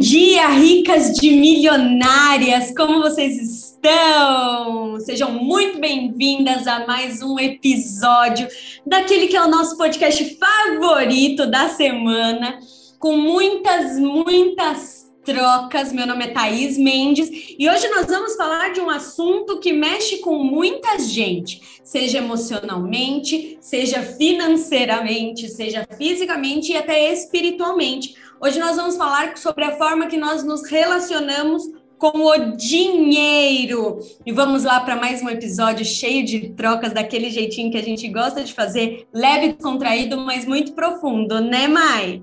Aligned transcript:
dia, 0.00 0.48
ricas 0.48 1.12
de 1.12 1.30
milionárias! 1.30 2.72
Como 2.74 3.02
vocês 3.02 3.36
estão? 3.36 4.98
Sejam 4.98 5.30
muito 5.30 5.78
bem-vindas 5.78 6.66
a 6.66 6.86
mais 6.86 7.20
um 7.20 7.38
episódio 7.38 8.48
daquele 8.86 9.26
que 9.26 9.36
é 9.36 9.42
o 9.42 9.50
nosso 9.50 9.76
podcast 9.76 10.38
favorito 10.38 11.44
da 11.44 11.68
semana, 11.68 12.58
com 12.98 13.18
muitas, 13.18 13.98
muitas 13.98 15.12
trocas. 15.22 15.92
Meu 15.92 16.06
nome 16.06 16.24
é 16.24 16.28
Thaís 16.28 16.78
Mendes 16.78 17.28
e 17.58 17.68
hoje 17.68 17.86
nós 17.88 18.06
vamos 18.06 18.36
falar 18.36 18.72
de 18.72 18.80
um 18.80 18.88
assunto 18.88 19.60
que 19.60 19.70
mexe 19.70 20.20
com 20.20 20.42
muita 20.42 20.98
gente, 20.98 21.60
seja 21.84 22.18
emocionalmente, 22.18 23.58
seja 23.60 24.00
financeiramente, 24.00 25.46
seja 25.50 25.86
fisicamente 25.98 26.72
e 26.72 26.76
até 26.78 27.12
espiritualmente 27.12 28.14
Hoje 28.42 28.58
nós 28.58 28.74
vamos 28.74 28.96
falar 28.96 29.36
sobre 29.36 29.62
a 29.64 29.76
forma 29.76 30.06
que 30.06 30.16
nós 30.16 30.42
nos 30.42 30.66
relacionamos 30.66 31.62
com 31.98 32.24
o 32.24 32.56
dinheiro. 32.56 33.98
E 34.24 34.32
vamos 34.32 34.64
lá 34.64 34.80
para 34.80 34.96
mais 34.96 35.22
um 35.22 35.28
episódio 35.28 35.84
cheio 35.84 36.24
de 36.24 36.48
trocas, 36.54 36.94
daquele 36.94 37.28
jeitinho 37.28 37.70
que 37.70 37.76
a 37.76 37.82
gente 37.82 38.08
gosta 38.08 38.42
de 38.42 38.54
fazer, 38.54 39.06
leve, 39.12 39.52
descontraído, 39.52 40.16
mas 40.16 40.46
muito 40.46 40.72
profundo, 40.72 41.38
né, 41.38 41.68
Mai? 41.68 42.22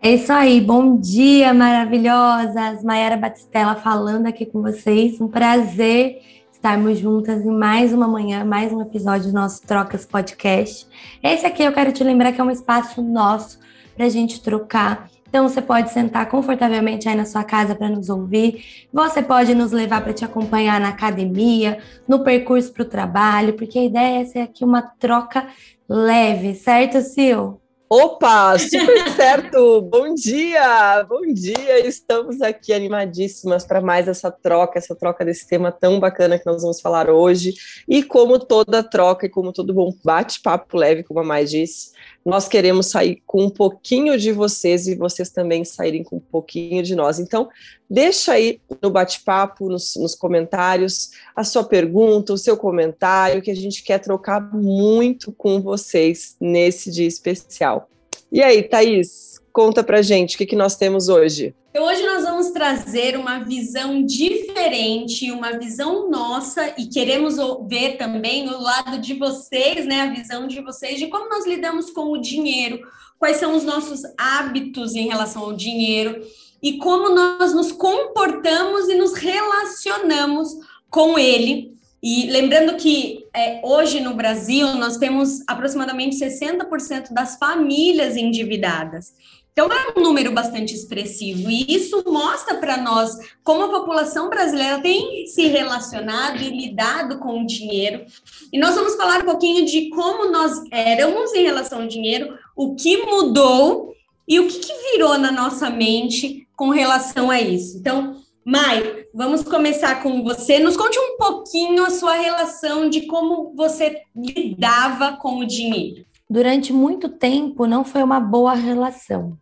É 0.00 0.14
isso 0.14 0.32
aí, 0.32 0.60
bom 0.60 0.96
dia, 1.00 1.52
maravilhosas! 1.52 2.84
Mayara 2.84 3.16
Batistella 3.16 3.74
falando 3.74 4.28
aqui 4.28 4.46
com 4.46 4.62
vocês. 4.62 5.20
Um 5.20 5.26
prazer 5.26 6.22
estarmos 6.52 6.96
juntas 6.96 7.44
em 7.44 7.50
mais 7.50 7.92
uma 7.92 8.06
manhã, 8.06 8.44
mais 8.44 8.72
um 8.72 8.80
episódio 8.80 9.32
do 9.32 9.34
nosso 9.34 9.62
Trocas 9.62 10.06
Podcast. 10.06 10.86
Esse 11.20 11.44
aqui 11.44 11.64
eu 11.64 11.72
quero 11.72 11.90
te 11.90 12.04
lembrar 12.04 12.30
que 12.30 12.40
é 12.40 12.44
um 12.44 12.52
espaço 12.52 13.02
nosso 13.02 13.58
para 13.96 14.06
a 14.06 14.08
gente 14.08 14.40
trocar 14.40 15.08
então 15.36 15.50
você 15.50 15.60
pode 15.60 15.90
sentar 15.90 16.30
confortavelmente 16.30 17.06
aí 17.06 17.14
na 17.14 17.26
sua 17.26 17.44
casa 17.44 17.74
para 17.74 17.90
nos 17.90 18.08
ouvir. 18.08 18.88
Você 18.90 19.22
pode 19.22 19.54
nos 19.54 19.70
levar 19.70 20.02
para 20.02 20.14
te 20.14 20.24
acompanhar 20.24 20.80
na 20.80 20.88
academia, 20.88 21.78
no 22.08 22.24
percurso 22.24 22.72
para 22.72 22.84
o 22.84 22.88
trabalho, 22.88 23.52
porque 23.52 23.78
a 23.78 23.84
ideia 23.84 24.22
é 24.22 24.24
ser 24.24 24.38
aqui 24.38 24.64
uma 24.64 24.80
troca 24.80 25.46
leve, 25.86 26.54
certo, 26.54 27.02
Sil? 27.04 27.60
Opa, 27.86 28.58
super 28.58 29.12
certo! 29.14 29.82
bom 29.82 30.14
dia, 30.14 31.04
bom 31.04 31.20
dia! 31.32 31.86
Estamos 31.86 32.40
aqui 32.40 32.72
animadíssimas 32.72 33.64
para 33.66 33.82
mais 33.82 34.08
essa 34.08 34.30
troca, 34.30 34.78
essa 34.78 34.96
troca 34.96 35.22
desse 35.22 35.46
tema 35.46 35.70
tão 35.70 36.00
bacana 36.00 36.38
que 36.38 36.46
nós 36.46 36.62
vamos 36.62 36.80
falar 36.80 37.10
hoje. 37.10 37.52
E 37.86 38.02
como 38.02 38.38
toda 38.38 38.82
troca 38.82 39.26
e 39.26 39.28
como 39.28 39.52
todo 39.52 39.74
bom 39.74 39.92
bate-papo 40.02 40.78
leve, 40.78 41.04
como 41.04 41.20
a 41.20 41.24
Mais 41.24 41.50
disse, 41.50 41.92
nós 42.26 42.48
queremos 42.48 42.86
sair 42.86 43.22
com 43.24 43.44
um 43.44 43.48
pouquinho 43.48 44.18
de 44.18 44.32
vocês 44.32 44.88
e 44.88 44.96
vocês 44.96 45.30
também 45.30 45.64
saírem 45.64 46.02
com 46.02 46.16
um 46.16 46.20
pouquinho 46.20 46.82
de 46.82 46.96
nós. 46.96 47.20
Então, 47.20 47.48
deixa 47.88 48.32
aí 48.32 48.60
no 48.82 48.90
bate-papo, 48.90 49.68
nos, 49.68 49.94
nos, 49.94 50.16
comentários, 50.16 51.12
a 51.36 51.44
sua 51.44 51.62
pergunta, 51.62 52.32
o 52.32 52.36
seu 52.38 52.56
comentário, 52.56 53.40
que 53.40 53.50
a 53.52 53.54
gente 53.54 53.84
quer 53.84 54.00
trocar 54.00 54.40
muito 54.52 55.30
com 55.30 55.62
vocês 55.62 56.34
nesse 56.40 56.90
dia 56.90 57.06
especial. 57.06 57.88
E 58.32 58.42
aí, 58.42 58.64
Thaís, 58.64 59.35
conta 59.56 59.82
pra 59.82 60.02
gente 60.02 60.34
o 60.34 60.38
que, 60.38 60.44
que 60.44 60.54
nós 60.54 60.76
temos 60.76 61.08
hoje. 61.08 61.54
Então, 61.70 61.86
hoje 61.86 62.04
nós 62.04 62.24
vamos 62.24 62.50
trazer 62.50 63.16
uma 63.16 63.38
visão 63.38 64.04
diferente, 64.04 65.32
uma 65.32 65.52
visão 65.52 66.10
nossa, 66.10 66.74
e 66.76 66.84
queremos 66.84 67.36
ver 67.66 67.96
também 67.96 68.46
o 68.50 68.60
lado 68.60 68.98
de 68.98 69.14
vocês, 69.14 69.86
né? 69.86 70.02
A 70.02 70.12
visão 70.12 70.46
de 70.46 70.60
vocês 70.60 70.98
de 70.98 71.06
como 71.06 71.30
nós 71.30 71.46
lidamos 71.46 71.90
com 71.90 72.12
o 72.12 72.20
dinheiro, 72.20 72.86
quais 73.18 73.38
são 73.38 73.56
os 73.56 73.64
nossos 73.64 74.02
hábitos 74.18 74.94
em 74.94 75.08
relação 75.08 75.44
ao 75.44 75.54
dinheiro 75.54 76.20
e 76.62 76.76
como 76.76 77.14
nós 77.14 77.54
nos 77.54 77.72
comportamos 77.72 78.90
e 78.90 78.94
nos 78.94 79.14
relacionamos 79.14 80.50
com 80.90 81.18
ele. 81.18 81.74
E 82.02 82.26
lembrando 82.26 82.76
que 82.76 83.24
é, 83.34 83.62
hoje 83.64 84.00
no 84.00 84.12
Brasil 84.12 84.74
nós 84.74 84.98
temos 84.98 85.42
aproximadamente 85.46 86.16
60% 86.16 87.14
das 87.14 87.36
famílias 87.38 88.18
endividadas. 88.18 89.14
Então, 89.58 89.72
é 89.72 89.98
um 89.98 90.02
número 90.02 90.32
bastante 90.32 90.74
expressivo, 90.74 91.50
e 91.50 91.64
isso 91.66 92.04
mostra 92.06 92.56
para 92.56 92.76
nós 92.76 93.16
como 93.42 93.62
a 93.62 93.70
população 93.70 94.28
brasileira 94.28 94.82
tem 94.82 95.26
se 95.26 95.46
relacionado 95.46 96.42
e 96.42 96.50
lidado 96.50 97.18
com 97.20 97.40
o 97.40 97.46
dinheiro. 97.46 98.04
E 98.52 98.58
nós 98.58 98.74
vamos 98.74 98.96
falar 98.96 99.22
um 99.22 99.24
pouquinho 99.24 99.64
de 99.64 99.88
como 99.88 100.30
nós 100.30 100.62
éramos 100.70 101.32
em 101.32 101.42
relação 101.42 101.80
ao 101.80 101.88
dinheiro, 101.88 102.38
o 102.54 102.74
que 102.74 102.98
mudou 103.06 103.94
e 104.28 104.38
o 104.38 104.46
que, 104.46 104.58
que 104.58 104.92
virou 104.92 105.16
na 105.16 105.32
nossa 105.32 105.70
mente 105.70 106.46
com 106.54 106.68
relação 106.68 107.30
a 107.30 107.40
isso. 107.40 107.78
Então, 107.78 108.14
Mai, 108.44 109.06
vamos 109.14 109.42
começar 109.42 110.02
com 110.02 110.22
você. 110.22 110.58
Nos 110.58 110.76
conte 110.76 110.98
um 110.98 111.16
pouquinho 111.16 111.82
a 111.82 111.90
sua 111.90 112.12
relação 112.12 112.90
de 112.90 113.06
como 113.06 113.54
você 113.56 114.02
lidava 114.14 115.16
com 115.16 115.38
o 115.38 115.46
dinheiro. 115.46 116.04
Durante 116.28 116.74
muito 116.74 117.08
tempo 117.08 117.66
não 117.66 117.82
foi 117.82 118.02
uma 118.02 118.20
boa 118.20 118.52
relação. 118.52 119.38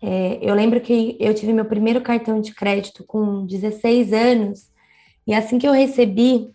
É, 0.00 0.38
eu 0.40 0.54
lembro 0.54 0.80
que 0.80 1.16
eu 1.18 1.34
tive 1.34 1.52
meu 1.52 1.64
primeiro 1.64 2.00
cartão 2.00 2.40
de 2.40 2.54
crédito 2.54 3.04
com 3.04 3.44
16 3.46 4.12
anos, 4.12 4.70
e 5.26 5.34
assim 5.34 5.58
que 5.58 5.66
eu 5.66 5.72
recebi, 5.72 6.50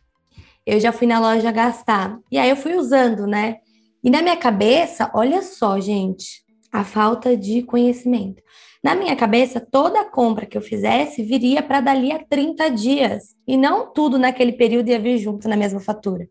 eu 0.65 0.79
já 0.79 0.91
fui 0.91 1.05
na 1.05 1.19
loja 1.19 1.51
gastar. 1.51 2.17
E 2.31 2.37
aí 2.37 2.49
eu 2.49 2.55
fui 2.55 2.75
usando, 2.75 3.27
né? 3.27 3.57
E 4.03 4.09
na 4.09 4.21
minha 4.21 4.37
cabeça, 4.37 5.11
olha 5.13 5.41
só, 5.41 5.79
gente, 5.79 6.43
a 6.71 6.83
falta 6.83 7.37
de 7.37 7.61
conhecimento. 7.61 8.41
Na 8.83 8.95
minha 8.95 9.15
cabeça, 9.15 9.61
toda 9.61 10.03
compra 10.03 10.45
que 10.45 10.57
eu 10.57 10.61
fizesse 10.61 11.23
viria 11.23 11.61
para 11.63 11.79
dali 11.79 12.11
a 12.11 12.19
30 12.19 12.69
dias. 12.69 13.35
E 13.47 13.55
não 13.55 13.93
tudo 13.93 14.17
naquele 14.17 14.53
período 14.53 14.89
ia 14.89 14.99
vir 14.99 15.17
junto 15.19 15.47
na 15.47 15.55
mesma 15.55 15.79
fatura. 15.79 16.27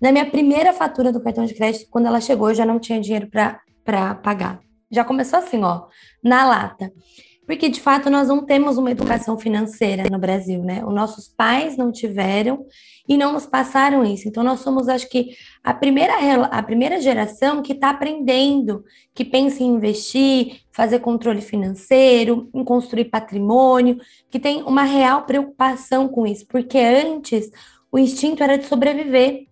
Na 0.00 0.12
minha 0.12 0.26
primeira 0.26 0.74
fatura 0.74 1.10
do 1.10 1.22
cartão 1.22 1.46
de 1.46 1.54
crédito, 1.54 1.88
quando 1.90 2.06
ela 2.06 2.20
chegou, 2.20 2.50
eu 2.50 2.54
já 2.54 2.66
não 2.66 2.78
tinha 2.78 3.00
dinheiro 3.00 3.28
para 3.30 4.14
pagar. 4.16 4.60
Já 4.90 5.04
começou 5.04 5.38
assim, 5.38 5.62
ó, 5.62 5.86
na 6.22 6.44
lata. 6.46 6.92
Porque, 7.46 7.68
de 7.68 7.80
fato, 7.80 8.10
nós 8.10 8.26
não 8.26 8.44
temos 8.44 8.76
uma 8.76 8.90
educação 8.90 9.38
financeira 9.38 10.02
no 10.10 10.18
Brasil, 10.18 10.64
né? 10.64 10.84
Os 10.84 10.92
nossos 10.92 11.28
pais 11.28 11.76
não 11.76 11.92
tiveram 11.92 12.66
e 13.08 13.16
não 13.16 13.32
nos 13.32 13.46
passaram 13.46 14.04
isso. 14.04 14.26
Então, 14.26 14.42
nós 14.42 14.60
somos, 14.60 14.88
acho 14.88 15.08
que, 15.08 15.36
a 15.62 15.72
primeira, 15.72 16.14
a 16.46 16.62
primeira 16.62 17.00
geração 17.00 17.62
que 17.62 17.72
está 17.72 17.90
aprendendo, 17.90 18.84
que 19.14 19.24
pensa 19.24 19.62
em 19.62 19.68
investir, 19.68 20.62
fazer 20.72 20.98
controle 20.98 21.40
financeiro, 21.40 22.50
em 22.52 22.64
construir 22.64 23.04
patrimônio, 23.06 24.00
que 24.28 24.40
tem 24.40 24.64
uma 24.64 24.82
real 24.82 25.22
preocupação 25.22 26.08
com 26.08 26.26
isso. 26.26 26.44
Porque 26.48 26.78
antes, 26.78 27.48
o 27.92 27.98
instinto 27.98 28.42
era 28.42 28.58
de 28.58 28.66
sobreviver 28.66 29.46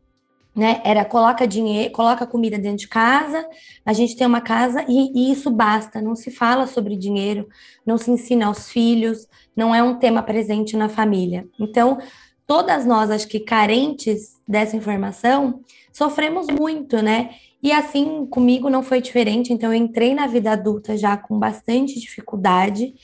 né? 0.54 0.80
Era 0.84 1.04
coloca 1.04 1.46
dinheiro, 1.46 1.92
coloca 1.92 2.26
comida 2.26 2.58
dentro 2.58 2.78
de 2.78 2.88
casa, 2.88 3.46
a 3.84 3.92
gente 3.92 4.16
tem 4.16 4.26
uma 4.26 4.40
casa 4.40 4.84
e, 4.88 5.10
e, 5.14 5.32
isso 5.32 5.50
basta. 5.50 6.00
Não 6.00 6.14
se 6.14 6.30
fala 6.30 6.66
sobre 6.66 6.96
dinheiro, 6.96 7.48
não 7.84 7.98
se 7.98 8.10
ensina 8.10 8.46
aos 8.46 8.70
filhos, 8.70 9.26
não 9.56 9.74
é 9.74 9.82
um 9.82 9.98
tema 9.98 10.22
presente 10.22 10.76
na 10.76 10.88
família. 10.88 11.46
Então, 11.58 11.98
todas 12.46 12.86
nós, 12.86 13.10
acho 13.10 13.26
que 13.26 13.40
carentes 13.40 14.40
dessa 14.46 14.76
informação, 14.76 15.60
sofremos 15.92 16.46
muito, 16.46 17.02
né? 17.02 17.30
E 17.62 17.72
assim 17.72 18.26
comigo 18.26 18.68
não 18.70 18.82
foi 18.82 19.00
diferente. 19.00 19.52
Então, 19.52 19.72
eu 19.72 19.78
entrei 19.78 20.14
na 20.14 20.26
vida 20.26 20.52
adulta 20.52 20.96
já 20.96 21.16
com 21.16 21.38
bastante 21.38 21.98
dificuldade. 21.98 22.94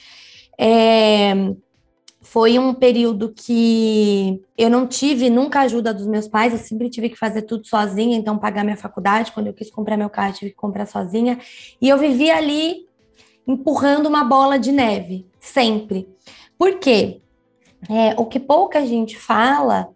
É 0.58 1.34
foi 2.20 2.58
um 2.58 2.74
período 2.74 3.32
que 3.34 4.42
eu 4.56 4.68
não 4.68 4.86
tive 4.86 5.30
nunca 5.30 5.60
ajuda 5.60 5.92
dos 5.94 6.06
meus 6.06 6.28
pais, 6.28 6.52
eu 6.52 6.58
sempre 6.58 6.90
tive 6.90 7.08
que 7.08 7.16
fazer 7.16 7.42
tudo 7.42 7.66
sozinha, 7.66 8.16
então 8.16 8.38
pagar 8.38 8.62
minha 8.62 8.76
faculdade, 8.76 9.32
quando 9.32 9.46
eu 9.46 9.54
quis 9.54 9.70
comprar 9.70 9.96
meu 9.96 10.10
carro, 10.10 10.34
tive 10.34 10.50
que 10.50 10.56
comprar 10.56 10.86
sozinha, 10.86 11.38
e 11.80 11.88
eu 11.88 11.96
vivia 11.96 12.36
ali 12.36 12.86
empurrando 13.46 14.06
uma 14.06 14.22
bola 14.22 14.58
de 14.58 14.70
neve, 14.70 15.26
sempre. 15.38 16.08
Por 16.58 16.78
quê? 16.78 17.22
É, 17.88 18.14
o 18.18 18.26
que 18.26 18.38
pouca 18.38 18.84
gente 18.86 19.18
fala 19.18 19.88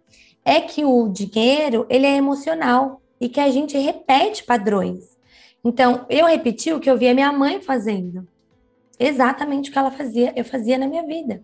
é 0.43 0.59
que 0.59 0.83
o 0.83 1.07
dinheiro, 1.07 1.85
ele 1.89 2.07
é 2.07 2.15
emocional 2.15 3.01
e 3.21 3.29
que 3.29 3.39
a 3.39 3.49
gente 3.51 3.77
repete 3.77 4.43
padrões. 4.43 5.15
Então, 5.63 6.05
eu 6.09 6.25
repeti 6.25 6.73
o 6.73 6.79
que 6.79 6.89
eu 6.89 6.97
via 6.97 7.13
minha 7.13 7.31
mãe 7.31 7.61
fazendo. 7.61 8.27
Exatamente 8.99 9.69
o 9.69 9.73
que 9.73 9.79
ela 9.79 9.91
fazia, 9.91 10.33
eu 10.35 10.43
fazia 10.43 10.77
na 10.77 10.87
minha 10.87 11.05
vida. 11.05 11.43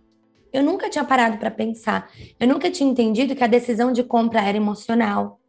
Eu 0.52 0.64
nunca 0.64 0.90
tinha 0.90 1.04
parado 1.04 1.38
para 1.38 1.50
pensar. 1.50 2.12
Eu 2.40 2.48
nunca 2.48 2.70
tinha 2.70 2.90
entendido 2.90 3.36
que 3.36 3.44
a 3.44 3.48
decisão 3.48 3.92
de 3.92 4.04
compra 4.04 4.42
era 4.42 4.58
emocional, 4.58 5.40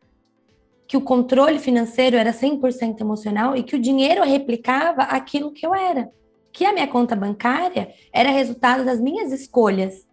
que 0.86 0.96
o 0.96 1.00
controle 1.00 1.58
financeiro 1.58 2.16
era 2.16 2.32
100% 2.32 3.00
emocional 3.00 3.56
e 3.56 3.62
que 3.62 3.74
o 3.74 3.80
dinheiro 3.80 4.22
replicava 4.22 5.02
aquilo 5.02 5.52
que 5.52 5.66
eu 5.66 5.74
era. 5.74 6.10
Que 6.52 6.64
a 6.64 6.72
minha 6.72 6.86
conta 6.86 7.16
bancária 7.16 7.94
era 8.12 8.30
resultado 8.30 8.84
das 8.84 9.00
minhas 9.00 9.32
escolhas, 9.32 10.06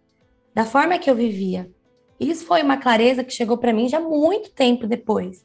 da 0.54 0.64
forma 0.64 0.98
que 0.98 1.10
eu 1.10 1.14
vivia. 1.14 1.70
Isso 2.20 2.44
foi 2.44 2.62
uma 2.62 2.76
clareza 2.76 3.24
que 3.24 3.32
chegou 3.32 3.56
para 3.56 3.72
mim 3.72 3.88
já 3.88 3.98
muito 3.98 4.50
tempo 4.50 4.86
depois. 4.86 5.42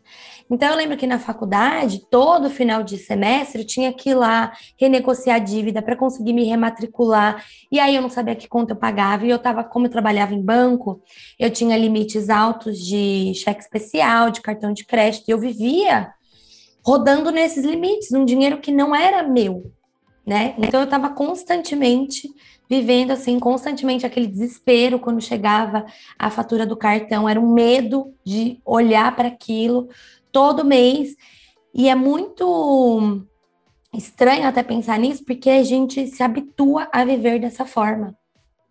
Então 0.49 0.69
eu 0.69 0.75
lembro 0.75 0.97
que 0.97 1.07
na 1.07 1.17
faculdade, 1.17 2.05
todo 2.11 2.49
final 2.49 2.83
de 2.83 2.97
semestre, 2.97 3.61
eu 3.61 3.65
tinha 3.65 3.93
que 3.93 4.09
ir 4.09 4.13
lá 4.13 4.51
renegociar 4.77 5.37
a 5.37 5.39
dívida 5.39 5.81
para 5.81 5.95
conseguir 5.95 6.33
me 6.33 6.43
rematricular. 6.43 7.43
E 7.71 7.79
aí 7.79 7.95
eu 7.95 8.01
não 8.01 8.09
sabia 8.09 8.35
que 8.35 8.47
conta 8.47 8.73
eu 8.73 8.77
pagava. 8.77 9.25
E 9.25 9.29
eu 9.29 9.39
tava, 9.39 9.63
como 9.63 9.87
eu 9.87 9.89
trabalhava 9.89 10.33
em 10.33 10.41
banco, 10.41 11.01
eu 11.39 11.49
tinha 11.49 11.77
limites 11.77 12.29
altos 12.29 12.77
de 12.77 13.33
cheque 13.35 13.61
especial, 13.61 14.29
de 14.29 14.41
cartão 14.41 14.73
de 14.73 14.85
crédito, 14.85 15.27
e 15.27 15.31
eu 15.31 15.39
vivia 15.39 16.13
rodando 16.85 17.31
nesses 17.31 17.65
limites, 17.65 18.11
um 18.11 18.23
dinheiro 18.23 18.59
que 18.59 18.71
não 18.71 18.95
era 18.95 19.23
meu, 19.23 19.71
né? 20.25 20.55
Então 20.57 20.79
eu 20.79 20.85
estava 20.85 21.09
constantemente 21.09 22.33
vivendo 22.69 23.11
assim, 23.11 23.39
constantemente 23.39 24.05
aquele 24.05 24.27
desespero 24.27 24.99
quando 24.99 25.21
chegava 25.21 25.85
a 26.17 26.29
fatura 26.31 26.65
do 26.65 26.75
cartão, 26.75 27.29
era 27.29 27.39
um 27.39 27.53
medo 27.53 28.13
de 28.25 28.59
olhar 28.65 29.15
para 29.15 29.27
aquilo 29.27 29.87
todo 30.31 30.65
mês. 30.65 31.15
E 31.73 31.89
é 31.89 31.95
muito 31.95 33.21
estranho 33.93 34.47
até 34.47 34.63
pensar 34.63 34.97
nisso, 34.97 35.23
porque 35.23 35.49
a 35.49 35.63
gente 35.63 36.07
se 36.07 36.23
habitua 36.23 36.87
a 36.91 37.05
viver 37.05 37.39
dessa 37.39 37.65
forma, 37.65 38.17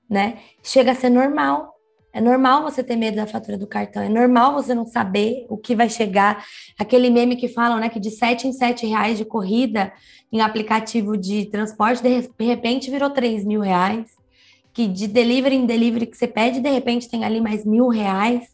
né? 0.08 0.38
Chega 0.62 0.92
a 0.92 0.94
ser 0.94 1.10
normal. 1.10 1.73
É 2.14 2.20
normal 2.20 2.62
você 2.62 2.80
ter 2.84 2.94
medo 2.94 3.16
da 3.16 3.26
fatura 3.26 3.58
do 3.58 3.66
cartão, 3.66 4.00
é 4.00 4.08
normal 4.08 4.54
você 4.54 4.72
não 4.72 4.86
saber 4.86 5.46
o 5.48 5.56
que 5.56 5.74
vai 5.74 5.90
chegar. 5.90 6.44
Aquele 6.78 7.10
meme 7.10 7.34
que 7.34 7.48
falam, 7.48 7.80
né, 7.80 7.88
que 7.88 7.98
de 7.98 8.12
7 8.12 8.46
em 8.46 8.52
7 8.52 8.86
reais 8.86 9.18
de 9.18 9.24
corrida 9.24 9.92
em 10.32 10.40
aplicativo 10.40 11.16
de 11.16 11.46
transporte, 11.46 12.00
de 12.00 12.44
repente 12.44 12.88
virou 12.88 13.10
3 13.10 13.44
mil 13.44 13.60
reais. 13.60 14.12
Que 14.72 14.86
de 14.86 15.08
delivery 15.08 15.56
em 15.56 15.66
delivery 15.66 16.06
que 16.06 16.16
você 16.16 16.28
pede, 16.28 16.60
de 16.60 16.70
repente 16.70 17.08
tem 17.08 17.24
ali 17.24 17.40
mais 17.40 17.64
mil 17.64 17.88
reais. 17.88 18.44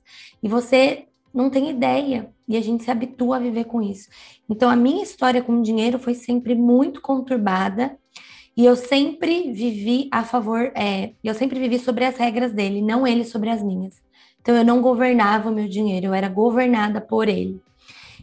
E 0.43 0.49
você 0.49 1.05
não 1.33 1.51
tem 1.51 1.69
ideia. 1.69 2.31
E 2.49 2.57
a 2.57 2.62
gente 2.62 2.83
se 2.83 2.91
habitua 2.91 3.37
a 3.37 3.41
viver 3.41 3.65
com 3.65 3.83
isso. 3.83 4.09
Então, 4.49 4.71
a 4.71 4.77
minha 4.77 5.03
história 5.03 5.43
com 5.43 5.53
o 5.59 5.62
dinheiro 5.62 5.99
foi 5.99 6.15
sempre 6.15 6.55
muito 6.55 7.01
conturbada 7.03 7.97
e 8.56 8.64
eu 8.64 8.76
sempre 8.76 9.52
vivi 9.52 10.08
a 10.11 10.25
favor, 10.25 10.73
é, 10.75 11.12
eu 11.23 11.35
sempre 11.35 11.58
vivi 11.58 11.79
sobre 11.79 12.05
as 12.05 12.17
regras 12.17 12.52
dele, 12.52 12.82
não 12.82 13.06
ele 13.06 13.25
sobre 13.25 13.49
as 13.49 13.62
minhas. 13.62 14.02
Então 14.41 14.55
eu 14.55 14.64
não 14.64 14.81
governava 14.81 15.50
o 15.50 15.55
meu 15.55 15.69
dinheiro, 15.69 16.06
eu 16.06 16.14
era 16.14 16.29
governada 16.29 17.00
por 17.00 17.29
ele. 17.29 17.61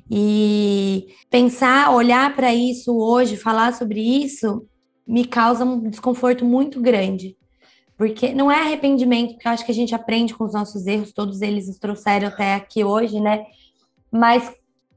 E 0.09 1.07
pensar, 1.29 1.91
olhar 1.93 2.35
para 2.35 2.53
isso 2.53 2.97
hoje, 2.97 3.35
falar 3.35 3.73
sobre 3.73 4.01
isso, 4.01 4.65
me 5.05 5.25
causa 5.25 5.65
um 5.65 5.89
desconforto 5.89 6.45
muito 6.45 6.81
grande. 6.81 7.35
Porque 7.97 8.33
não 8.33 8.51
é 8.51 8.59
arrependimento, 8.59 9.33
porque 9.33 9.47
eu 9.47 9.51
acho 9.51 9.65
que 9.65 9.71
a 9.71 9.75
gente 9.75 9.95
aprende 9.95 10.33
com 10.33 10.43
os 10.43 10.53
nossos 10.53 10.85
erros, 10.85 11.11
todos 11.11 11.41
eles 11.41 11.67
nos 11.67 11.79
trouxeram 11.79 12.27
até 12.27 12.53
aqui 12.53 12.83
hoje, 12.83 13.19
né? 13.19 13.45
Mas 14.11 14.53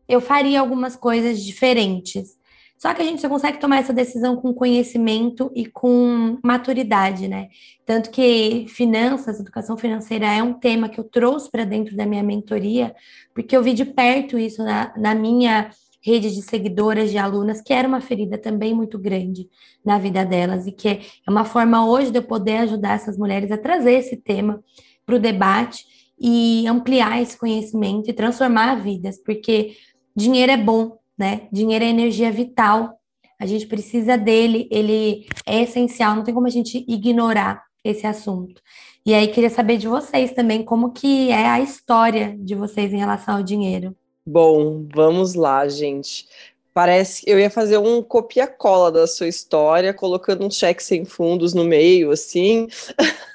eu 0.07 0.21
faria 0.21 0.61
algumas 0.61 0.97
coisas 0.97 1.43
diferentes. 1.43 2.37
Só 2.81 2.95
que 2.95 3.03
a 3.03 3.05
gente 3.05 3.21
só 3.21 3.29
consegue 3.29 3.61
tomar 3.61 3.77
essa 3.77 3.93
decisão 3.93 4.37
com 4.37 4.55
conhecimento 4.55 5.53
e 5.55 5.67
com 5.67 6.39
maturidade, 6.43 7.29
né? 7.29 7.49
Tanto 7.85 8.11
que 8.11 8.65
finanças, 8.69 9.39
educação 9.39 9.77
financeira 9.77 10.25
é 10.25 10.43
um 10.43 10.55
tema 10.55 10.89
que 10.89 10.99
eu 10.99 11.05
trouxe 11.05 11.51
para 11.51 11.67
dentro 11.67 11.95
da 11.95 12.07
minha 12.07 12.23
mentoria, 12.23 12.95
porque 13.35 13.55
eu 13.55 13.63
vi 13.63 13.75
de 13.75 13.85
perto 13.85 14.39
isso 14.39 14.65
na, 14.65 14.95
na 14.97 15.15
minha 15.15 15.69
rede 16.03 16.35
de 16.35 16.41
seguidoras, 16.41 17.11
de 17.11 17.19
alunas, 17.19 17.61
que 17.61 17.75
era 17.75 17.87
uma 17.87 18.01
ferida 18.01 18.39
também 18.39 18.73
muito 18.73 18.99
grande 18.99 19.47
na 19.85 19.99
vida 19.99 20.25
delas 20.25 20.67
e 20.67 20.73
que 20.73 20.89
é 20.89 21.01
uma 21.29 21.45
forma 21.45 21.87
hoje 21.87 22.11
de 22.11 22.17
eu 22.17 22.23
poder 22.23 22.57
ajudar 22.59 22.95
essas 22.95 23.19
mulheres 23.19 23.53
a 23.53 23.59
trazer 23.59 23.93
esse 23.93 24.17
tema 24.17 24.65
para 25.05 25.17
o 25.17 25.19
debate 25.19 25.85
e 26.19 26.67
ampliar 26.67 27.21
esse 27.21 27.37
conhecimento 27.37 28.09
e 28.09 28.15
transformar 28.15 28.77
vidas, 28.77 29.23
porque 29.23 29.77
dinheiro 30.17 30.51
é 30.51 30.57
bom, 30.57 30.99
né? 31.21 31.43
Dinheiro 31.53 31.85
é 31.85 31.89
energia 31.89 32.33
vital. 32.33 32.99
A 33.39 33.45
gente 33.45 33.67
precisa 33.67 34.17
dele, 34.17 34.67
ele 34.71 35.27
é 35.47 35.63
essencial, 35.63 36.17
não 36.17 36.25
tem 36.25 36.33
como 36.33 36.47
a 36.47 36.51
gente 36.51 36.83
ignorar 36.89 37.63
esse 37.85 38.07
assunto. 38.07 38.61
E 39.05 39.13
aí 39.13 39.29
queria 39.29 39.51
saber 39.51 39.77
de 39.77 39.87
vocês 39.87 40.33
também 40.33 40.65
como 40.65 40.93
que 40.93 41.31
é 41.31 41.47
a 41.47 41.61
história 41.61 42.35
de 42.39 42.55
vocês 42.55 42.91
em 42.91 42.99
relação 42.99 43.37
ao 43.37 43.43
dinheiro. 43.43 43.95
Bom, 44.27 44.87
vamos 44.95 45.35
lá, 45.35 45.69
gente. 45.69 46.27
Parece 46.73 47.25
que 47.25 47.31
eu 47.31 47.39
ia 47.39 47.51
fazer 47.51 47.77
um 47.77 48.03
copia-cola 48.03 48.91
da 48.91 49.07
sua 49.07 49.29
história, 49.29 49.93
colocando 49.93 50.47
um 50.47 50.51
cheque 50.51 50.83
sem 50.83 51.05
fundos 51.05 51.53
no 51.53 51.65
meio, 51.65 52.13
assim, 52.13 52.67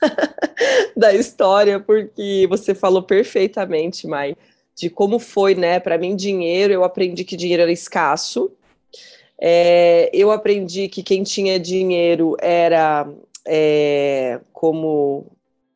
da 0.97 1.13
história, 1.13 1.79
porque 1.79 2.47
você 2.49 2.73
falou 2.73 3.03
perfeitamente, 3.03 4.07
Mai 4.07 4.35
de 4.75 4.89
como 4.89 5.19
foi, 5.19 5.55
né? 5.55 5.79
Para 5.79 5.97
mim, 5.97 6.15
dinheiro, 6.15 6.73
eu 6.73 6.83
aprendi 6.83 7.23
que 7.23 7.37
dinheiro 7.37 7.63
era 7.63 7.71
escasso. 7.71 8.51
É, 9.39 10.09
eu 10.13 10.31
aprendi 10.31 10.87
que 10.87 11.01
quem 11.01 11.23
tinha 11.23 11.59
dinheiro 11.59 12.35
era 12.41 13.07
é, 13.45 14.39
como 14.51 15.27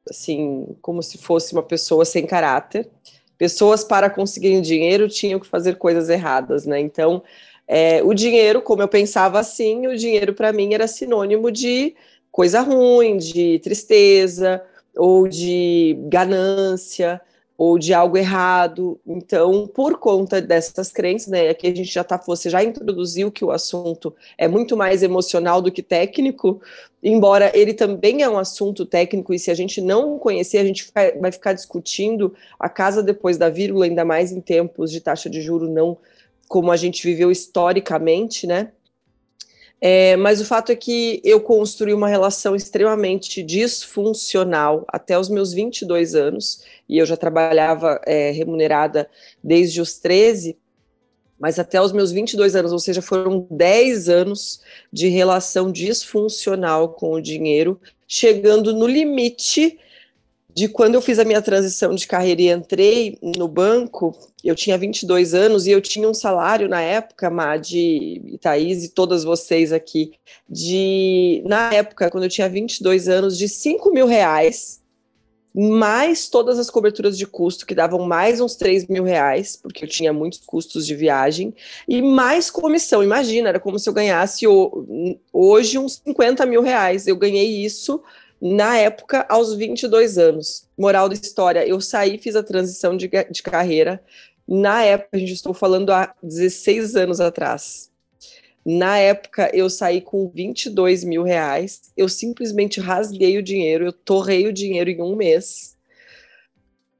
assim, 0.09 0.75
como 0.81 1.03
se 1.03 1.17
fosse 1.17 1.53
uma 1.53 1.63
pessoa 1.63 2.03
sem 2.03 2.25
caráter. 2.25 2.89
Pessoas 3.37 3.83
para 3.83 4.09
conseguirem 4.09 4.61
dinheiro 4.61 5.07
tinham 5.07 5.39
que 5.39 5.47
fazer 5.47 5.77
coisas 5.77 6.09
erradas, 6.09 6.65
né? 6.65 6.79
Então, 6.79 7.23
é, 7.67 8.01
o 8.03 8.13
dinheiro, 8.13 8.61
como 8.61 8.81
eu 8.81 8.87
pensava 8.87 9.39
assim, 9.39 9.87
o 9.87 9.95
dinheiro 9.95 10.33
para 10.33 10.51
mim 10.51 10.73
era 10.73 10.87
sinônimo 10.87 11.51
de 11.51 11.95
coisa 12.31 12.61
ruim, 12.61 13.17
de 13.17 13.59
tristeza 13.59 14.61
ou 14.95 15.27
de 15.27 15.95
ganância 16.09 17.21
ou 17.59 17.77
de 17.77 17.93
algo 17.93 18.17
errado. 18.17 18.97
Então, 19.05 19.67
por 19.67 19.99
conta 19.99 20.41
dessas 20.41 20.89
crenças, 20.93 21.27
né, 21.27 21.49
aqui 21.49 21.67
a 21.67 21.75
gente 21.75 21.91
já 21.93 22.05
tá, 22.05 22.15
você 22.25 22.49
já 22.49 22.63
introduziu 22.63 23.29
que 23.29 23.43
o 23.43 23.51
assunto 23.51 24.15
é 24.37 24.47
muito 24.47 24.77
mais 24.77 25.03
emocional 25.03 25.61
do 25.61 25.69
que 25.69 25.83
técnico, 25.83 26.61
embora 27.03 27.51
ele 27.53 27.73
também 27.73 28.23
é 28.23 28.29
um 28.29 28.37
assunto 28.37 28.85
técnico, 28.85 29.33
e 29.33 29.39
se 29.39 29.51
a 29.51 29.53
gente 29.53 29.81
não 29.81 30.17
conhecer, 30.17 30.59
a 30.59 30.63
gente 30.63 30.89
vai 31.19 31.31
ficar 31.33 31.51
discutindo 31.51 32.33
a 32.57 32.69
casa 32.69 33.03
depois 33.03 33.37
da 33.37 33.49
vírgula, 33.49 33.83
ainda 33.83 34.05
mais 34.05 34.31
em 34.31 34.39
tempos 34.39 34.89
de 34.89 35.01
taxa 35.01 35.29
de 35.29 35.41
juro 35.41 35.69
não 35.69 35.97
como 36.47 36.71
a 36.71 36.77
gente 36.77 37.05
viveu 37.05 37.29
historicamente, 37.29 38.47
né? 38.47 38.71
É, 39.81 40.17
mas 40.17 40.41
o 40.41 40.45
fato 40.45 40.71
é 40.71 40.75
que 40.75 41.21
eu 41.23 41.39
construí 41.39 41.93
uma 41.93 42.09
relação 42.09 42.55
extremamente 42.55 43.41
disfuncional 43.41 44.85
até 44.89 45.17
os 45.17 45.29
meus 45.29 45.53
22 45.53 46.15
anos, 46.15 46.63
e 46.87 46.97
eu 46.97 47.05
já 47.05 47.15
trabalhava 47.15 48.01
é, 48.05 48.31
remunerada 48.31 49.09
desde 49.41 49.79
os 49.79 49.97
13, 49.97 50.57
mas 51.39 51.57
até 51.57 51.81
os 51.81 51.93
meus 51.93 52.11
22 52.11 52.55
anos, 52.55 52.73
ou 52.73 52.79
seja, 52.79 53.01
foram 53.01 53.47
10 53.49 54.09
anos 54.09 54.59
de 54.91 55.07
relação 55.07 55.71
disfuncional 55.71 56.89
com 56.89 57.13
o 57.13 57.21
dinheiro, 57.21 57.79
chegando 58.05 58.73
no 58.73 58.85
limite 58.85 59.79
de 60.59 60.67
quando 60.67 60.95
eu 60.95 61.01
fiz 61.01 61.17
a 61.19 61.23
minha 61.23 61.41
transição 61.41 61.95
de 61.95 62.05
carreira 62.05 62.41
e 62.41 62.49
entrei 62.49 63.17
no 63.21 63.47
banco, 63.47 64.13
eu 64.43 64.53
tinha 64.53 64.77
22 64.77 65.33
anos 65.33 65.65
e 65.65 65.71
eu 65.71 65.79
tinha 65.79 66.05
um 66.05 66.13
salário 66.13 66.67
na 66.67 66.81
época, 66.81 67.29
Madi 67.29 68.21
e 68.25 68.37
Thaís 68.37 68.83
e 68.83 68.89
todas 68.89 69.23
vocês 69.23 69.71
aqui, 69.71 70.11
de, 70.49 71.41
na 71.45 71.73
época, 71.73 72.11
quando 72.11 72.25
eu 72.25 72.29
tinha 72.29 72.49
22 72.49 73.07
anos, 73.07 73.37
de 73.37 73.47
5 73.47 73.89
mil 73.93 74.05
reais, 74.05 74.81
mais 75.55 76.27
todas 76.27 76.59
as 76.59 76.69
coberturas 76.69 77.17
de 77.17 77.25
custo, 77.25 77.65
que 77.65 77.73
davam 77.73 78.05
mais 78.05 78.41
uns 78.41 78.57
3 78.57 78.87
mil 78.87 79.05
reais, 79.05 79.55
porque 79.55 79.85
eu 79.85 79.87
tinha 79.87 80.11
muitos 80.11 80.41
custos 80.45 80.85
de 80.85 80.93
viagem, 80.93 81.55
e 81.87 82.01
mais 82.01 82.51
comissão. 82.51 83.01
Imagina, 83.01 83.47
era 83.47 83.61
como 83.61 83.79
se 83.79 83.87
eu 83.87 83.93
ganhasse 83.93 84.45
hoje 85.31 85.77
uns 85.77 86.01
50 86.05 86.45
mil 86.45 86.61
reais. 86.61 87.07
Eu 87.07 87.15
ganhei 87.15 87.63
isso 87.63 88.03
na 88.41 88.77
época, 88.77 89.25
aos 89.29 89.53
22 89.55 90.17
anos. 90.17 90.67
Moral 90.77 91.09
da 91.09 91.15
história, 91.15 91.67
eu 91.67 91.81
saí, 91.81 92.17
fiz 92.17 92.35
a 92.35 92.43
transição 92.43 92.95
de, 92.95 93.09
de 93.29 93.43
carreira. 93.43 94.01
Na 94.47 94.83
época, 94.83 95.09
a 95.13 95.17
gente 95.17 95.33
estou 95.33 95.53
falando 95.53 95.91
há 95.91 96.15
16 96.23 96.95
anos 96.95 97.19
atrás. 97.19 97.91
Na 98.65 98.97
época, 98.97 99.49
eu 99.53 99.69
saí 99.69 100.01
com 100.01 100.29
22 100.29 101.03
mil 101.03 101.23
reais. 101.23 101.91
Eu 101.95 102.07
simplesmente 102.07 102.79
rasguei 102.79 103.37
o 103.37 103.43
dinheiro, 103.43 103.85
eu 103.85 103.93
torrei 103.93 104.47
o 104.47 104.53
dinheiro 104.53 104.89
em 104.89 105.01
um 105.01 105.15
mês. 105.15 105.77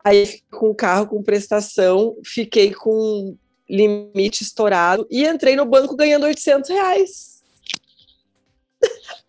Aí, 0.03 0.41
com 0.51 0.69
o 0.69 0.75
carro 0.75 1.07
com 1.07 1.23
prestação, 1.23 2.17
fiquei 2.23 2.73
com 2.73 3.37
limite 3.69 4.41
estourado 4.41 5.07
e 5.11 5.25
entrei 5.25 5.55
no 5.55 5.65
banco 5.65 5.95
ganhando 5.95 6.25
800 6.25 6.69
reais. 6.69 7.38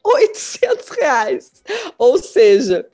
800 0.04 0.88
reais. 0.88 1.62
Ou 1.99 2.19
seja, 2.19 2.87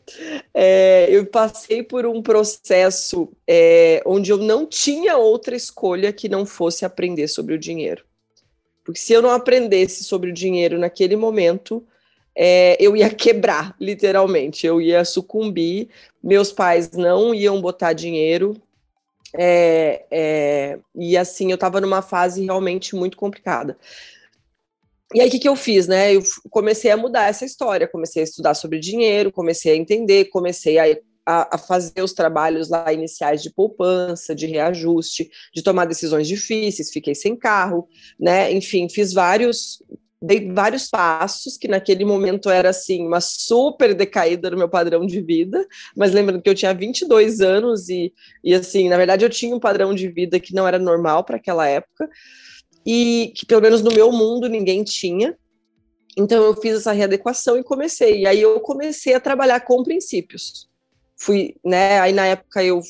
é, 0.53 1.07
eu 1.11 1.27
passei 1.27 1.83
por 1.83 2.07
um 2.07 2.21
processo 2.21 3.29
é, 3.47 4.03
onde 4.05 4.31
eu 4.31 4.39
não 4.39 4.67
tinha 4.67 5.17
outra 5.17 5.55
escolha 5.55 6.13
que 6.13 6.29
não 6.29 6.45
fosse 6.45 6.85
aprender 6.85 7.29
sobre 7.29 7.55
o 7.55 7.59
dinheiro. 7.59 8.05
Porque 8.85 9.01
se 9.01 9.13
eu 9.13 9.23
não 9.23 9.31
aprendesse 9.31 10.05
sobre 10.05 10.31
o 10.31 10.35
dinheiro 10.35 10.79
naquele 10.79 11.17
momento, 11.17 11.85
é, 12.35 12.77
eu 12.79 12.97
ia 12.97 13.09
quebrar, 13.09 13.75
literalmente, 13.81 14.67
eu 14.67 14.81
ia 14.81 15.05
sucumbir. 15.05 15.89
Meus 16.23 16.53
pais 16.53 16.91
não 16.93 17.35
iam 17.35 17.61
botar 17.61 17.95
dinheiro. 17.95 18.55
É, 19.35 20.05
é, 20.11 20.79
e 20.95 21.17
assim, 21.17 21.51
eu 21.51 21.57
estava 21.57 21.81
numa 21.81 22.03
fase 22.03 22.45
realmente 22.45 22.95
muito 22.95 23.17
complicada. 23.17 23.77
E 25.15 25.21
aí, 25.21 25.29
o 25.29 25.31
que, 25.31 25.39
que 25.39 25.49
eu 25.49 25.55
fiz, 25.55 25.87
né? 25.87 26.15
Eu 26.15 26.23
comecei 26.51 26.91
a 26.91 26.97
mudar 26.97 27.29
essa 27.29 27.45
história, 27.45 27.87
comecei 27.87 28.23
a 28.23 28.25
estudar 28.25 28.55
sobre 28.55 28.81
dinheiro, 28.81 29.31
comecei 29.31 29.73
a 29.73 29.77
entender, 29.77 30.27
comecei 30.27 30.79
a, 30.79 30.99
a, 31.25 31.59
fazer 31.59 32.03
os 32.03 32.13
trabalhos 32.13 32.69
lá 32.69 32.93
iniciais 32.93 33.43
de 33.43 33.53
poupança, 33.53 34.35
de 34.35 34.47
reajuste, 34.47 35.31
de 35.55 35.63
tomar 35.63 35.85
decisões 35.85 36.27
difíceis, 36.27 36.91
fiquei 36.91 37.15
sem 37.15 37.37
carro, 37.37 37.89
né? 38.19 38.53
Enfim, 38.53 38.89
fiz 38.89 39.13
vários 39.13 39.79
dei 40.21 40.51
vários 40.51 40.89
passos, 40.89 41.57
que 41.57 41.69
naquele 41.69 42.05
momento 42.05 42.49
era 42.49 42.71
assim, 42.71 43.07
uma 43.07 43.21
super 43.21 43.95
decaída 43.95 44.51
no 44.51 44.57
meu 44.57 44.69
padrão 44.69 45.07
de 45.07 45.21
vida, 45.21 45.65
mas 45.95 46.13
lembrando 46.13 46.43
que 46.43 46.49
eu 46.49 46.55
tinha 46.55 46.73
22 46.73 47.41
anos 47.41 47.89
e, 47.89 48.13
e 48.43 48.55
assim, 48.55 48.89
na 48.89 48.97
verdade 48.97 49.25
eu 49.25 49.31
tinha 49.31 49.55
um 49.55 49.61
padrão 49.61 49.95
de 49.95 50.09
vida 50.09 50.41
que 50.41 50.55
não 50.55 50.67
era 50.67 50.79
normal 50.79 51.23
para 51.23 51.37
aquela 51.37 51.69
época, 51.69 52.09
e 52.87 53.33
que 53.35 53.45
pelo 53.45 53.63
menos 53.63 53.83
no 53.83 53.91
meu 53.91 54.13
mundo 54.13 54.49
ninguém 54.49 54.85
tinha. 54.85 55.37
Então 56.17 56.43
eu 56.45 56.55
fiz 56.55 56.77
essa 56.77 56.93
readequação 56.93 57.59
e 57.59 57.65
comecei. 57.65 58.21
E 58.21 58.27
aí 58.27 58.41
eu 58.41 58.61
comecei 58.61 59.13
a 59.15 59.21
trabalhar 59.21 59.61
com 59.61 59.83
princípios 59.83 60.69
fui, 61.17 61.57
né, 61.65 61.99
aí 61.99 62.13
na 62.13 62.27
época 62.27 62.63
eu, 62.63 62.83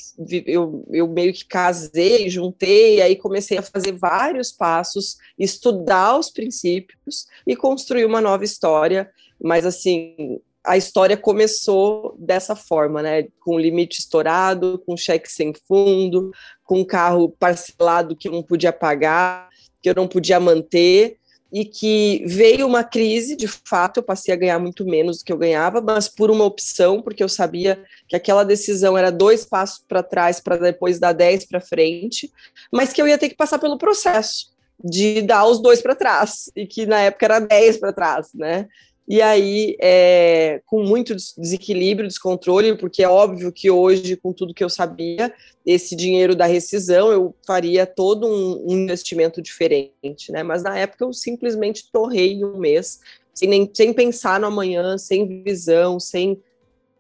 eu, 0.47 0.85
eu 0.91 1.07
meio 1.07 1.33
que 1.33 1.45
casei, 1.45 2.29
juntei, 2.29 3.01
aí 3.01 3.15
comecei 3.15 3.57
a 3.57 3.63
fazer 3.63 3.93
vários 3.93 4.51
passos, 4.51 5.17
estudar 5.39 6.19
os 6.19 6.31
princípios 6.31 7.27
e 7.47 7.55
construir 7.55 8.05
uma 8.05 8.21
nova 8.21 8.45
história, 8.45 9.09
mas 9.41 9.65
assim, 9.65 10.41
a 10.65 10.77
história 10.77 11.17
começou 11.17 12.17
dessa 12.19 12.57
forma, 12.57 13.01
né, 13.01 13.29
com 13.41 13.59
limite 13.59 14.01
estourado, 14.01 14.83
com 14.85 14.97
cheque 14.97 15.31
sem 15.31 15.53
fundo, 15.69 16.33
com 16.65 16.85
carro 16.85 17.29
parcelado 17.29 18.17
que 18.17 18.29
não 18.29 18.43
podia 18.43 18.73
pagar, 18.73 19.49
que 19.87 19.91
eu 19.91 19.95
não 19.95 20.09
podia 20.09 20.41
manter, 20.41 21.17
e 21.53 21.65
que 21.65 22.25
veio 22.27 22.67
uma 22.67 22.83
crise, 22.83 23.37
de 23.37 23.47
fato, 23.47 23.99
eu 23.99 24.03
passei 24.03 24.35
a 24.35 24.37
ganhar 24.37 24.59
muito 24.59 24.85
menos 24.85 25.19
do 25.19 25.25
que 25.25 25.33
eu 25.33 25.39
ganhava, 25.39 25.81
mas 25.81 26.09
por 26.09 26.29
uma 26.29 26.45
opção, 26.45 27.01
porque 27.01 27.23
eu 27.23 27.29
sabia 27.29 27.81
que 28.09 28.17
aquela 28.17 28.45
decisão 28.45 28.99
era 28.99 29.13
dois 29.13 29.45
passos 29.45 29.85
para 29.87 30.03
trás 30.03 30.41
para 30.41 30.57
depois 30.57 30.99
dar 30.99 31.13
dez 31.13 31.47
para 31.47 31.61
frente, 31.61 32.33
mas 32.73 32.93
que 32.93 33.01
eu 33.01 33.07
ia 33.07 33.17
ter 33.17 33.29
que 33.29 33.37
passar 33.37 33.61
pelo 33.61 33.79
processo 33.79 34.51
de 34.83 35.23
dar 35.23 35.47
os 35.47 35.63
dois 35.63 35.81
para 35.81 35.95
trás, 35.95 36.51
e 36.57 36.67
que 36.67 36.85
na 36.85 37.03
época 37.03 37.27
era 37.27 37.39
dez 37.39 37.77
para 37.77 37.93
trás, 37.93 38.27
né? 38.35 38.67
E 39.09 39.23
aí, 39.23 39.77
é, 39.81 40.61
com 40.67 40.83
muito 40.83 41.15
desequilíbrio, 41.15 42.09
descontrole, 42.09 42.77
porque 42.77 43.05
é 43.05 43.09
óbvio 43.09 43.53
que 43.53 43.71
hoje, 43.71 44.17
com 44.17 44.33
tudo 44.33 44.53
que 44.53 44.65
eu 44.65 44.69
sabia, 44.69 45.33
esse 45.65 45.95
dinheiro 45.95 46.35
da 46.35 46.47
rescisão, 46.47 47.13
eu 47.13 47.33
faria 47.47 47.87
todo 47.87 48.27
um, 48.27 48.65
um 48.69 48.73
investimento 48.73 49.41
diferente, 49.41 50.33
né? 50.33 50.43
Mas 50.43 50.65
na 50.65 50.77
época 50.77 51.05
eu 51.05 51.13
simplesmente 51.13 51.89
torrei 51.93 52.45
um 52.45 52.59
mês, 52.59 52.99
sem, 53.33 53.49
nem, 53.49 53.71
sem 53.73 53.93
pensar 53.93 54.41
no 54.41 54.49
amanhã, 54.49 54.99
sem 54.99 55.43
visão, 55.45 56.01
sem 56.01 56.43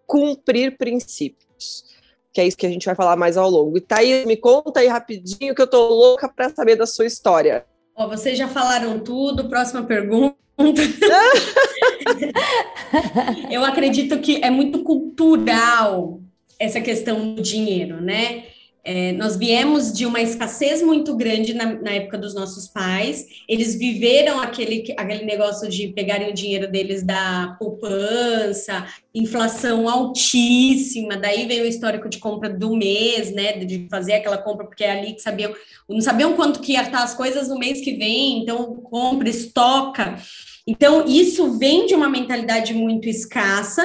cumprir 0.06 0.76
princípios. 0.78 1.84
Que 2.32 2.40
é 2.40 2.46
isso 2.46 2.56
que 2.56 2.66
a 2.66 2.70
gente 2.70 2.86
vai 2.86 2.94
falar 2.94 3.16
mais 3.16 3.36
ao 3.36 3.50
longo. 3.50 3.76
E 3.78 3.80
Thaís, 3.80 4.24
me 4.26 4.36
conta 4.36 4.78
aí 4.78 4.86
rapidinho 4.86 5.54
que 5.54 5.62
eu 5.62 5.66
tô 5.66 5.88
louca 5.88 6.28
para 6.28 6.50
saber 6.50 6.76
da 6.76 6.86
sua 6.86 7.06
história. 7.06 7.66
Vocês 7.96 8.38
já 8.38 8.46
falaram 8.46 9.00
tudo, 9.00 9.48
próxima 9.48 9.82
pergunta. 9.82 10.45
eu 13.50 13.64
acredito 13.64 14.18
que 14.20 14.42
é 14.42 14.50
muito 14.50 14.82
cultural 14.82 16.20
essa 16.58 16.80
questão 16.80 17.34
do 17.34 17.42
dinheiro, 17.42 18.00
né? 18.00 18.44
É, 18.88 19.10
nós 19.14 19.36
viemos 19.36 19.92
de 19.92 20.06
uma 20.06 20.20
escassez 20.20 20.80
muito 20.80 21.16
grande 21.16 21.52
na, 21.52 21.74
na, 21.74 21.90
época 21.90 22.16
dos 22.16 22.36
nossos 22.36 22.68
pais. 22.68 23.26
Eles 23.48 23.74
viveram 23.74 24.40
aquele, 24.40 24.94
aquele 24.96 25.24
negócio 25.24 25.68
de 25.68 25.88
pegarem 25.88 26.30
o 26.30 26.32
dinheiro 26.32 26.70
deles 26.70 27.02
da 27.02 27.56
poupança, 27.58 28.86
inflação 29.12 29.88
altíssima. 29.88 31.16
Daí 31.16 31.48
veio 31.48 31.64
o 31.64 31.66
histórico 31.66 32.08
de 32.08 32.18
compra 32.18 32.48
do 32.48 32.76
mês, 32.76 33.32
né? 33.32 33.54
De 33.54 33.88
fazer 33.90 34.12
aquela 34.12 34.38
compra, 34.38 34.64
porque 34.64 34.84
é 34.84 34.92
ali 34.92 35.14
que 35.14 35.20
sabiam, 35.20 35.52
não 35.88 36.00
sabiam 36.00 36.34
quanto 36.34 36.60
que 36.60 36.74
ia 36.74 36.82
estar 36.82 37.02
as 37.02 37.12
coisas 37.12 37.48
no 37.48 37.58
mês 37.58 37.80
que 37.80 37.94
vem, 37.94 38.42
então 38.42 38.76
compra, 38.76 39.28
estoca. 39.28 40.16
Então, 40.64 41.04
isso 41.08 41.58
vem 41.58 41.86
de 41.86 41.94
uma 41.96 42.08
mentalidade 42.08 42.72
muito 42.72 43.08
escassa 43.08 43.82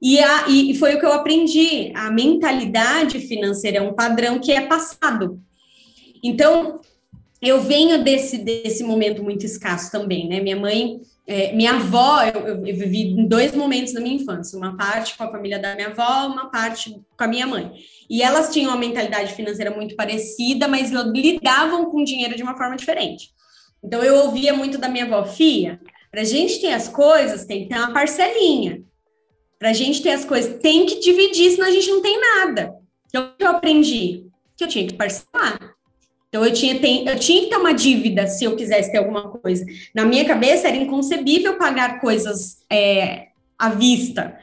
e, 0.00 0.18
a, 0.20 0.48
e 0.48 0.74
foi 0.76 0.94
o 0.94 1.00
que 1.00 1.06
eu 1.06 1.12
aprendi. 1.12 1.92
A 1.94 2.10
mentalidade 2.10 3.20
financeira 3.20 3.78
é 3.78 3.82
um 3.82 3.94
padrão 3.94 4.38
que 4.38 4.52
é 4.52 4.66
passado. 4.66 5.40
Então, 6.22 6.80
eu 7.40 7.60
venho 7.60 8.02
desse, 8.02 8.38
desse 8.38 8.82
momento 8.82 9.22
muito 9.22 9.44
escasso 9.44 9.90
também, 9.90 10.28
né? 10.28 10.40
Minha 10.40 10.56
mãe, 10.56 11.00
é, 11.26 11.52
minha 11.52 11.72
avó, 11.72 12.22
eu, 12.22 12.40
eu, 12.46 12.66
eu, 12.66 12.76
vivi 12.76 13.10
em 13.10 13.26
dois 13.26 13.54
momentos 13.54 13.92
da 13.92 14.00
minha 14.00 14.16
infância, 14.16 14.58
uma 14.58 14.76
parte 14.76 15.16
com 15.16 15.24
a 15.24 15.30
família 15.30 15.58
da 15.58 15.74
minha 15.74 15.88
avó, 15.88 16.26
uma 16.26 16.50
parte 16.50 16.90
com 17.16 17.24
a 17.24 17.28
minha 17.28 17.46
mãe. 17.46 17.72
E 18.08 18.22
elas 18.22 18.52
tinham 18.52 18.70
uma 18.70 18.78
mentalidade 18.78 19.34
financeira 19.34 19.70
muito 19.70 19.94
parecida, 19.94 20.66
mas 20.66 20.90
lidavam 20.90 21.90
com 21.90 22.02
dinheiro 22.02 22.34
de 22.34 22.42
uma 22.42 22.56
forma 22.56 22.76
diferente. 22.76 23.30
Então 23.82 24.02
eu 24.02 24.24
ouvia 24.24 24.52
muito 24.52 24.78
da 24.78 24.88
minha 24.88 25.04
avó, 25.04 25.24
Fia, 25.24 25.80
para 26.10 26.22
a 26.22 26.24
gente 26.24 26.60
ter 26.60 26.72
as 26.72 26.88
coisas, 26.88 27.44
tem 27.44 27.62
que 27.62 27.68
ter 27.68 27.78
uma 27.78 27.92
parcelinha. 27.92 28.82
Para 29.58 29.70
a 29.70 29.72
gente 29.72 30.02
ter 30.02 30.10
as 30.10 30.24
coisas, 30.24 30.60
tem 30.60 30.86
que 30.86 31.00
dividir, 31.00 31.50
senão 31.50 31.66
a 31.66 31.70
gente 31.70 31.90
não 31.90 32.00
tem 32.00 32.20
nada. 32.20 32.74
Então, 33.08 33.24
o 33.24 33.36
que 33.36 33.44
eu 33.44 33.50
aprendi? 33.50 34.26
Que 34.56 34.64
eu 34.64 34.68
tinha 34.68 34.86
que 34.86 34.94
parcelar. 34.94 35.74
Então, 36.28 36.44
eu 36.44 36.52
tinha, 36.52 36.78
tem, 36.78 37.06
eu 37.08 37.18
tinha 37.18 37.42
que 37.42 37.48
ter 37.48 37.56
uma 37.56 37.72
dívida 37.72 38.26
se 38.26 38.44
eu 38.44 38.54
quisesse 38.54 38.92
ter 38.92 38.98
alguma 38.98 39.30
coisa. 39.30 39.64
Na 39.94 40.04
minha 40.04 40.24
cabeça, 40.24 40.68
era 40.68 40.76
inconcebível 40.76 41.56
pagar 41.56 42.00
coisas 42.00 42.58
é, 42.70 43.28
à 43.58 43.70
vista, 43.70 44.38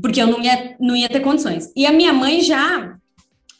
porque 0.00 0.20
eu 0.20 0.26
não 0.26 0.42
ia, 0.42 0.76
não 0.78 0.94
ia 0.94 1.08
ter 1.08 1.20
condições. 1.20 1.72
E 1.74 1.86
a 1.86 1.92
minha 1.92 2.12
mãe 2.12 2.40
já, 2.42 2.96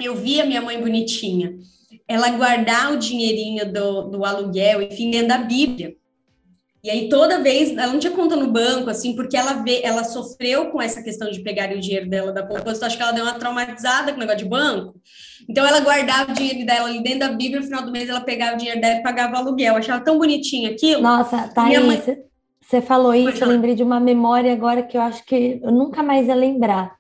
eu 0.01 0.15
via 0.15 0.45
minha 0.45 0.61
mãe 0.61 0.79
bonitinha, 0.81 1.59
ela 2.07 2.31
guardar 2.31 2.93
o 2.93 2.99
dinheirinho 2.99 3.73
do, 3.73 4.03
do 4.03 4.25
aluguel, 4.25 4.83
enfim, 4.83 5.11
dentro 5.11 5.29
da 5.29 5.39
Bíblia. 5.39 5.97
E 6.83 6.91
aí 6.91 7.09
toda 7.09 7.43
vez, 7.43 7.77
ela 7.77 7.93
não 7.93 7.99
tinha 7.99 8.13
conta 8.13 8.37
no 8.37 8.53
banco, 8.53 8.89
assim, 8.89 9.15
porque 9.17 9.37
ela 9.37 9.55
vê, 9.55 9.81
ela 9.83 10.05
sofreu 10.05 10.71
com 10.71 10.81
essa 10.81 11.03
questão 11.03 11.29
de 11.31 11.41
pegar 11.41 11.71
o 11.73 11.81
dinheiro 11.81 12.09
dela 12.09 12.33
da 12.33 12.47
poupança, 12.47 12.87
acho 12.87 12.97
que 12.97 13.03
ela 13.03 13.13
deu 13.13 13.25
uma 13.25 13.35
traumatizada 13.35 14.13
com 14.13 14.19
o 14.19 14.21
negócio 14.21 14.45
de 14.45 14.49
banco. 14.49 14.95
Então 15.49 15.67
ela 15.67 15.81
guardava 15.81 16.31
o 16.31 16.35
dinheiro 16.35 16.65
dela 16.65 16.89
ali 16.89 17.03
dentro 17.03 17.21
da 17.21 17.31
Bíblia, 17.31 17.61
no 17.61 17.67
final 17.67 17.83
do 17.83 17.91
mês 17.91 18.09
ela 18.09 18.21
pegava 18.21 18.55
o 18.55 18.59
dinheiro 18.59 18.81
dela 18.81 19.01
e 19.01 19.03
pagava 19.03 19.35
o 19.35 19.37
aluguel. 19.39 19.75
Eu 19.75 19.79
achava 19.79 20.05
tão 20.05 20.19
bonitinho 20.19 20.71
aquilo. 20.71 21.03
Nossa, 21.03 21.49
Thaís, 21.49 21.85
mãe... 21.85 22.03
você 22.61 22.81
falou 22.81 23.13
isso, 23.13 23.43
eu 23.43 23.49
lembrei 23.49 23.75
de 23.75 23.83
uma 23.83 23.99
memória 23.99 24.53
agora 24.53 24.83
que 24.83 24.97
eu 24.97 25.03
acho 25.03 25.25
que 25.25 25.59
eu 25.63 25.73
nunca 25.73 26.03
mais 26.03 26.29
ia 26.29 26.35
lembrar. 26.35 26.97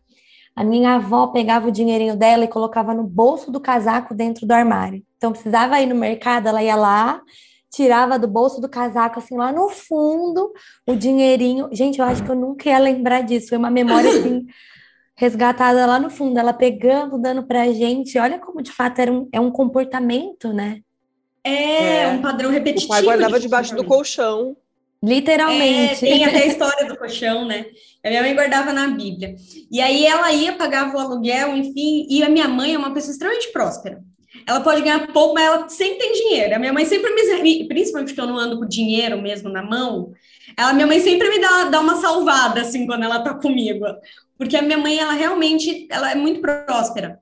A 0.56 0.64
minha 0.64 0.96
avó 0.96 1.28
pegava 1.28 1.68
o 1.68 1.72
dinheirinho 1.72 2.16
dela 2.16 2.42
e 2.42 2.48
colocava 2.48 2.92
no 2.92 3.04
bolso 3.04 3.48
do 3.48 3.60
casaco 3.60 4.12
dentro 4.12 4.44
do 4.44 4.50
armário. 4.50 5.04
Então 5.16 5.30
precisava 5.30 5.80
ir 5.80 5.86
no 5.86 5.94
mercado, 5.94 6.48
ela 6.48 6.60
ia 6.60 6.74
lá, 6.74 7.20
tirava 7.70 8.18
do 8.18 8.26
bolso 8.26 8.60
do 8.60 8.68
casaco, 8.68 9.18
assim, 9.18 9.36
lá 9.36 9.52
no 9.52 9.68
fundo, 9.68 10.52
o 10.86 10.94
dinheirinho. 10.94 11.68
Gente, 11.72 11.98
eu 11.98 12.04
acho 12.04 12.24
que 12.24 12.30
eu 12.30 12.36
nunca 12.36 12.68
ia 12.68 12.78
lembrar 12.78 13.22
disso. 13.22 13.48
Foi 13.48 13.58
uma 13.58 13.70
memória, 13.70 14.10
assim, 14.10 14.46
resgatada 15.14 15.86
lá 15.86 15.98
no 15.98 16.10
fundo. 16.10 16.38
Ela 16.38 16.52
pegando, 16.52 17.18
dando 17.18 17.46
pra 17.46 17.66
gente. 17.72 18.18
Olha 18.18 18.38
como, 18.38 18.62
de 18.62 18.72
fato, 18.72 19.00
era 19.00 19.12
um, 19.12 19.28
é 19.32 19.40
um 19.40 19.50
comportamento, 19.50 20.52
né? 20.52 20.80
É, 21.44 22.02
é. 22.02 22.08
um 22.08 22.22
padrão 22.22 22.50
repetitivo. 22.50 22.92
O 22.92 22.96
pai 22.96 23.02
guardava 23.02 23.38
de 23.38 23.46
debaixo 23.46 23.74
do 23.74 23.84
colchão. 23.84 24.56
Literalmente. 25.02 26.04
É, 26.04 26.10
tem 26.10 26.24
até 26.24 26.42
a 26.42 26.46
história 26.46 26.88
do 26.88 26.96
colchão, 26.96 27.46
né? 27.46 27.66
A 28.04 28.08
minha 28.08 28.22
mãe 28.22 28.34
guardava 28.34 28.72
na 28.72 28.88
Bíblia. 28.88 29.34
E 29.70 29.80
aí 29.80 30.04
ela 30.06 30.32
ia, 30.32 30.54
pagava 30.54 30.96
o 30.96 31.00
aluguel, 31.00 31.56
enfim, 31.56 32.06
e 32.10 32.22
a 32.22 32.28
minha 32.28 32.48
mãe 32.48 32.74
é 32.74 32.78
uma 32.78 32.92
pessoa 32.92 33.12
extremamente 33.12 33.52
próspera 33.52 34.02
ela 34.48 34.62
pode 34.62 34.80
ganhar 34.80 35.06
pouco, 35.12 35.34
mas 35.34 35.44
ela 35.44 35.68
sempre 35.68 35.98
tem 35.98 36.12
dinheiro. 36.14 36.54
A 36.54 36.58
minha 36.58 36.72
mãe 36.72 36.86
sempre 36.86 37.12
me, 37.42 37.68
principalmente 37.68 38.14
porque 38.14 38.20
eu 38.22 38.26
não 38.26 38.38
ando 38.38 38.58
com 38.58 38.66
dinheiro 38.66 39.20
mesmo 39.20 39.50
na 39.50 39.62
mão, 39.62 40.14
ela, 40.56 40.72
minha 40.72 40.86
mãe 40.86 40.98
sempre 41.00 41.28
me 41.28 41.38
dá, 41.38 41.64
dá 41.64 41.78
uma 41.80 41.96
salvada, 41.96 42.62
assim, 42.62 42.86
quando 42.86 43.02
ela 43.02 43.20
tá 43.20 43.34
comigo. 43.34 43.84
Porque 44.38 44.56
a 44.56 44.62
minha 44.62 44.78
mãe, 44.78 44.98
ela 44.98 45.12
realmente, 45.12 45.86
ela 45.90 46.12
é 46.12 46.14
muito 46.14 46.40
próspera. 46.40 47.20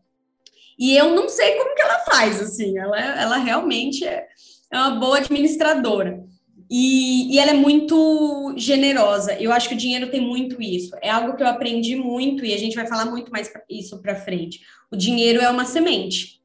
E 0.78 0.96
eu 0.96 1.16
não 1.16 1.28
sei 1.28 1.56
como 1.56 1.74
que 1.74 1.82
ela 1.82 1.98
faz, 2.00 2.40
assim, 2.40 2.78
ela, 2.78 2.96
ela 2.96 3.36
realmente 3.38 4.06
é, 4.06 4.28
é 4.70 4.78
uma 4.78 4.90
boa 4.92 5.18
administradora. 5.18 6.22
E, 6.70 7.34
e, 7.34 7.38
ela 7.40 7.50
é 7.50 7.54
muito 7.54 8.54
generosa. 8.56 9.34
Eu 9.40 9.52
acho 9.52 9.68
que 9.68 9.74
o 9.74 9.78
dinheiro 9.78 10.10
tem 10.12 10.20
muito 10.20 10.62
isso. 10.62 10.94
É 11.02 11.10
algo 11.10 11.36
que 11.36 11.42
eu 11.42 11.48
aprendi 11.48 11.96
muito 11.96 12.44
e 12.44 12.54
a 12.54 12.58
gente 12.58 12.76
vai 12.76 12.86
falar 12.86 13.06
muito 13.06 13.32
mais 13.32 13.52
isso 13.68 14.00
para 14.00 14.14
frente. 14.14 14.60
O 14.92 14.96
dinheiro 14.96 15.40
é 15.40 15.50
uma 15.50 15.64
semente. 15.64 16.35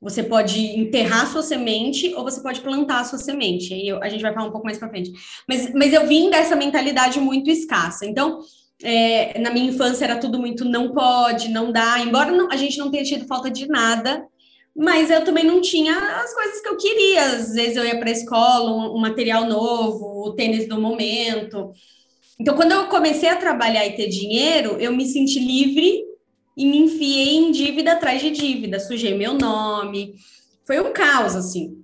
Você 0.00 0.22
pode 0.22 0.60
enterrar 0.60 1.26
sua 1.26 1.42
semente 1.42 2.14
ou 2.14 2.22
você 2.22 2.40
pode 2.40 2.60
plantar 2.60 3.04
sua 3.04 3.18
semente. 3.18 3.72
Aí 3.72 3.88
eu, 3.88 4.02
a 4.02 4.08
gente 4.08 4.20
vai 4.20 4.32
falar 4.32 4.46
um 4.46 4.52
pouco 4.52 4.66
mais 4.66 4.78
para 4.78 4.90
frente. 4.90 5.10
Mas, 5.48 5.72
mas 5.72 5.92
eu 5.92 6.06
vim 6.06 6.28
dessa 6.28 6.54
mentalidade 6.54 7.18
muito 7.18 7.50
escassa. 7.50 8.04
Então, 8.04 8.40
é, 8.82 9.38
na 9.40 9.50
minha 9.50 9.70
infância 9.70 10.04
era 10.04 10.18
tudo 10.18 10.38
muito 10.38 10.64
não 10.64 10.92
pode, 10.92 11.48
não 11.48 11.72
dá. 11.72 11.98
Embora 12.00 12.30
não, 12.30 12.50
a 12.50 12.56
gente 12.56 12.78
não 12.78 12.90
tenha 12.90 13.04
tido 13.04 13.26
falta 13.26 13.50
de 13.50 13.66
nada, 13.66 14.26
mas 14.76 15.10
eu 15.10 15.24
também 15.24 15.44
não 15.44 15.62
tinha 15.62 15.96
as 16.22 16.34
coisas 16.34 16.60
que 16.60 16.68
eu 16.68 16.76
queria. 16.76 17.22
Às 17.24 17.54
vezes 17.54 17.76
eu 17.76 17.84
ia 17.84 17.98
para 17.98 18.10
a 18.10 18.12
escola, 18.12 18.70
um, 18.70 18.96
um, 18.96 19.00
material 19.00 19.46
novo, 19.46 20.28
o 20.28 20.34
tênis 20.34 20.68
do 20.68 20.78
momento. 20.78 21.72
Então, 22.38 22.54
quando 22.54 22.72
eu 22.72 22.86
comecei 22.88 23.30
a 23.30 23.36
trabalhar 23.36 23.86
e 23.86 23.96
ter 23.96 24.08
dinheiro, 24.08 24.76
eu 24.78 24.94
me 24.94 25.06
senti 25.06 25.38
livre 25.38 26.05
e 26.56 26.64
me 26.64 26.78
enfiei 26.78 27.36
em 27.36 27.52
dívida 27.52 27.92
atrás 27.92 28.20
de 28.20 28.30
dívida. 28.30 28.80
Sujei 28.80 29.16
meu 29.16 29.34
nome. 29.34 30.14
Foi 30.64 30.80
um 30.80 30.92
caos, 30.92 31.36
assim. 31.36 31.82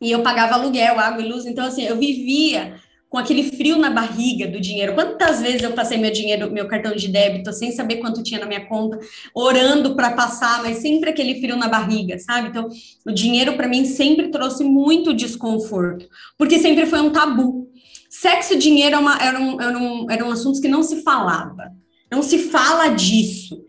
E 0.00 0.10
eu 0.10 0.22
pagava 0.22 0.54
aluguel, 0.54 0.98
água 0.98 1.22
e 1.22 1.28
luz. 1.28 1.44
Então, 1.44 1.66
assim, 1.66 1.84
eu 1.84 1.96
vivia 1.96 2.76
com 3.12 3.18
aquele 3.18 3.42
frio 3.42 3.76
na 3.76 3.90
barriga 3.90 4.46
do 4.48 4.58
dinheiro. 4.58 4.94
Quantas 4.94 5.42
vezes 5.42 5.62
eu 5.62 5.72
passei 5.72 5.98
meu 5.98 6.10
dinheiro, 6.10 6.50
meu 6.50 6.66
cartão 6.66 6.96
de 6.96 7.08
débito, 7.08 7.52
sem 7.52 7.70
saber 7.70 7.96
quanto 7.96 8.22
tinha 8.22 8.40
na 8.40 8.46
minha 8.46 8.64
conta, 8.66 8.98
orando 9.34 9.94
para 9.94 10.12
passar, 10.12 10.62
mas 10.62 10.78
sempre 10.78 11.10
aquele 11.10 11.38
frio 11.38 11.54
na 11.54 11.68
barriga, 11.68 12.18
sabe? 12.18 12.48
Então, 12.48 12.70
o 13.06 13.12
dinheiro 13.12 13.54
para 13.54 13.68
mim 13.68 13.84
sempre 13.84 14.28
trouxe 14.28 14.64
muito 14.64 15.12
desconforto, 15.12 16.08
porque 16.38 16.58
sempre 16.58 16.86
foi 16.86 17.00
um 17.00 17.10
tabu. 17.10 17.68
Sexo 18.08 18.54
e 18.54 18.58
dinheiro 18.58 18.96
é 18.96 19.26
era, 19.26 19.38
um, 19.38 19.60
era, 19.60 19.78
um, 19.78 20.10
eram 20.10 20.30
assuntos 20.30 20.58
que 20.58 20.68
não 20.68 20.82
se 20.82 21.02
falava. 21.02 21.70
Não 22.10 22.22
se 22.22 22.38
fala 22.38 22.88
disso. 22.88 23.62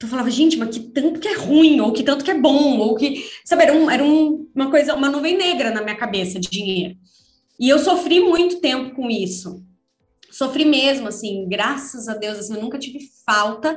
Eu 0.00 0.08
falava, 0.08 0.30
gente, 0.30 0.56
mas 0.56 0.76
que 0.76 0.80
tanto 0.80 1.18
que 1.18 1.26
é 1.26 1.34
ruim, 1.34 1.80
ou 1.80 1.92
que 1.92 2.04
tanto 2.04 2.24
que 2.24 2.30
é 2.30 2.38
bom, 2.38 2.78
ou 2.78 2.94
que. 2.94 3.28
Sabe, 3.44 3.64
era, 3.64 3.74
um, 3.74 3.90
era 3.90 4.04
um, 4.04 4.48
uma 4.54 4.70
coisa, 4.70 4.94
uma 4.94 5.10
nuvem 5.10 5.36
negra 5.36 5.72
na 5.72 5.82
minha 5.82 5.96
cabeça 5.96 6.38
de 6.38 6.48
dinheiro. 6.48 6.96
E 7.58 7.68
eu 7.68 7.78
sofri 7.78 8.20
muito 8.20 8.60
tempo 8.60 8.94
com 8.94 9.10
isso. 9.10 9.60
Sofri 10.30 10.64
mesmo, 10.64 11.08
assim, 11.08 11.48
graças 11.48 12.06
a 12.06 12.14
Deus, 12.14 12.38
assim, 12.38 12.54
eu 12.54 12.62
nunca 12.62 12.78
tive 12.78 13.00
falta, 13.26 13.76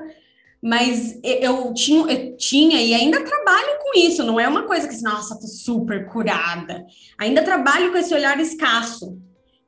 mas 0.62 1.20
eu 1.24 1.74
tinha, 1.74 2.12
eu 2.12 2.38
tinha 2.38 2.80
e 2.80 2.94
ainda 2.94 3.24
trabalho 3.24 3.80
com 3.82 3.98
isso, 3.98 4.24
não 4.24 4.40
é 4.40 4.48
uma 4.48 4.68
coisa 4.68 4.88
que, 4.88 5.02
nossa, 5.02 5.40
tô 5.40 5.48
super 5.48 6.08
curada. 6.08 6.86
Ainda 7.18 7.42
trabalho 7.42 7.92
com 7.92 7.98
esse 7.98 8.14
olhar 8.14 8.40
escasso. 8.40 9.18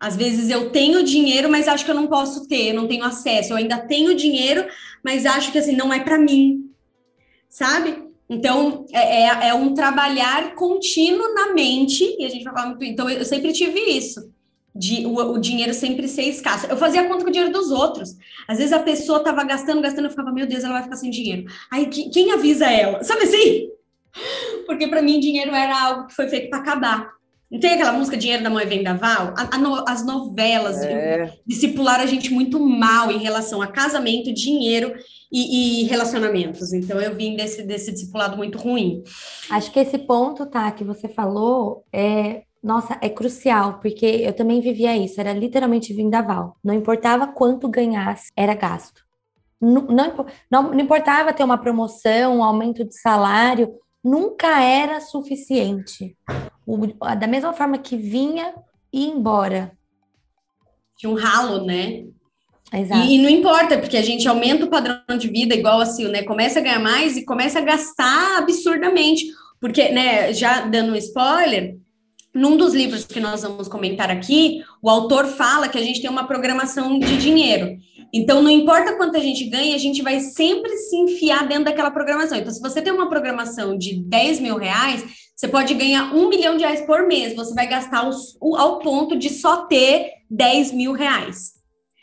Às 0.04 0.18
vezes 0.18 0.50
eu 0.50 0.70
tenho 0.70 1.02
dinheiro, 1.02 1.50
mas 1.50 1.66
acho 1.66 1.86
que 1.86 1.92
eu 1.92 1.96
não 1.96 2.08
posso 2.08 2.46
ter, 2.46 2.72
eu 2.72 2.74
não 2.74 2.90
tenho 2.90 3.06
acesso. 3.06 3.54
Eu 3.54 3.58
ainda 3.58 3.78
tenho 3.78 4.14
dinheiro, 4.14 4.68
mas 5.02 5.26
acho 5.26 5.50
que 5.50 5.58
assim 5.58 5.78
não 5.78 5.94
é 5.94 6.02
para 6.02 6.20
mim, 6.20 6.70
sabe? 7.48 8.04
Então, 8.30 8.86
é, 8.92 9.24
é, 9.24 9.48
é, 9.48 9.54
um 9.54 9.74
trabalhar 9.74 10.56
contínuo 10.56 11.34
na 11.34 11.54
mente, 11.54 12.04
e 12.20 12.26
a 12.26 12.30
gente 12.30 12.44
vai 12.44 12.54
falar 12.54 12.68
muito. 12.68 12.84
Então, 12.84 13.10
eu 13.10 13.24
sempre 13.24 13.54
tive 13.54 13.80
isso, 13.80 14.30
de 14.76 15.06
o, 15.06 15.16
o 15.16 15.38
dinheiro 15.40 15.74
sempre 15.74 16.10
ser 16.10 16.24
escasso. 16.24 16.68
Eu 16.68 16.76
fazia 16.76 17.08
conta 17.08 17.24
com 17.24 17.30
o 17.30 17.32
dinheiro 17.32 17.54
dos 17.54 17.72
outros. 17.72 18.18
Às 18.46 18.58
vezes 18.58 18.74
a 18.74 18.80
pessoa 18.80 19.20
estava 19.20 19.42
gastando, 19.46 19.82
gastando, 19.82 20.08
eu 20.08 20.12
ficava, 20.12 20.34
meu 20.34 20.46
Deus, 20.46 20.66
ela 20.66 20.74
vai 20.74 20.84
ficar 20.84 20.98
sem 20.98 21.10
dinheiro. 21.10 21.46
Aí, 21.72 21.86
que, 21.86 22.10
quem 22.10 22.34
avisa 22.34 22.70
ela? 22.70 23.02
Sabe 23.06 23.24
assim? 23.24 23.70
Porque 24.66 24.86
para 24.86 25.02
mim, 25.02 25.22
dinheiro 25.22 25.56
era 25.56 25.82
algo 25.82 26.08
que 26.08 26.14
foi 26.14 26.28
feito 26.28 26.50
para 26.50 26.60
acabar. 26.60 27.23
Não 27.52 27.60
tem 27.60 27.74
aquela 27.74 27.94
música 27.94 28.18
Dinheiro 28.18 28.44
da 28.44 28.50
Mãe 28.50 28.66
Vendaval? 28.66 29.34
A, 29.38 29.56
a 29.56 29.58
no, 29.58 29.84
as 29.88 30.06
novelas 30.06 30.82
é. 30.82 31.32
discipularam 31.46 32.04
a 32.04 32.08
gente 32.08 32.34
muito 32.34 32.60
mal 32.60 33.12
em 33.12 33.20
relação 33.20 33.62
a 33.62 33.68
casamento, 33.68 34.34
dinheiro 34.34 34.96
e, 35.32 35.82
e, 35.82 35.84
relacionamentos. 35.86 36.74
Então 36.74 37.00
eu 37.00 37.16
vim 37.16 37.36
desse, 37.36 37.64
desse 37.64 37.92
discipulado 37.92 38.38
muito 38.38 38.58
ruim. 38.58 39.04
Acho 39.50 39.72
que 39.72 39.80
esse 39.80 39.98
ponto, 39.98 40.46
tá, 40.46 40.72
que 40.72 40.84
você 40.84 41.08
falou 41.08 41.84
é. 41.92 42.44
Nossa, 42.62 42.98
é 43.02 43.10
crucial, 43.10 43.82
porque 43.82 44.06
eu 44.06 44.32
também 44.32 44.62
vivia 44.62 44.96
isso, 44.96 45.20
era 45.20 45.34
literalmente 45.34 45.94
vendaval. 45.94 46.56
Não 46.64 46.74
importava 46.74 47.28
quanto 47.28 47.68
ganhasse, 47.68 48.32
era 48.38 48.56
gasto. 48.56 49.04
Não, 49.60 49.82
não, 49.88 50.26
não, 50.50 50.80
importava 50.80 51.34
ter 51.34 51.44
uma 51.44 51.58
promoção, 51.58 52.38
um 52.38 52.44
aumento 52.44 52.86
de 52.86 52.98
salário, 52.98 53.74
nunca 54.04 54.62
era 54.62 55.00
suficiente. 55.00 56.16
O, 56.66 56.88
da 57.16 57.28
mesma 57.28 57.54
forma 57.54 57.78
que 57.78 57.96
vinha 57.96 58.54
e 58.92 59.06
embora. 59.06 59.72
Tinha 60.98 61.12
um 61.12 61.16
ralo, 61.16 61.66
né? 61.66 62.06
Exato. 62.72 63.06
E, 63.06 63.16
e, 63.16 63.22
não 63.22 63.30
importa, 63.30 63.78
porque 63.78 63.98
a 63.98 64.02
gente 64.02 64.28
aumenta 64.28 64.66
o 64.66 64.70
padrão 64.70 65.18
de 65.18 65.28
vida 65.28 65.54
igual 65.54 65.80
assim, 65.80 66.08
né? 66.08 66.24
Começa 66.24 66.60
a 66.60 66.62
ganhar 66.62 66.80
mais 66.80 67.16
e 67.16 67.26
começa 67.26 67.60
a 67.60 67.64
gastar 67.64 68.40
absurdamente. 68.40 69.26
Porque, 69.60 69.90
né, 69.90 70.34
já 70.34 70.62
dando 70.62 70.92
um 70.92 70.96
spoiler, 70.96 71.78
num 72.34 72.58
dos 72.58 72.74
livros 72.74 73.06
que 73.06 73.20
nós 73.20 73.44
vamos 73.44 73.68
comentar 73.68 74.10
aqui, 74.10 74.64
o 74.82 74.90
autor 74.90 75.28
fala 75.28 75.70
que 75.70 75.78
a 75.78 75.82
gente 75.82 76.02
tem 76.02 76.10
uma 76.10 76.26
programação 76.26 77.00
de 77.00 77.18
dinheiro. 77.18 77.78
Então, 78.14 78.44
não 78.44 78.50
importa 78.52 78.96
quanto 78.96 79.18
a 79.18 79.20
gente 79.20 79.46
ganha, 79.46 79.74
a 79.74 79.80
gente 79.80 80.04
vai 80.04 80.20
sempre 80.20 80.78
se 80.78 80.96
enfiar 80.96 81.48
dentro 81.48 81.66
daquela 81.66 81.90
programação. 81.90 82.38
Então, 82.38 82.54
se 82.54 82.62
você 82.62 82.80
tem 82.80 82.94
uma 82.94 83.10
programação 83.10 83.76
de 83.76 84.00
10 84.04 84.40
mil 84.40 84.56
reais, 84.56 85.04
você 85.36 85.48
pode 85.48 85.74
ganhar 85.74 86.14
um 86.14 86.30
milhão 86.30 86.56
de 86.56 86.64
reais 86.64 86.82
por 86.82 87.08
mês. 87.08 87.36
Você 87.36 87.56
vai 87.56 87.66
gastar 87.66 88.08
os, 88.08 88.38
o, 88.40 88.56
ao 88.56 88.78
ponto 88.78 89.18
de 89.18 89.30
só 89.32 89.66
ter 89.66 90.12
10 90.30 90.74
mil 90.74 90.94
reais. 90.94 91.54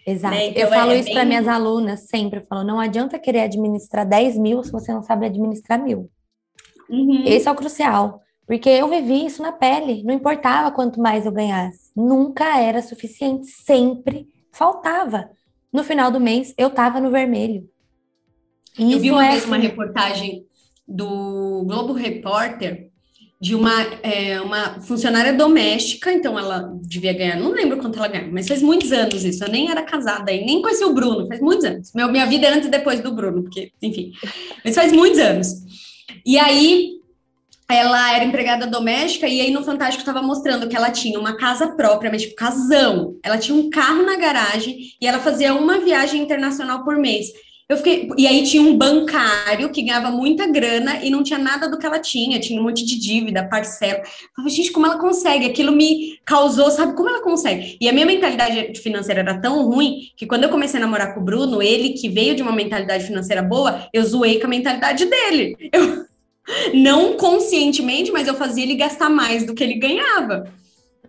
Exato. 0.04 0.34
Né? 0.34 0.48
Então, 0.48 0.62
eu 0.62 0.68
falo 0.68 0.90
é, 0.90 0.96
isso 0.96 1.04
bem... 1.04 1.14
para 1.14 1.24
minhas 1.24 1.46
alunas 1.46 2.08
sempre. 2.08 2.40
Eu 2.40 2.46
falo, 2.46 2.64
não 2.64 2.80
adianta 2.80 3.16
querer 3.16 3.42
administrar 3.42 4.04
10 4.04 4.36
mil 4.36 4.64
se 4.64 4.72
você 4.72 4.92
não 4.92 5.04
sabe 5.04 5.26
administrar 5.26 5.80
mil. 5.80 6.10
Uhum. 6.88 7.22
Esse 7.24 7.46
é 7.46 7.52
o 7.52 7.54
crucial. 7.54 8.20
Porque 8.48 8.68
eu 8.68 8.88
vivi 8.88 9.26
isso 9.26 9.40
na 9.40 9.52
pele. 9.52 10.02
Não 10.02 10.12
importava 10.12 10.72
quanto 10.72 11.00
mais 11.00 11.24
eu 11.24 11.30
ganhasse. 11.30 11.92
Nunca 11.94 12.58
era 12.58 12.82
suficiente. 12.82 13.46
Sempre 13.46 14.26
faltava 14.52 15.30
no 15.72 15.84
final 15.84 16.10
do 16.10 16.20
mês 16.20 16.54
eu 16.56 16.68
estava 16.68 17.00
no 17.00 17.10
vermelho. 17.10 17.68
E 18.78 18.92
eu 18.92 18.98
vi 18.98 19.10
uma 19.10 19.26
é 19.26 19.30
vez 19.32 19.44
uma 19.44 19.56
reportagem 19.56 20.46
do 20.86 21.64
Globo 21.66 21.92
Repórter 21.92 22.90
de 23.40 23.54
uma, 23.54 23.82
é, 24.02 24.38
uma 24.40 24.80
funcionária 24.82 25.32
doméstica, 25.32 26.12
então 26.12 26.38
ela 26.38 26.78
devia 26.82 27.14
ganhar, 27.14 27.40
não 27.40 27.52
lembro 27.52 27.78
quanto 27.78 27.98
ela 27.98 28.06
ganha, 28.06 28.28
mas 28.30 28.46
faz 28.46 28.60
muitos 28.60 28.92
anos 28.92 29.24
isso, 29.24 29.42
eu 29.42 29.48
nem 29.48 29.70
era 29.70 29.82
casada 29.82 30.30
e 30.30 30.44
nem 30.44 30.60
conheci 30.60 30.84
o 30.84 30.92
Bruno, 30.92 31.26
faz 31.26 31.40
muitos 31.40 31.64
anos. 31.64 31.90
Meu, 31.94 32.12
minha 32.12 32.26
vida 32.26 32.46
é 32.46 32.52
antes 32.52 32.68
e 32.68 32.70
depois 32.70 33.00
do 33.00 33.14
Bruno, 33.14 33.42
porque, 33.42 33.72
enfim, 33.80 34.12
mas 34.62 34.74
faz 34.74 34.92
muitos 34.92 35.18
anos. 35.18 35.48
E 36.26 36.38
aí 36.38 36.99
ela 37.72 38.14
era 38.14 38.24
empregada 38.24 38.66
doméstica 38.66 39.26
e 39.26 39.40
aí 39.40 39.50
no 39.50 39.64
Fantástico 39.64 40.00
estava 40.00 40.22
mostrando 40.22 40.68
que 40.68 40.76
ela 40.76 40.90
tinha 40.90 41.18
uma 41.18 41.36
casa 41.36 41.68
própria, 41.68 42.10
mas 42.10 42.22
tipo 42.22 42.34
casão. 42.34 43.16
Ela 43.22 43.38
tinha 43.38 43.56
um 43.56 43.70
carro 43.70 44.02
na 44.02 44.16
garagem 44.16 44.78
e 45.00 45.06
ela 45.06 45.18
fazia 45.18 45.54
uma 45.54 45.78
viagem 45.78 46.22
internacional 46.22 46.84
por 46.84 46.96
mês. 46.96 47.28
Eu 47.70 47.76
fiquei, 47.76 48.08
e 48.18 48.26
aí 48.26 48.42
tinha 48.42 48.60
um 48.60 48.76
bancário 48.76 49.70
que 49.70 49.82
ganhava 49.82 50.10
muita 50.10 50.44
grana 50.44 51.04
e 51.04 51.08
não 51.08 51.22
tinha 51.22 51.38
nada 51.38 51.68
do 51.68 51.78
que 51.78 51.86
ela 51.86 52.00
tinha, 52.00 52.40
tinha 52.40 52.60
um 52.60 52.64
monte 52.64 52.84
de 52.84 52.98
dívida, 52.98 53.46
parcela. 53.48 54.00
Eu 54.00 54.04
falei, 54.34 54.50
gente, 54.50 54.72
como 54.72 54.86
ela 54.86 54.98
consegue? 54.98 55.46
Aquilo 55.46 55.70
me 55.70 56.18
causou, 56.24 56.68
sabe 56.72 56.96
como 56.96 57.08
ela 57.08 57.22
consegue? 57.22 57.78
E 57.80 57.88
a 57.88 57.92
minha 57.92 58.04
mentalidade 58.04 58.76
financeira 58.80 59.20
era 59.20 59.40
tão 59.40 59.64
ruim 59.66 60.10
que 60.16 60.26
quando 60.26 60.42
eu 60.42 60.50
comecei 60.50 60.80
a 60.80 60.82
namorar 60.82 61.14
com 61.14 61.20
o 61.20 61.24
Bruno, 61.24 61.62
ele 61.62 61.90
que 61.90 62.08
veio 62.08 62.34
de 62.34 62.42
uma 62.42 62.50
mentalidade 62.50 63.06
financeira 63.06 63.40
boa, 63.40 63.88
eu 63.92 64.02
zoei 64.02 64.40
com 64.40 64.48
a 64.48 64.50
mentalidade 64.50 65.04
dele. 65.04 65.56
Eu 65.72 66.09
não 66.74 67.16
conscientemente, 67.16 68.10
mas 68.10 68.26
eu 68.26 68.34
fazia 68.34 68.64
ele 68.64 68.74
gastar 68.74 69.08
mais 69.08 69.44
do 69.44 69.54
que 69.54 69.62
ele 69.62 69.74
ganhava. 69.74 70.52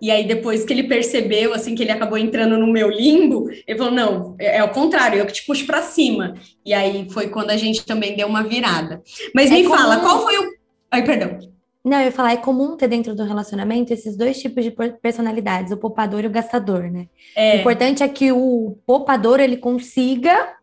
E 0.01 0.10
aí, 0.10 0.25
depois 0.25 0.65
que 0.65 0.73
ele 0.73 0.84
percebeu, 0.84 1.54
assim, 1.54 1.75
que 1.75 1.84
ele 1.84 1.91
acabou 1.91 2.17
entrando 2.17 2.58
no 2.58 2.65
meu 2.65 2.89
limbo, 2.89 3.47
ele 3.67 3.77
falou: 3.77 3.93
não, 3.93 4.36
é, 4.39 4.58
é 4.58 4.63
o 4.63 4.69
contrário, 4.69 5.19
eu 5.19 5.25
que 5.27 5.34
te 5.34 5.45
puxo 5.45 5.65
para 5.65 5.84
cima. 5.84 6.34
E 6.65 6.73
aí 6.73 7.08
foi 7.12 7.30
quando 7.30 7.51
a 7.51 7.58
gente 7.58 7.86
também 7.86 8.15
deu 8.15 8.27
uma 8.27 8.43
virada. 8.43 9.04
Mas 9.36 9.51
é 9.51 9.54
me 9.54 9.63
comum... 9.63 9.77
fala, 9.77 9.99
qual 9.99 10.23
foi 10.23 10.38
o. 10.39 10.51
Ai, 10.89 11.04
perdão. 11.04 11.38
Não, 11.84 11.99
eu 11.99 12.06
ia 12.06 12.12
falar, 12.12 12.34
é 12.34 12.38
comum 12.38 12.75
ter 12.75 12.88
dentro 12.88 13.15
do 13.15 13.23
relacionamento 13.23 13.91
esses 13.91 14.15
dois 14.15 14.39
tipos 14.39 14.63
de 14.63 14.71
personalidades, 15.01 15.71
o 15.71 15.77
poupador 15.77 16.23
e 16.23 16.27
o 16.27 16.32
gastador, 16.32 16.91
né? 16.91 17.08
É. 17.36 17.58
O 17.58 17.60
importante 17.62 18.04
é 18.04 18.08
que 18.08 18.32
o 18.32 18.77
poupador 18.86 19.39
ele 19.39 19.58
consiga 19.58 20.56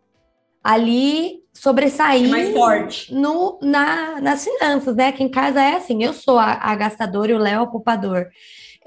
ali 0.63 1.43
sobressair 1.61 2.29
mais 2.29 2.53
forte 2.53 3.13
no, 3.13 3.59
na, 3.61 4.21
nas 4.21 4.45
finanças, 4.45 4.95
né? 4.95 5.09
Aqui 5.09 5.25
em 5.25 5.29
casa 5.29 5.61
é 5.61 5.77
assim, 5.77 6.03
eu 6.03 6.13
sou 6.13 6.39
a, 6.39 6.53
a 6.53 6.75
gastadora 6.77 7.33
e 7.33 7.35
o 7.35 7.39
Léo 7.39 7.59
é 7.59 7.61
o 7.61 7.71
poupador. 7.71 8.27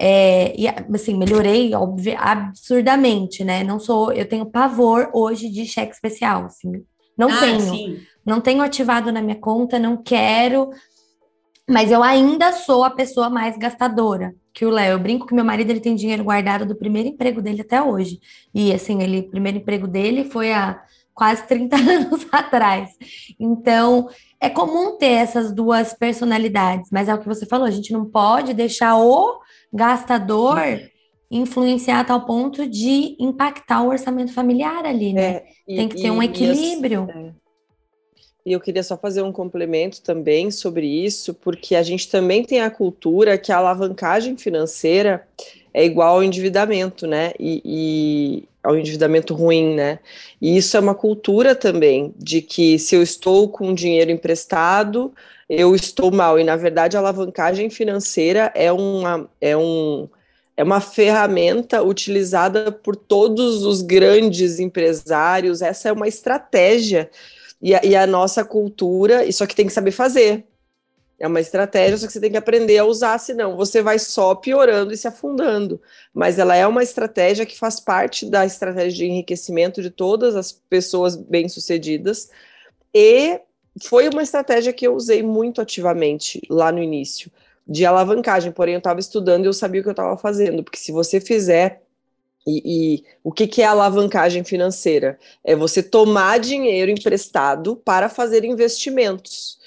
É, 0.00 0.54
e 0.58 0.66
assim, 0.68 1.16
melhorei 1.16 1.74
óbvio, 1.74 2.16
absurdamente, 2.18 3.44
né? 3.44 3.62
Não 3.62 3.78
sou, 3.78 4.12
eu 4.12 4.26
tenho 4.26 4.46
pavor 4.46 5.10
hoje 5.12 5.48
de 5.50 5.66
cheque 5.66 5.92
especial, 5.92 6.46
assim. 6.46 6.82
Não 7.16 7.28
ah, 7.30 7.40
tenho. 7.40 7.60
Sim. 7.60 8.00
Não 8.24 8.40
tenho 8.40 8.62
ativado 8.62 9.12
na 9.12 9.20
minha 9.20 9.36
conta, 9.36 9.78
não 9.78 9.96
quero. 9.96 10.70
Mas 11.68 11.92
eu 11.92 12.02
ainda 12.02 12.52
sou 12.52 12.84
a 12.84 12.90
pessoa 12.90 13.28
mais 13.28 13.56
gastadora 13.56 14.34
que 14.52 14.64
o 14.64 14.70
Léo. 14.70 14.92
Eu 14.92 14.98
brinco 14.98 15.26
que 15.26 15.34
meu 15.34 15.44
marido 15.44 15.70
ele 15.70 15.80
tem 15.80 15.94
dinheiro 15.94 16.24
guardado 16.24 16.64
do 16.64 16.74
primeiro 16.74 17.08
emprego 17.08 17.42
dele 17.42 17.60
até 17.60 17.82
hoje. 17.82 18.18
E 18.54 18.72
assim, 18.72 19.02
ele, 19.02 19.20
o 19.20 19.30
primeiro 19.30 19.58
emprego 19.58 19.86
dele 19.86 20.24
foi 20.24 20.52
a 20.52 20.82
quase 21.14 21.46
30 21.46 21.76
anos 21.80 22.26
atrás. 22.32 22.90
Então, 23.38 24.08
é 24.40 24.48
comum 24.48 24.96
ter 24.96 25.12
essas 25.12 25.52
duas 25.52 25.94
personalidades, 25.94 26.90
mas 26.90 27.08
é 27.08 27.14
o 27.14 27.18
que 27.18 27.28
você 27.28 27.46
falou, 27.46 27.66
a 27.66 27.70
gente 27.70 27.92
não 27.92 28.04
pode 28.04 28.54
deixar 28.54 28.96
o 28.98 29.40
gastador 29.72 30.58
influenciar 31.32 32.00
a 32.00 32.04
tal 32.04 32.26
ponto 32.26 32.68
de 32.68 33.16
impactar 33.18 33.82
o 33.82 33.88
orçamento 33.88 34.34
familiar 34.34 34.84
ali, 34.84 35.14
né? 35.14 35.22
É, 35.22 35.44
e, 35.66 35.76
Tem 35.76 35.88
que 35.88 35.96
ter 35.96 36.10
um 36.10 36.22
equilíbrio. 36.22 37.08
E, 37.08 37.18
é. 37.18 37.32
e 38.46 38.52
eu 38.52 38.60
queria 38.60 38.82
só 38.82 38.98
fazer 38.98 39.22
um 39.22 39.32
complemento 39.32 40.02
também 40.02 40.50
sobre 40.50 40.86
isso, 40.86 41.32
porque 41.32 41.74
a 41.74 41.82
gente 41.82 42.10
também 42.10 42.44
tem 42.44 42.60
a 42.60 42.70
cultura 42.70 43.38
que 43.38 43.50
a 43.50 43.56
alavancagem 43.56 44.36
financeira 44.36 45.26
é 45.72 45.82
igual 45.82 46.16
ao 46.16 46.22
endividamento, 46.22 47.06
né? 47.06 47.32
E, 47.40 47.62
e, 47.64 48.48
ao 48.62 48.76
endividamento 48.78 49.34
ruim, 49.34 49.74
né? 49.74 49.98
E 50.40 50.56
isso 50.56 50.76
é 50.76 50.80
uma 50.80 50.94
cultura 50.94 51.54
também 51.54 52.14
de 52.16 52.40
que 52.40 52.78
se 52.78 52.94
eu 52.94 53.02
estou 53.02 53.48
com 53.48 53.74
dinheiro 53.74 54.10
emprestado, 54.10 55.12
eu 55.48 55.74
estou 55.74 56.10
mal. 56.10 56.38
E 56.38 56.44
na 56.44 56.56
verdade 56.56 56.96
a 56.96 57.00
alavancagem 57.00 57.68
financeira 57.70 58.52
é 58.54 58.70
uma 58.72 59.28
é 59.40 59.56
um 59.56 60.08
é 60.56 60.62
uma 60.62 60.80
ferramenta 60.80 61.82
utilizada 61.82 62.70
por 62.70 62.94
todos 62.94 63.64
os 63.64 63.82
grandes 63.82 64.60
empresários. 64.60 65.62
Essa 65.62 65.88
é 65.88 65.92
uma 65.92 66.06
estratégia 66.06 67.10
e 67.60 67.74
a, 67.74 67.80
e 67.84 67.94
a 67.96 68.06
nossa 68.06 68.44
cultura, 68.44 69.24
isso 69.24 69.42
aqui 69.44 69.54
tem 69.54 69.66
que 69.66 69.72
saber 69.72 69.92
fazer. 69.92 70.44
É 71.22 71.26
uma 71.28 71.40
estratégia, 71.40 71.96
só 71.96 72.08
que 72.08 72.12
você 72.12 72.18
tem 72.18 72.32
que 72.32 72.36
aprender 72.36 72.76
a 72.78 72.84
usar, 72.84 73.16
senão 73.16 73.56
você 73.56 73.80
vai 73.80 73.96
só 73.96 74.34
piorando 74.34 74.92
e 74.92 74.96
se 74.96 75.06
afundando. 75.06 75.80
Mas 76.12 76.36
ela 76.36 76.56
é 76.56 76.66
uma 76.66 76.82
estratégia 76.82 77.46
que 77.46 77.56
faz 77.56 77.78
parte 77.78 78.26
da 78.26 78.44
estratégia 78.44 78.90
de 78.90 79.04
enriquecimento 79.06 79.80
de 79.80 79.88
todas 79.88 80.34
as 80.34 80.50
pessoas 80.50 81.14
bem-sucedidas. 81.14 82.28
E 82.92 83.40
foi 83.84 84.08
uma 84.08 84.24
estratégia 84.24 84.72
que 84.72 84.84
eu 84.84 84.96
usei 84.96 85.22
muito 85.22 85.60
ativamente 85.60 86.42
lá 86.50 86.72
no 86.72 86.82
início, 86.82 87.30
de 87.68 87.86
alavancagem. 87.86 88.50
Porém, 88.50 88.74
eu 88.74 88.78
estava 88.78 88.98
estudando 88.98 89.44
e 89.44 89.46
eu 89.46 89.52
sabia 89.52 89.80
o 89.80 89.84
que 89.84 89.90
eu 89.90 89.92
estava 89.92 90.16
fazendo, 90.16 90.64
porque 90.64 90.78
se 90.80 90.90
você 90.90 91.20
fizer 91.20 91.82
e, 92.44 92.62
e, 92.96 93.04
o 93.22 93.30
que, 93.30 93.46
que 93.46 93.62
é 93.62 93.66
alavancagem 93.66 94.42
financeira? 94.42 95.16
É 95.44 95.54
você 95.54 95.84
tomar 95.84 96.40
dinheiro 96.40 96.90
emprestado 96.90 97.76
para 97.76 98.08
fazer 98.08 98.44
investimentos. 98.44 99.61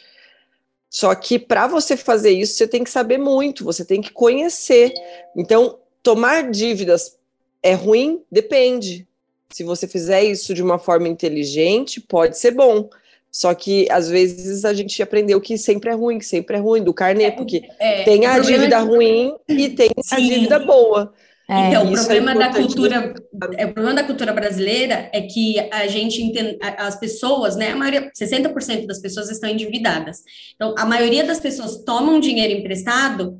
Só 0.90 1.14
que 1.14 1.38
para 1.38 1.68
você 1.68 1.98
fazer 1.98 2.32
isso, 2.32 2.54
você 2.56 2.68
tem 2.68 2.84
que 2.84 2.90
saber 2.90 3.18
muito, 3.18 3.66
você 3.66 3.84
tem 3.84 4.02
que 4.02 4.12
conhecer. 4.12 4.94
Então, 5.36 5.78
tomar 6.02 6.50
dívidas 6.50 7.18
é 7.62 7.74
ruim? 7.74 8.22
Depende. 8.32 9.08
Se 9.50 9.64
você 9.64 9.88
fizer 9.88 10.24
isso 10.24 10.54
de 10.54 10.64
uma 10.64 10.80
forma 10.80 11.08
inteligente, 11.08 12.00
pode 12.00 12.38
ser 12.38 12.52
bom. 12.52 12.90
Só 13.32 13.54
que 13.54 13.86
às 13.92 14.08
vezes 14.08 14.64
a 14.64 14.74
gente 14.74 15.04
aprendeu 15.04 15.42
que 15.42 15.58
sempre 15.58 15.90
é 15.90 15.94
ruim, 15.94 16.20
que 16.20 16.26
sempre 16.26 16.56
é 16.56 16.60
ruim 16.60 16.82
do 16.82 16.94
carnê, 16.94 17.32
porque 17.32 17.64
é, 17.80 18.04
tem 18.04 18.26
a 18.26 18.40
dívida 18.40 18.80
ruim 18.80 19.36
e 19.50 19.70
tem 19.70 19.90
a 20.12 20.16
dívida 20.16 20.60
boa. 20.60 21.14
É, 21.48 21.68
então, 21.68 21.88
o 21.88 21.92
problema 21.92 22.32
é 22.32 22.38
da 22.40 22.54
cultura, 22.54 23.14
é, 23.56 23.66
o 23.66 23.74
problema 23.74 23.96
da 23.96 24.04
cultura 24.04 24.34
brasileira 24.34 25.10
é 25.14 25.22
que 25.22 25.60
a 25.72 25.86
gente 25.86 26.22
entende, 26.22 26.58
as 26.62 27.00
pessoas, 27.00 27.56
né, 27.56 27.72
a 27.72 27.76
maioria, 27.76 28.12
60% 28.12 28.88
das 28.88 29.00
pessoas 29.00 29.30
estão 29.30 29.50
endividadas. 29.50 30.24
Então, 30.56 30.74
a 30.78 30.86
maioria 30.86 31.24
das 31.24 31.40
pessoas 31.40 31.84
tomam 31.84 32.20
dinheiro 32.20 32.54
emprestado 32.54 33.40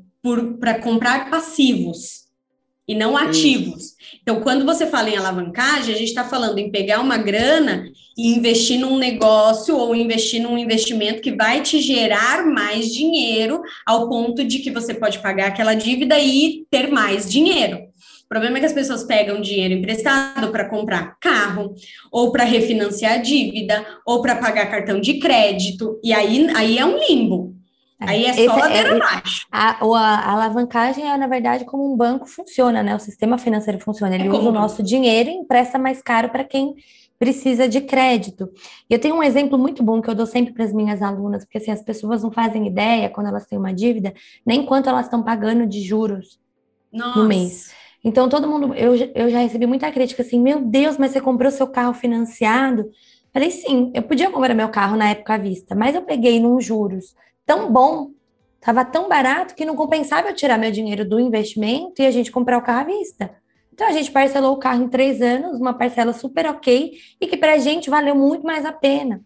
para 0.60 0.80
comprar 0.80 1.30
passivos 1.30 2.26
e 2.88 2.94
não 2.94 3.16
ativos. 3.16 3.84
Isso. 3.84 3.96
Então, 4.22 4.40
quando 4.40 4.64
você 4.64 4.86
fala 4.86 5.10
em 5.10 5.16
alavancagem, 5.16 5.94
a 5.94 5.98
gente 5.98 6.08
está 6.08 6.24
falando 6.24 6.58
em 6.58 6.70
pegar 6.70 7.00
uma 7.00 7.16
grana 7.16 7.84
e 8.16 8.34
investir 8.34 8.78
num 8.78 8.96
negócio 8.96 9.76
ou 9.76 9.94
investir 9.94 10.40
num 10.40 10.56
investimento 10.56 11.20
que 11.20 11.34
vai 11.34 11.60
te 11.62 11.80
gerar 11.80 12.46
mais 12.46 12.92
dinheiro 12.92 13.60
ao 13.84 14.08
ponto 14.08 14.44
de 14.44 14.60
que 14.60 14.70
você 14.70 14.94
pode 14.94 15.18
pagar 15.18 15.48
aquela 15.48 15.74
dívida 15.74 16.18
e 16.18 16.64
ter 16.70 16.90
mais 16.90 17.28
dinheiro. 17.28 17.85
O 18.26 18.28
problema 18.28 18.58
é 18.58 18.60
que 18.60 18.66
as 18.66 18.72
pessoas 18.72 19.04
pegam 19.04 19.40
dinheiro 19.40 19.72
emprestado 19.72 20.50
para 20.50 20.68
comprar 20.68 21.16
carro, 21.20 21.74
ou 22.10 22.32
para 22.32 22.42
refinanciar 22.42 23.14
a 23.14 23.18
dívida, 23.18 23.86
ou 24.04 24.20
para 24.20 24.34
pagar 24.34 24.68
cartão 24.68 25.00
de 25.00 25.20
crédito, 25.20 26.00
e 26.02 26.12
aí, 26.12 26.48
aí 26.56 26.76
é 26.76 26.84
um 26.84 26.98
limbo. 26.98 27.54
É, 28.00 28.10
aí 28.10 28.24
é 28.26 28.32
só 28.32 28.40
Esse, 28.40 28.60
ladeira 28.60 28.88
é, 28.88 28.96
abaixo. 28.96 29.46
A, 29.50 29.70
a, 29.80 30.32
alavancagem 30.32 31.08
é, 31.08 31.16
na 31.16 31.28
verdade, 31.28 31.64
como 31.64 31.90
um 31.90 31.96
banco 31.96 32.26
funciona, 32.26 32.82
né? 32.82 32.94
O 32.94 32.98
sistema 32.98 33.38
financeiro 33.38 33.78
funciona. 33.78 34.14
Ele 34.14 34.26
é 34.26 34.30
usa 34.30 34.48
o 34.48 34.52
nosso 34.52 34.82
dinheiro 34.82 35.30
e 35.30 35.32
empresta 35.32 35.78
mais 35.78 36.02
caro 36.02 36.28
para 36.28 36.44
quem 36.44 36.74
precisa 37.18 37.68
de 37.68 37.80
crédito. 37.80 38.50
Eu 38.90 38.98
tenho 38.98 39.14
um 39.14 39.22
exemplo 39.22 39.56
muito 39.56 39.82
bom 39.82 40.02
que 40.02 40.10
eu 40.10 40.14
dou 40.14 40.26
sempre 40.26 40.52
para 40.52 40.64
as 40.64 40.72
minhas 40.72 41.00
alunas, 41.00 41.44
porque 41.44 41.58
assim, 41.58 41.70
as 41.70 41.80
pessoas 41.80 42.22
não 42.22 42.30
fazem 42.30 42.66
ideia 42.66 43.08
quando 43.08 43.28
elas 43.28 43.46
têm 43.46 43.58
uma 43.58 43.72
dívida, 43.72 44.12
nem 44.44 44.66
quanto 44.66 44.88
elas 44.88 45.06
estão 45.06 45.22
pagando 45.22 45.66
de 45.66 45.80
juros 45.80 46.38
Nossa. 46.92 47.18
no 47.18 47.26
mês. 47.26 47.70
Então, 48.06 48.28
todo 48.28 48.46
mundo, 48.46 48.72
eu, 48.74 48.94
eu 49.16 49.28
já 49.28 49.40
recebi 49.40 49.66
muita 49.66 49.90
crítica 49.90 50.22
assim: 50.22 50.40
meu 50.40 50.60
Deus, 50.60 50.96
mas 50.96 51.10
você 51.10 51.20
comprou 51.20 51.50
seu 51.50 51.66
carro 51.66 51.92
financiado? 51.92 52.88
Falei, 53.32 53.50
sim, 53.50 53.90
eu 53.92 54.02
podia 54.04 54.30
comprar 54.30 54.54
meu 54.54 54.68
carro 54.68 54.96
na 54.96 55.10
época 55.10 55.34
à 55.34 55.36
vista, 55.36 55.74
mas 55.74 55.92
eu 55.92 56.02
peguei 56.02 56.38
num 56.38 56.60
juros 56.60 57.16
tão 57.44 57.70
bom, 57.72 58.12
estava 58.60 58.84
tão 58.84 59.08
barato 59.08 59.56
que 59.56 59.64
não 59.64 59.74
compensava 59.74 60.28
eu 60.28 60.34
tirar 60.36 60.56
meu 60.56 60.70
dinheiro 60.70 61.04
do 61.04 61.18
investimento 61.18 62.00
e 62.00 62.06
a 62.06 62.10
gente 62.12 62.30
comprar 62.30 62.58
o 62.58 62.62
carro 62.62 62.82
à 62.82 62.84
vista. 62.84 63.34
Então 63.74 63.88
a 63.88 63.92
gente 63.92 64.12
parcelou 64.12 64.54
o 64.54 64.58
carro 64.58 64.84
em 64.84 64.88
três 64.88 65.20
anos, 65.20 65.58
uma 65.60 65.74
parcela 65.74 66.12
super 66.12 66.46
ok, 66.46 66.92
e 67.20 67.26
que 67.26 67.36
para 67.36 67.54
a 67.54 67.58
gente 67.58 67.90
valeu 67.90 68.14
muito 68.14 68.46
mais 68.46 68.64
a 68.64 68.72
pena. 68.72 69.20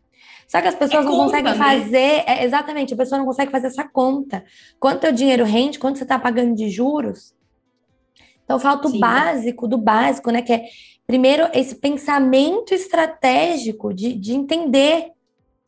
Só 0.49 0.59
que 0.63 0.69
as 0.69 0.75
pessoas 0.75 1.05
é 1.05 1.09
não 1.09 1.17
conseguem 1.17 1.53
né? 1.53 1.59
fazer, 1.59 2.25
é, 2.27 2.45
exatamente, 2.45 2.95
a 2.95 2.97
pessoa 2.97 3.19
não 3.19 3.27
consegue 3.27 3.53
fazer 3.53 3.67
essa 3.67 3.87
conta. 3.87 4.43
Quanto 4.81 5.07
o 5.07 5.13
dinheiro 5.13 5.45
rende, 5.45 5.79
quanto 5.79 5.99
você 5.99 6.05
está 6.05 6.19
pagando 6.19 6.55
de 6.55 6.71
juros, 6.71 7.39
então 8.51 8.59
falta 8.59 8.89
o 8.89 8.91
Sim. 8.91 8.99
básico 8.99 9.69
do 9.69 9.79
básico, 9.79 10.33
né? 10.33 10.43
Que 10.43 10.53
é 10.53 10.65
primeiro 11.07 11.49
esse 11.55 11.77
pensamento 11.77 12.75
estratégico 12.75 13.95
de, 13.95 14.13
de 14.13 14.33
entender. 14.35 15.13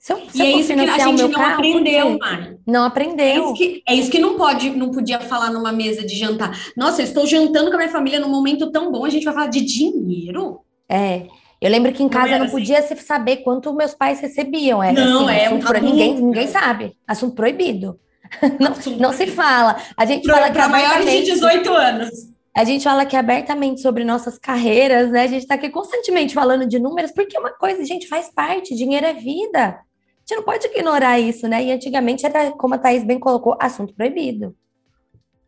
Se 0.01 0.13
eu, 0.13 0.19
se 0.29 0.39
e 0.39 0.43
é 0.43 0.51
isso 0.59 0.75
que 0.75 0.81
a 0.81 0.99
gente 0.99 1.23
não 1.23 1.31
carro, 1.31 1.55
aprendeu, 1.55 2.19
Mari. 2.19 2.57
Não 2.67 2.85
aprendeu. 2.85 3.25
É 3.25 3.37
isso, 3.37 3.55
que, 3.55 3.83
é 3.87 3.95
isso 3.95 4.11
que 4.11 4.19
não 4.19 4.37
pode, 4.37 4.71
não 4.71 4.91
podia 4.91 5.21
falar 5.21 5.51
numa 5.53 5.71
mesa 5.71 6.05
de 6.05 6.17
jantar. 6.17 6.59
Nossa, 6.77 7.03
eu 7.03 7.05
estou 7.05 7.25
jantando 7.25 7.71
com 7.71 7.77
a 7.77 7.79
minha 7.79 7.89
família 7.89 8.19
num 8.19 8.29
momento 8.29 8.73
tão 8.73 8.91
bom, 8.91 9.05
a 9.05 9.11
gente 9.11 9.25
vai 9.25 9.33
falar 9.33 9.47
de 9.47 9.61
dinheiro. 9.61 10.59
É. 10.89 11.27
Eu 11.61 11.71
lembro 11.71 11.93
que 11.93 12.03
em 12.03 12.09
casa 12.09 12.33
não, 12.33 12.39
não 12.39 12.47
assim. 12.47 12.57
podia 12.57 12.83
se 12.83 12.97
saber 12.97 13.37
quanto 13.39 13.73
meus 13.73 13.95
pais 13.95 14.19
recebiam. 14.19 14.83
Era, 14.83 15.05
não, 15.05 15.29
assim, 15.29 15.39
é 15.39 15.51
um 15.51 15.61
pro... 15.61 15.81
ninguém, 15.81 16.17
ninguém 16.17 16.49
sabe. 16.49 16.97
Assunto 17.07 17.37
proibido. 17.37 18.01
Não, 18.59 18.73
assunto 18.73 18.99
não 18.99 19.11
proibido. 19.11 19.31
se 19.31 19.37
fala. 19.37 19.77
A 19.95 20.07
gente 20.07 20.23
Pro, 20.23 20.33
fala 20.33 20.47
que 20.47 20.53
para 20.55 20.67
maiores 20.67 21.05
de 21.05 21.23
18 21.33 21.71
anos. 21.71 22.33
A 22.55 22.65
gente 22.65 22.85
fala 22.85 23.03
aqui 23.03 23.17
abertamente 23.17 23.81
sobre 23.81 24.05
nossas 24.05 24.39
carreiras, 24.39 25.11
né? 25.11 25.23
A 25.23 25.27
gente 25.27 25.43
está 25.43 25.55
aqui 25.55 25.71
constantemente 25.71 26.35
falando 26.35 26.67
de 26.67 26.79
números, 26.79 27.11
porque 27.11 27.37
é 27.37 27.41
uma 27.41 27.53
coisa, 27.53 27.85
gente 27.85 28.07
faz 28.07 28.31
parte, 28.31 28.75
dinheiro 28.75 29.07
é 29.07 29.15
vida. 29.15 29.69
A 29.69 29.81
gente 30.21 30.37
não 30.37 30.43
pode 30.43 30.67
ignorar 30.67 31.19
isso, 31.19 31.49
né? 31.49 31.65
E 31.65 31.73
antigamente 31.73 32.27
era, 32.27 32.53
como 32.53 32.75
a 32.75 32.79
Thaís 32.79 33.05
bem 33.05 33.19
colocou, 33.19 33.57
assunto 33.59 33.95
proibido. 33.95 34.55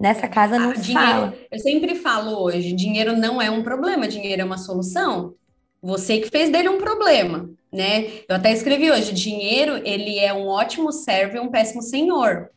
Nessa 0.01 0.27
casa 0.27 0.59
não 0.59 0.71
ah, 0.71 0.75
dinheiro, 0.75 1.11
fala. 1.11 1.35
Eu 1.51 1.59
sempre 1.59 1.95
falo 1.95 2.43
hoje, 2.43 2.73
dinheiro 2.73 3.17
não 3.17 3.41
é 3.41 3.51
um 3.51 3.63
problema, 3.63 4.09
dinheiro 4.09 4.43
é 4.43 4.45
uma 4.45 4.59
solução. 4.59 5.35
Você 5.83 6.19
que 6.19 6.31
fez 6.31 6.51
dele 6.51 6.71
um 6.71 6.79
problema, 6.79 7.51
né? 7.71 8.07
Eu 8.27 8.37
até 8.37 8.51
escrevi 8.51 8.91
hoje, 8.91 9.13
dinheiro, 9.13 9.81
ele 9.85 10.19
é 10.19 10.33
um 10.33 10.49
ótimo 10.49 10.91
servo 10.91 11.37
e 11.37 11.41
um 11.41 11.51
péssimo 11.51 11.83
senhor. 11.83 12.51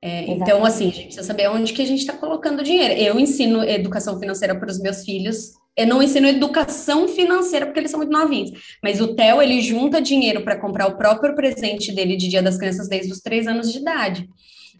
É, 0.00 0.30
então, 0.30 0.64
assim, 0.64 0.88
a 0.88 0.92
gente 0.92 1.04
precisa 1.06 1.26
saber 1.26 1.48
onde 1.48 1.72
que 1.72 1.82
a 1.82 1.86
gente 1.86 2.00
está 2.00 2.12
colocando 2.12 2.62
dinheiro. 2.62 2.94
Eu 2.94 3.18
ensino 3.18 3.64
educação 3.64 4.18
financeira 4.18 4.54
para 4.58 4.70
os 4.70 4.78
meus 4.78 5.02
filhos. 5.04 5.54
Eu 5.76 5.86
não 5.86 6.02
ensino 6.02 6.26
educação 6.26 7.08
financeira 7.08 7.66
porque 7.66 7.80
eles 7.80 7.90
são 7.90 7.98
muito 7.98 8.12
novinhos. 8.12 8.50
Mas 8.82 9.00
o 9.00 9.14
Theo, 9.14 9.42
ele 9.42 9.60
junta 9.60 10.00
dinheiro 10.00 10.42
para 10.42 10.58
comprar 10.58 10.86
o 10.86 10.96
próprio 10.96 11.34
presente 11.34 11.92
dele 11.92 12.16
de 12.16 12.28
Dia 12.28 12.42
das 12.42 12.56
Crianças 12.56 12.88
desde 12.88 13.12
os 13.12 13.20
três 13.20 13.46
anos 13.46 13.72
de 13.72 13.78
idade. 13.78 14.28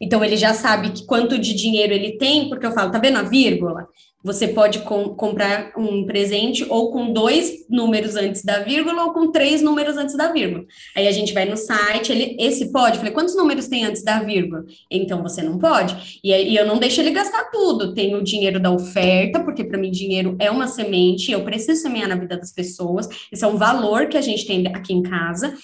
Então, 0.00 0.24
ele 0.24 0.36
já 0.36 0.54
sabe 0.54 0.92
que 0.92 1.04
quanto 1.04 1.36
de 1.36 1.54
dinheiro 1.54 1.92
ele 1.92 2.16
tem, 2.16 2.48
porque 2.48 2.64
eu 2.64 2.72
falo, 2.72 2.92
tá 2.92 2.98
vendo 3.00 3.18
a 3.18 3.22
vírgula? 3.22 3.88
Você 4.24 4.48
pode 4.48 4.80
com, 4.80 5.10
comprar 5.10 5.72
um 5.76 6.04
presente 6.04 6.66
ou 6.68 6.90
com 6.90 7.12
dois 7.12 7.66
números 7.70 8.16
antes 8.16 8.44
da 8.44 8.58
vírgula 8.58 9.04
ou 9.04 9.12
com 9.12 9.30
três 9.30 9.62
números 9.62 9.96
antes 9.96 10.16
da 10.16 10.32
vírgula. 10.32 10.64
Aí 10.96 11.06
a 11.06 11.12
gente 11.12 11.32
vai 11.32 11.44
no 11.44 11.56
site, 11.56 12.10
ele, 12.10 12.36
esse 12.38 12.72
pode? 12.72 12.98
Falei, 12.98 13.12
quantos 13.12 13.36
números 13.36 13.68
tem 13.68 13.84
antes 13.84 14.02
da 14.02 14.20
vírgula? 14.20 14.64
Então 14.90 15.22
você 15.22 15.40
não 15.40 15.56
pode. 15.56 16.20
E, 16.22 16.32
e 16.32 16.56
eu 16.56 16.66
não 16.66 16.78
deixo 16.78 17.00
ele 17.00 17.12
gastar 17.12 17.44
tudo. 17.44 17.94
Tem 17.94 18.16
o 18.16 18.24
dinheiro 18.24 18.58
da 18.58 18.72
oferta, 18.72 19.38
porque 19.40 19.62
para 19.62 19.78
mim 19.78 19.90
dinheiro 19.90 20.34
é 20.40 20.50
uma 20.50 20.66
semente, 20.66 21.30
eu 21.30 21.44
preciso 21.44 21.82
semear 21.82 22.08
na 22.08 22.16
vida 22.16 22.36
das 22.36 22.52
pessoas. 22.52 23.08
Esse 23.30 23.44
é 23.44 23.46
um 23.46 23.56
valor 23.56 24.08
que 24.08 24.16
a 24.16 24.22
gente 24.22 24.44
tem 24.44 24.66
aqui 24.66 24.92
em 24.92 25.02
casa 25.02 25.54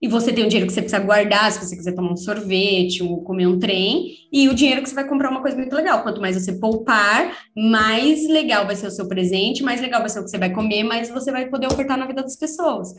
e 0.00 0.08
você 0.08 0.32
tem 0.32 0.44
o 0.44 0.48
dinheiro 0.48 0.66
que 0.66 0.72
você 0.72 0.82
precisa 0.82 1.02
guardar, 1.02 1.50
se 1.50 1.64
você 1.64 1.74
quiser 1.74 1.94
tomar 1.94 2.12
um 2.12 2.16
sorvete 2.16 3.02
ou 3.02 3.22
comer 3.22 3.46
um 3.46 3.58
trem, 3.58 4.14
e 4.30 4.48
o 4.48 4.54
dinheiro 4.54 4.82
que 4.82 4.88
você 4.88 4.94
vai 4.94 5.08
comprar 5.08 5.30
uma 5.30 5.40
coisa 5.40 5.56
muito 5.56 5.74
legal. 5.74 6.02
Quanto 6.02 6.20
mais 6.20 6.36
você 6.36 6.52
poupar, 6.52 7.36
mais 7.56 8.28
legal 8.28 8.66
vai 8.66 8.76
ser 8.76 8.88
o 8.88 8.90
seu 8.90 9.08
presente, 9.08 9.62
mais 9.62 9.80
legal 9.80 10.00
vai 10.00 10.10
ser 10.10 10.20
o 10.20 10.24
que 10.24 10.30
você 10.30 10.38
vai 10.38 10.52
comer, 10.52 10.84
mais 10.84 11.08
você 11.08 11.32
vai 11.32 11.48
poder 11.48 11.66
ofertar 11.66 11.96
na 11.96 12.06
vida 12.06 12.22
das 12.22 12.36
pessoas. 12.36 12.94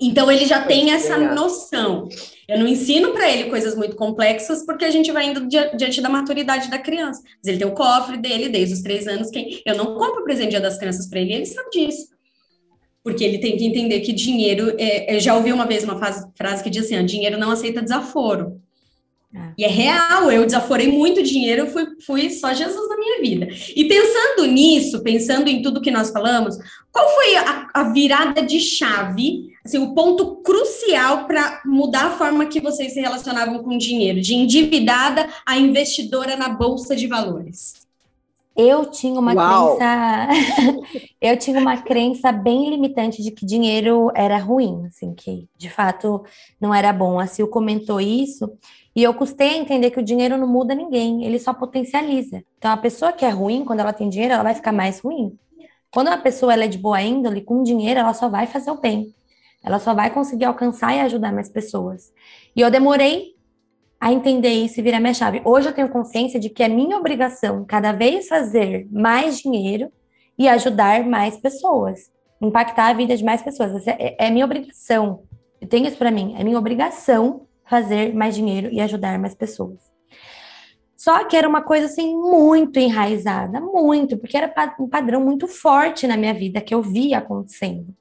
Então 0.00 0.30
ele 0.30 0.44
já 0.44 0.64
tem 0.64 0.90
essa 0.92 1.16
noção. 1.16 2.08
Eu 2.48 2.58
não 2.58 2.66
ensino 2.66 3.12
para 3.12 3.30
ele 3.30 3.48
coisas 3.48 3.74
muito 3.74 3.96
complexas 3.96 4.64
porque 4.64 4.84
a 4.84 4.90
gente 4.90 5.10
vai 5.10 5.26
indo 5.26 5.46
diante 5.48 6.00
da 6.00 6.08
maturidade 6.08 6.68
da 6.68 6.78
criança. 6.78 7.22
Mas 7.22 7.46
ele 7.46 7.58
tem 7.58 7.66
o 7.66 7.74
cofre 7.74 8.16
dele 8.16 8.48
desde 8.48 8.74
os 8.74 8.82
três 8.82 9.06
anos. 9.06 9.30
Quem 9.30 9.62
eu 9.64 9.76
não 9.76 9.94
compro 9.94 10.24
presente 10.24 10.50
dia 10.50 10.60
das 10.60 10.78
crianças 10.78 11.08
para 11.08 11.20
ele, 11.20 11.32
ele 11.32 11.46
sabe 11.46 11.70
disso. 11.70 12.15
Porque 13.06 13.22
ele 13.22 13.38
tem 13.38 13.56
que 13.56 13.64
entender 13.64 14.00
que 14.00 14.12
dinheiro. 14.12 14.74
É, 14.76 15.14
eu 15.14 15.20
já 15.20 15.36
ouvi 15.36 15.52
uma 15.52 15.64
vez 15.64 15.84
uma 15.84 15.96
frase, 15.96 16.26
frase 16.34 16.60
que 16.60 16.68
diz 16.68 16.86
assim: 16.86 17.06
dinheiro 17.06 17.38
não 17.38 17.52
aceita 17.52 17.80
desaforo. 17.80 18.60
É. 19.32 19.52
E 19.56 19.64
é 19.64 19.68
real, 19.68 20.32
eu 20.32 20.44
desaforei 20.44 20.90
muito 20.90 21.22
dinheiro, 21.22 21.68
fui, 21.68 21.86
fui 22.04 22.30
só 22.30 22.52
Jesus 22.52 22.88
na 22.88 22.96
minha 22.96 23.20
vida. 23.20 23.46
E 23.76 23.84
pensando 23.84 24.44
nisso, 24.46 25.04
pensando 25.04 25.46
em 25.46 25.62
tudo 25.62 25.80
que 25.80 25.90
nós 25.92 26.10
falamos, 26.10 26.58
qual 26.90 27.08
foi 27.14 27.36
a, 27.36 27.68
a 27.72 27.92
virada 27.92 28.42
de 28.42 28.58
chave, 28.58 29.52
assim, 29.64 29.78
o 29.78 29.94
ponto 29.94 30.42
crucial 30.42 31.28
para 31.28 31.62
mudar 31.64 32.06
a 32.06 32.18
forma 32.18 32.46
que 32.46 32.58
vocês 32.58 32.92
se 32.92 33.00
relacionavam 33.00 33.62
com 33.62 33.78
dinheiro, 33.78 34.20
de 34.20 34.34
endividada 34.34 35.28
a 35.46 35.56
investidora 35.56 36.36
na 36.36 36.48
bolsa 36.48 36.96
de 36.96 37.06
valores? 37.06 37.85
Eu 38.56 38.86
tinha 38.86 39.20
uma 39.20 39.34
Uau. 39.34 39.76
crença, 39.76 40.28
eu 41.20 41.38
tinha 41.38 41.60
uma 41.60 41.76
crença 41.82 42.32
bem 42.32 42.70
limitante 42.70 43.22
de 43.22 43.30
que 43.30 43.44
dinheiro 43.44 44.10
era 44.14 44.38
ruim, 44.38 44.86
assim, 44.86 45.14
que 45.14 45.46
de 45.56 45.68
fato 45.68 46.24
não 46.60 46.74
era 46.74 46.92
bom. 46.92 47.20
A 47.20 47.26
Sil 47.28 47.46
comentou 47.48 48.00
isso, 48.00 48.50
e 48.96 49.02
eu 49.02 49.12
custei 49.12 49.50
a 49.50 49.58
entender 49.58 49.90
que 49.90 50.00
o 50.00 50.02
dinheiro 50.02 50.38
não 50.38 50.48
muda 50.48 50.74
ninguém, 50.74 51.22
ele 51.24 51.38
só 51.38 51.52
potencializa. 51.52 52.42
Então, 52.56 52.70
a 52.70 52.78
pessoa 52.78 53.12
que 53.12 53.26
é 53.26 53.28
ruim, 53.28 53.62
quando 53.62 53.80
ela 53.80 53.92
tem 53.92 54.08
dinheiro, 54.08 54.32
ela 54.32 54.42
vai 54.42 54.54
ficar 54.54 54.72
mais 54.72 55.00
ruim. 55.00 55.38
Quando 55.90 56.08
uma 56.08 56.16
pessoa 56.16 56.54
ela 56.54 56.64
é 56.64 56.68
de 56.68 56.78
boa 56.78 57.02
índole, 57.02 57.42
com 57.42 57.62
dinheiro, 57.62 58.00
ela 58.00 58.14
só 58.14 58.26
vai 58.28 58.46
fazer 58.46 58.70
o 58.70 58.80
bem. 58.80 59.14
Ela 59.62 59.78
só 59.78 59.92
vai 59.92 60.08
conseguir 60.08 60.46
alcançar 60.46 60.96
e 60.96 61.00
ajudar 61.00 61.30
mais 61.30 61.50
pessoas. 61.50 62.10
E 62.54 62.60
eu 62.62 62.70
demorei 62.70 63.35
a 64.00 64.12
entender 64.12 64.50
isso 64.50 64.78
e 64.78 64.82
virar 64.82 65.00
minha 65.00 65.14
chave. 65.14 65.40
Hoje 65.44 65.68
eu 65.68 65.72
tenho 65.72 65.88
consciência 65.88 66.38
de 66.38 66.50
que 66.50 66.62
é 66.62 66.68
minha 66.68 66.96
obrigação 66.96 67.64
cada 67.64 67.92
vez 67.92 68.28
fazer 68.28 68.86
mais 68.90 69.38
dinheiro 69.38 69.90
e 70.38 70.48
ajudar 70.48 71.04
mais 71.06 71.38
pessoas, 71.38 72.10
impactar 72.40 72.88
a 72.88 72.92
vida 72.92 73.16
de 73.16 73.24
mais 73.24 73.42
pessoas. 73.42 73.86
É, 73.86 74.16
é 74.18 74.30
minha 74.30 74.44
obrigação. 74.44 75.22
Eu 75.60 75.68
tenho 75.68 75.86
isso 75.86 75.96
para 75.96 76.10
mim. 76.10 76.34
É 76.38 76.44
minha 76.44 76.58
obrigação 76.58 77.46
fazer 77.64 78.14
mais 78.14 78.34
dinheiro 78.34 78.68
e 78.70 78.80
ajudar 78.80 79.18
mais 79.18 79.34
pessoas. 79.34 79.80
Só 80.96 81.24
que 81.24 81.36
era 81.36 81.48
uma 81.48 81.62
coisa 81.62 81.86
assim 81.86 82.16
muito 82.16 82.78
enraizada, 82.78 83.60
muito, 83.60 84.16
porque 84.16 84.36
era 84.36 84.52
um 84.80 84.88
padrão 84.88 85.20
muito 85.20 85.46
forte 85.46 86.06
na 86.06 86.16
minha 86.16 86.34
vida 86.34 86.60
que 86.60 86.74
eu 86.74 86.82
via 86.82 87.18
acontecendo. 87.18 87.94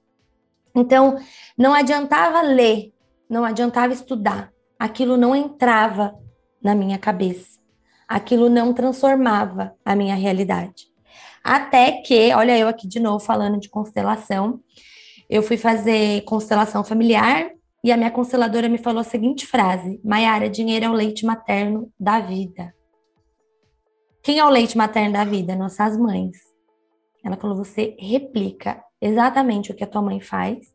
Então, 0.74 1.18
não 1.58 1.74
adiantava 1.74 2.42
ler, 2.42 2.92
não 3.30 3.46
adiantava 3.46 3.94
estudar, 3.94 4.52
aquilo 4.80 5.18
não 5.18 5.36
entrava 5.36 6.18
na 6.62 6.76
minha 6.76 6.98
cabeça, 6.98 7.60
aquilo 8.08 8.50
não 8.50 8.74
transformava 8.74 9.76
a 9.84 9.96
minha 9.96 10.16
realidade. 10.16 10.88
Até 11.44 12.02
que, 12.02 12.34
olha 12.34 12.58
eu 12.58 12.68
aqui 12.68 12.88
de 12.88 13.00
novo 13.00 13.20
falando 13.20 13.60
de 13.60 13.70
constelação, 13.70 14.60
eu 15.30 15.44
fui 15.44 15.58
fazer 15.58 16.22
constelação 16.24 16.84
familiar 16.84 17.52
e 17.84 17.92
a 17.92 17.98
minha 17.98 18.10
consteladora 18.10 18.68
me 18.68 18.80
falou 18.80 19.02
a 19.02 19.04
seguinte 19.04 19.46
frase: 19.46 20.02
Maiara, 20.04 20.50
dinheiro 20.50 20.86
é 20.86 20.90
o 20.90 20.94
leite 20.94 21.24
materno 21.24 21.92
da 22.00 22.20
vida. 22.20 22.74
Quem 24.24 24.40
é 24.40 24.44
o 24.46 24.50
leite 24.50 24.76
materno 24.76 25.14
da 25.14 25.24
vida? 25.24 25.56
Nossas 25.56 25.96
mães. 25.96 26.36
Ela 27.24 27.38
falou: 27.38 27.56
você 27.56 27.96
replica 28.00 28.84
exatamente 29.00 29.72
o 29.72 29.76
que 29.76 29.84
a 29.84 29.88
tua 29.88 30.02
mãe 30.02 30.20
faz. 30.20 30.75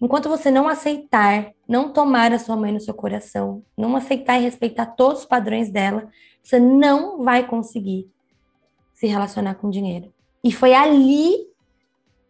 Enquanto 0.00 0.28
você 0.28 0.50
não 0.50 0.66
aceitar, 0.66 1.52
não 1.68 1.92
tomar 1.92 2.32
a 2.32 2.38
sua 2.38 2.56
mãe 2.56 2.72
no 2.72 2.80
seu 2.80 2.94
coração, 2.94 3.62
não 3.76 3.94
aceitar 3.96 4.38
e 4.38 4.42
respeitar 4.42 4.86
todos 4.86 5.20
os 5.20 5.26
padrões 5.26 5.70
dela, 5.70 6.08
você 6.42 6.58
não 6.58 7.22
vai 7.22 7.46
conseguir 7.46 8.08
se 8.94 9.06
relacionar 9.06 9.56
com 9.56 9.68
dinheiro. 9.68 10.12
E 10.42 10.50
foi 10.50 10.72
ali 10.72 11.46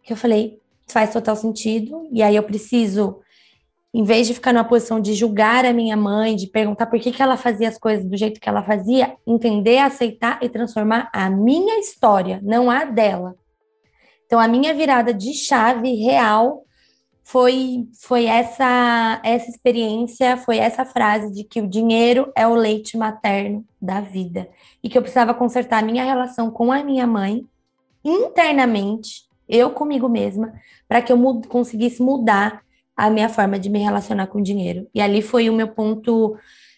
que 0.03 0.11
eu 0.11 0.17
falei: 0.17 0.59
faz 0.87 1.13
total 1.13 1.35
sentido, 1.35 2.09
e 2.11 2.21
aí 2.21 2.35
eu 2.35 2.43
preciso 2.43 3.21
em 3.93 4.03
vez 4.03 4.25
de 4.27 4.33
ficar 4.33 4.53
numa 4.53 4.63
posição 4.63 5.01
de 5.01 5.13
julgar 5.13 5.65
a 5.65 5.73
minha 5.73 5.97
mãe, 5.97 6.35
de 6.35 6.47
perguntar 6.47 6.85
por 6.85 6.97
que, 6.99 7.11
que 7.11 7.21
ela 7.21 7.35
fazia 7.35 7.67
as 7.67 7.77
coisas 7.77 8.05
do 8.05 8.15
jeito 8.15 8.39
que 8.39 8.47
ela 8.47 8.63
fazia, 8.63 9.17
entender, 9.27 9.79
aceitar 9.79 10.39
e 10.41 10.47
transformar 10.47 11.09
a 11.13 11.29
minha 11.29 11.77
história, 11.79 12.39
não 12.41 12.71
a 12.71 12.85
dela. 12.85 13.35
Então, 14.25 14.39
a 14.39 14.47
minha 14.47 14.73
virada 14.73 15.13
de 15.13 15.33
chave 15.33 15.93
real 15.95 16.63
foi, 17.23 17.87
foi 17.99 18.25
essa, 18.25 19.21
essa 19.23 19.49
experiência, 19.49 20.37
foi 20.37 20.57
essa 20.57 20.85
frase 20.85 21.31
de 21.33 21.43
que 21.43 21.61
o 21.61 21.67
dinheiro 21.67 22.31
é 22.35 22.45
o 22.45 22.55
leite 22.55 22.97
materno 22.97 23.65
da 23.81 24.01
vida. 24.01 24.49
E 24.83 24.89
que 24.89 24.97
eu 24.97 25.01
precisava 25.01 25.33
consertar 25.33 25.81
a 25.81 25.85
minha 25.85 26.03
relação 26.03 26.51
com 26.51 26.71
a 26.71 26.83
minha 26.83 27.07
mãe 27.07 27.45
internamente, 28.03 29.23
eu 29.47 29.69
comigo 29.71 30.09
mesma, 30.09 30.53
para 30.87 31.01
que 31.01 31.11
eu 31.11 31.41
conseguisse 31.47 32.01
mudar 32.01 32.63
a 32.95 33.09
minha 33.09 33.29
forma 33.29 33.57
de 33.57 33.69
me 33.69 33.79
relacionar 33.79 34.27
com 34.27 34.41
dinheiro. 34.41 34.87
E 34.93 35.01
ali 35.01 35.21
foi 35.21 35.49
o 35.49 35.53
meu 35.53 35.67
ponto 35.67 36.37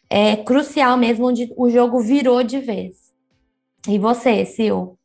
é, 0.10 0.36
crucial 0.36 0.98
mesmo, 0.98 1.28
onde 1.28 1.52
o 1.58 1.70
jogo 1.70 2.00
virou 2.00 2.44
de 2.44 2.60
vez. 2.60 3.12
E 3.88 3.98
você, 3.98 4.46
Sil? 4.46 4.96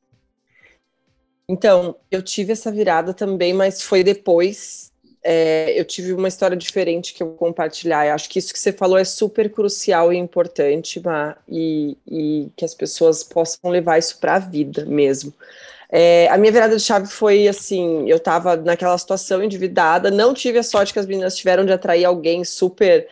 Então, 1.48 1.96
eu 2.10 2.22
tive 2.22 2.52
essa 2.52 2.70
virada 2.70 3.14
também, 3.14 3.54
mas 3.54 3.82
foi 3.82 4.04
depois. 4.04 4.87
É, 5.22 5.78
eu 5.78 5.84
tive 5.84 6.12
uma 6.12 6.28
história 6.28 6.56
diferente 6.56 7.12
que 7.12 7.22
eu 7.22 7.28
vou 7.28 7.36
compartilhar. 7.36 8.06
Eu 8.06 8.14
acho 8.14 8.28
que 8.28 8.38
isso 8.38 8.52
que 8.52 8.58
você 8.58 8.72
falou 8.72 8.98
é 8.98 9.04
super 9.04 9.50
crucial 9.50 10.12
e 10.12 10.16
importante, 10.16 11.00
Ma, 11.00 11.36
e, 11.48 11.96
e 12.06 12.50
que 12.56 12.64
as 12.64 12.74
pessoas 12.74 13.22
possam 13.22 13.70
levar 13.70 13.98
isso 13.98 14.18
para 14.18 14.36
a 14.36 14.38
vida 14.38 14.84
mesmo. 14.84 15.34
É, 15.90 16.28
a 16.28 16.36
minha 16.36 16.52
virada 16.52 16.76
de 16.76 16.82
chave 16.82 17.06
foi 17.06 17.48
assim: 17.48 18.08
eu 18.08 18.18
estava 18.18 18.56
naquela 18.56 18.96
situação 18.98 19.42
endividada, 19.42 20.10
não 20.10 20.34
tive 20.34 20.58
a 20.58 20.62
sorte 20.62 20.92
que 20.92 20.98
as 20.98 21.06
meninas 21.06 21.36
tiveram 21.36 21.64
de 21.64 21.72
atrair 21.72 22.04
alguém 22.04 22.44
super. 22.44 23.08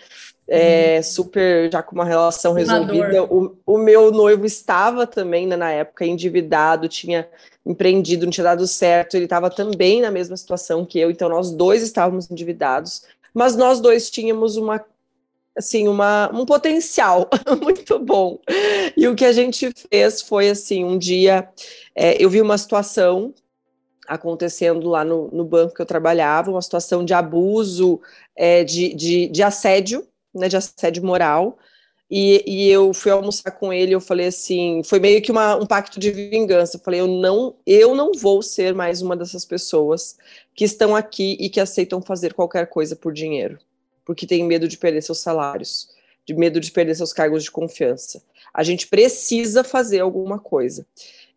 É, 0.49 0.99
uhum. 0.99 1.03
super 1.03 1.73
já 1.73 1.83
com 1.83 1.95
uma 1.97 2.05
relação 2.05 2.53
resolvida. 2.53 3.25
O, 3.25 3.57
o, 3.67 3.79
meu 3.79 4.13
noivo 4.13 4.47
estava 4.47 5.05
também 5.05 5.45
né, 5.45 5.57
na 5.57 5.73
época 5.73 6.07
endividado, 6.07 6.89
tinha 6.89 7.29
empreendido, 7.65 8.25
não 8.25 8.31
tinha 8.31 8.45
dado 8.45 8.65
certo, 8.67 9.17
ele 9.17 9.25
estava 9.25 9.51
também 9.51 10.01
na 10.01 10.11
mesma 10.11 10.37
situação 10.37 10.87
que 10.87 11.01
eu, 11.01 11.11
então 11.11 11.29
nós 11.29 11.51
dois 11.51 11.83
estávamos 11.83 12.31
endividados, 12.31 13.03
mas 13.35 13.57
nós 13.57 13.81
dois 13.81 14.09
tínhamos 14.09 14.57
uma 14.57 14.85
assim, 15.57 15.89
uma, 15.89 16.31
um 16.35 16.45
potencial 16.45 17.29
muito 17.63 17.99
bom. 17.99 18.39
E 18.95 19.09
o 19.09 19.15
que 19.15 19.25
a 19.25 19.33
gente 19.33 19.73
fez 19.91 20.21
foi 20.21 20.51
assim, 20.51 20.85
um 20.85 20.99
dia 20.99 21.49
é, 21.95 22.23
eu 22.23 22.29
vi 22.29 22.43
uma 22.43 22.59
situação 22.59 23.33
acontecendo 24.07 24.89
lá 24.89 25.05
no, 25.05 25.29
no, 25.33 25.45
banco 25.45 25.75
que 25.75 25.83
eu 25.83 25.87
trabalhava, 25.87 26.51
uma 26.51 26.63
situação 26.63 27.05
de 27.05 27.13
abuso, 27.13 28.01
é, 28.37 28.63
de, 28.63 28.95
de, 28.95 29.29
de, 29.29 29.43
assédio, 29.43 30.07
né, 30.39 30.49
de 30.49 30.57
assédio 30.57 31.05
moral, 31.05 31.59
e, 32.09 32.45
e, 32.47 32.71
eu 32.71 32.95
fui 32.95 33.11
almoçar 33.11 33.51
com 33.51 33.73
ele, 33.73 33.93
eu 33.93 34.01
falei 34.01 34.29
assim, 34.29 34.81
foi 34.85 35.01
meio 35.01 35.21
que 35.21 35.33
uma, 35.33 35.57
um 35.57 35.67
pacto 35.67 35.99
de 35.99 36.13
vingança, 36.13 36.77
eu 36.77 36.81
falei, 36.81 37.01
eu 37.01 37.09
não, 37.09 37.57
eu 37.67 37.97
não 37.97 38.13
vou 38.13 38.43
ser 38.43 38.73
mais 38.73 39.03
uma 39.03 39.17
dessas 39.17 39.45
pessoas 39.45 40.17
que 40.55 40.65
estão 40.65 40.95
aqui 40.95 41.37
e 41.41 41.51
que 41.51 41.59
aceitam 41.59 42.01
fazer 42.01 42.33
qualquer 42.33 42.69
coisa 42.69 42.95
por 42.95 43.13
dinheiro 43.13 43.59
porque 44.07 44.25
tem 44.25 44.45
medo 44.45 44.69
de 44.69 44.79
perder 44.79 45.03
seus 45.03 45.19
salários, 45.19 45.91
de 46.25 46.33
medo 46.33 46.61
de 46.61 46.71
perder 46.71 46.95
seus 46.95 47.13
cargos 47.13 47.43
de 47.43 47.51
confiança. 47.51 48.23
A 48.55 48.63
gente 48.63 48.87
precisa 48.87 49.65
fazer 49.65 49.99
alguma 49.99 50.39
coisa. 50.39 50.87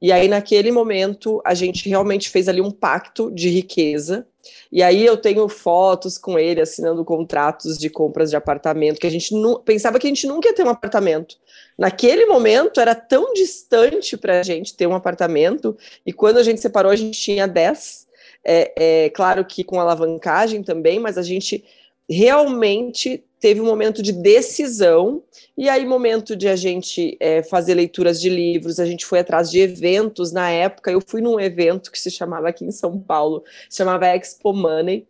E 0.02 0.12
aí, 0.12 0.28
naquele 0.28 0.72
momento, 0.72 1.42
a 1.46 1.54
gente 1.54 1.88
realmente 1.90 2.30
fez 2.30 2.48
ali 2.48 2.62
um 2.62 2.72
pacto 2.72 3.30
de 3.32 3.50
riqueza. 3.50 4.26
E 4.72 4.82
aí 4.82 5.06
eu 5.06 5.18
tenho 5.18 5.48
fotos 5.50 6.18
com 6.18 6.40
ele 6.40 6.62
assinando 6.62 7.04
contratos 7.04 7.78
de 7.78 7.90
compras 7.90 8.30
de 8.30 8.36
apartamento, 8.36 9.00
que 9.00 9.08
a 9.08 9.12
gente 9.12 9.34
não, 9.34 9.60
pensava 9.60 10.00
que 10.00 10.08
a 10.08 10.10
gente 10.10 10.26
nunca 10.26 10.48
ia 10.48 10.56
ter 10.56 10.66
um 10.66 10.70
apartamento. 10.70 11.36
Naquele 11.78 12.26
momento 12.26 12.80
era 12.80 12.96
tão 12.96 13.34
distante 13.34 14.16
para 14.16 14.40
a 14.40 14.44
gente 14.44 14.76
ter 14.76 14.88
um 14.88 14.96
apartamento, 14.96 15.78
e 16.06 16.14
quando 16.14 16.38
a 16.38 16.44
gente 16.44 16.62
separou, 16.62 16.92
a 16.92 16.96
gente 16.96 17.20
tinha 17.20 17.48
10. 17.48 18.08
É, 18.44 18.74
é, 19.06 19.10
claro 19.10 19.44
que 19.44 19.64
com 19.64 19.80
alavancagem 19.80 20.64
também, 20.64 21.00
mas 21.00 21.18
a 21.18 21.24
gente 21.24 21.64
realmente 22.10 23.24
teve 23.40 23.62
um 23.62 23.66
momento 23.66 24.02
de 24.04 24.12
decisão, 24.12 25.24
e 25.58 25.68
aí, 25.68 25.86
momento 25.86 26.36
de 26.36 26.48
a 26.48 26.56
gente 26.56 27.18
é, 27.20 27.44
fazer 27.44 27.74
leituras 27.74 28.22
de 28.22 28.30
livros, 28.30 28.80
a 28.80 28.86
gente 28.86 29.06
foi 29.06 29.20
atrás 29.20 29.52
de 29.52 29.60
eventos 29.60 30.32
na 30.32 30.50
época. 30.50 30.90
Eu 30.90 31.02
fui 31.06 31.20
num 31.20 31.38
evento 31.38 31.92
que 31.92 32.00
se 32.00 32.10
chamava 32.10 32.48
aqui 32.48 32.64
em 32.64 32.72
São 32.72 32.98
Paulo, 32.98 33.44
se 33.70 33.78
chamava 33.78 34.08
Expo 34.08 34.54
Money. 34.54 35.06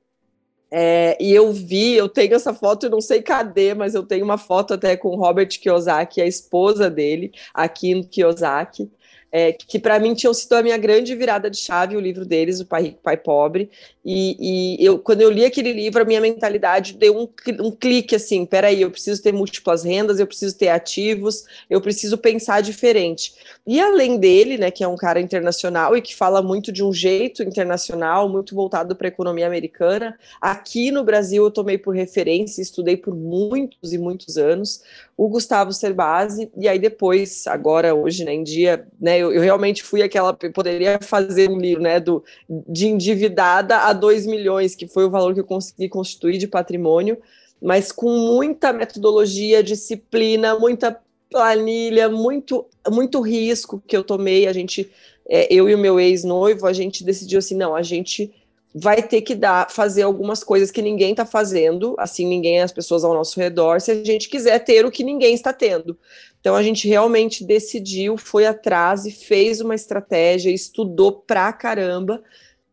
É, 0.71 1.17
e 1.19 1.31
eu 1.33 1.51
vi, 1.51 1.95
eu 1.95 2.07
tenho 2.07 2.35
essa 2.35 2.53
foto, 2.53 2.85
eu 2.85 2.89
não 2.89 3.01
sei 3.01 3.21
cadê, 3.21 3.73
mas 3.73 3.95
eu 3.95 4.03
tenho 4.03 4.23
uma 4.23 4.37
foto 4.37 4.73
até 4.73 4.95
com 4.95 5.15
Robert 5.15 5.49
Kiyosaki, 5.49 6.21
a 6.21 6.27
esposa 6.27 6.89
dele, 6.89 7.31
a 7.53 7.67
Kim 7.67 8.03
Kiyosaki. 8.03 8.89
É, 9.31 9.53
que 9.53 9.77
para 9.77 9.99
mim 9.99 10.13
tinham 10.13 10.33
sido 10.33 10.53
a 10.53 10.63
minha 10.63 10.77
grande 10.77 11.15
virada 11.15 11.49
de 11.49 11.57
chave, 11.57 11.95
o 11.95 11.99
livro 11.99 12.25
deles, 12.25 12.59
O 12.59 12.65
Pai 12.65 12.83
Rico, 12.83 12.99
Pai 13.01 13.17
Pobre. 13.17 13.69
E, 14.03 14.77
e 14.79 14.85
eu, 14.85 14.97
quando 14.97 15.21
eu 15.21 15.29
li 15.29 15.45
aquele 15.45 15.71
livro, 15.71 16.01
a 16.01 16.05
minha 16.05 16.21
mentalidade 16.21 16.93
deu 16.93 17.15
um, 17.15 17.27
um 17.63 17.71
clique 17.71 18.15
assim: 18.15 18.45
peraí, 18.45 18.81
eu 18.81 18.89
preciso 18.89 19.21
ter 19.21 19.31
múltiplas 19.31 19.83
rendas, 19.83 20.19
eu 20.19 20.25
preciso 20.25 20.57
ter 20.57 20.69
ativos, 20.69 21.45
eu 21.69 21.79
preciso 21.79 22.17
pensar 22.17 22.61
diferente. 22.61 23.33
E 23.67 23.79
além 23.79 24.17
dele, 24.17 24.57
né, 24.57 24.71
que 24.71 24.83
é 24.83 24.87
um 24.87 24.95
cara 24.95 25.19
internacional 25.19 25.95
e 25.95 26.01
que 26.01 26.15
fala 26.15 26.41
muito 26.41 26.71
de 26.71 26.83
um 26.83 26.91
jeito 26.91 27.43
internacional, 27.43 28.27
muito 28.27 28.55
voltado 28.55 28.95
para 28.95 29.07
a 29.07 29.09
economia 29.09 29.45
americana, 29.45 30.17
aqui 30.41 30.91
no 30.91 31.03
Brasil 31.03 31.43
eu 31.43 31.51
tomei 31.51 31.77
por 31.77 31.93
referência, 31.93 32.61
estudei 32.61 32.97
por 32.97 33.13
muitos 33.13 33.93
e 33.93 33.97
muitos 33.97 34.37
anos 34.37 34.81
o 35.19 35.27
Gustavo 35.27 35.73
Cerbasi, 35.73 36.49
e 36.55 36.65
aí 36.65 36.79
depois, 36.79 37.45
agora, 37.45 37.93
hoje, 37.93 38.23
né, 38.23 38.33
em 38.33 38.41
dia, 38.41 38.87
né, 38.97 39.18
eu, 39.19 39.31
eu 39.31 39.41
realmente 39.41 39.83
fui 39.83 40.01
aquela, 40.01 40.33
poderia 40.33 40.99
fazer 41.01 41.49
um 41.49 41.57
livro, 41.57 41.81
né, 41.81 41.99
do, 41.99 42.23
de 42.47 42.87
endividada 42.87 43.77
a 43.77 43.93
2 43.93 44.25
milhões, 44.25 44.75
que 44.75 44.87
foi 44.87 45.05
o 45.05 45.09
valor 45.09 45.33
que 45.33 45.39
eu 45.39 45.45
consegui 45.45 45.89
constituir 45.89 46.37
de 46.37 46.47
patrimônio, 46.47 47.17
mas 47.61 47.91
com 47.91 48.09
muita 48.09 48.71
metodologia, 48.71 49.61
disciplina, 49.61 50.57
muita 50.57 50.99
planilha, 51.29 52.09
muito, 52.09 52.65
muito 52.89 53.21
risco 53.21 53.81
que 53.85 53.95
eu 53.95 54.03
tomei, 54.03 54.47
a 54.47 54.53
gente, 54.53 54.89
é, 55.27 55.53
eu 55.53 55.69
e 55.69 55.75
o 55.75 55.77
meu 55.77 55.99
ex-noivo, 55.99 56.65
a 56.65 56.73
gente 56.73 57.03
decidiu 57.03 57.39
assim, 57.39 57.55
não, 57.55 57.75
a 57.75 57.83
gente 57.83 58.33
vai 58.73 59.01
ter 59.01 59.21
que 59.21 59.33
dar, 59.33 59.69
fazer 59.71 60.03
algumas 60.03 60.43
coisas 60.43 60.69
que 60.69 60.81
ninguém 60.81 61.11
está 61.11 61.25
fazendo, 61.25 61.95
assim, 61.97 62.27
ninguém, 62.27 62.61
as 62.61 62.71
pessoas 62.71 63.03
ao 63.03 63.13
nosso 63.13 63.39
redor, 63.39 63.81
se 63.81 63.91
a 63.91 64.03
gente 64.03 64.29
quiser 64.29 64.59
ter 64.59 64.85
o 64.85 64.91
que 64.91 65.03
ninguém 65.03 65.33
está 65.33 65.51
tendo. 65.51 65.97
Então 66.39 66.55
a 66.55 66.63
gente 66.63 66.87
realmente 66.87 67.43
decidiu, 67.43 68.17
foi 68.17 68.45
atrás 68.45 69.05
e 69.05 69.11
fez 69.11 69.59
uma 69.59 69.75
estratégia, 69.75 70.51
estudou 70.51 71.11
pra 71.11 71.51
caramba, 71.51 72.23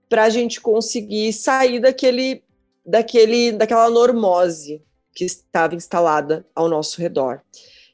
para 0.08 0.24
a 0.24 0.30
gente 0.30 0.60
conseguir 0.60 1.32
sair 1.32 1.80
daquele, 1.80 2.42
daquele, 2.84 3.52
daquela 3.52 3.90
normose 3.90 4.82
que 5.14 5.24
estava 5.24 5.74
instalada 5.74 6.46
ao 6.54 6.68
nosso 6.68 7.00
redor. 7.00 7.40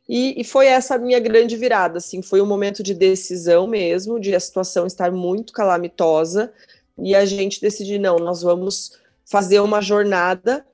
E, 0.08 0.38
e, 0.40 0.44
foi 0.44 0.66
essa 0.66 0.96
a 0.96 0.98
minha 0.98 1.20
grande 1.20 1.56
virada, 1.56 1.98
assim, 1.98 2.20
foi 2.20 2.42
um 2.42 2.46
momento 2.46 2.82
de 2.82 2.92
decisão 2.92 3.66
mesmo, 3.66 4.18
de 4.18 4.34
a 4.34 4.40
situação 4.40 4.86
estar 4.86 5.10
muito 5.12 5.52
calamitosa, 5.52 6.52
e 6.98 7.14
a 7.14 7.24
gente 7.24 7.60
decidiu, 7.60 8.00
não, 8.00 8.16
nós 8.16 8.42
vamos 8.42 8.98
fazer 9.24 9.60
uma 9.60 9.80
jornada 9.80 10.66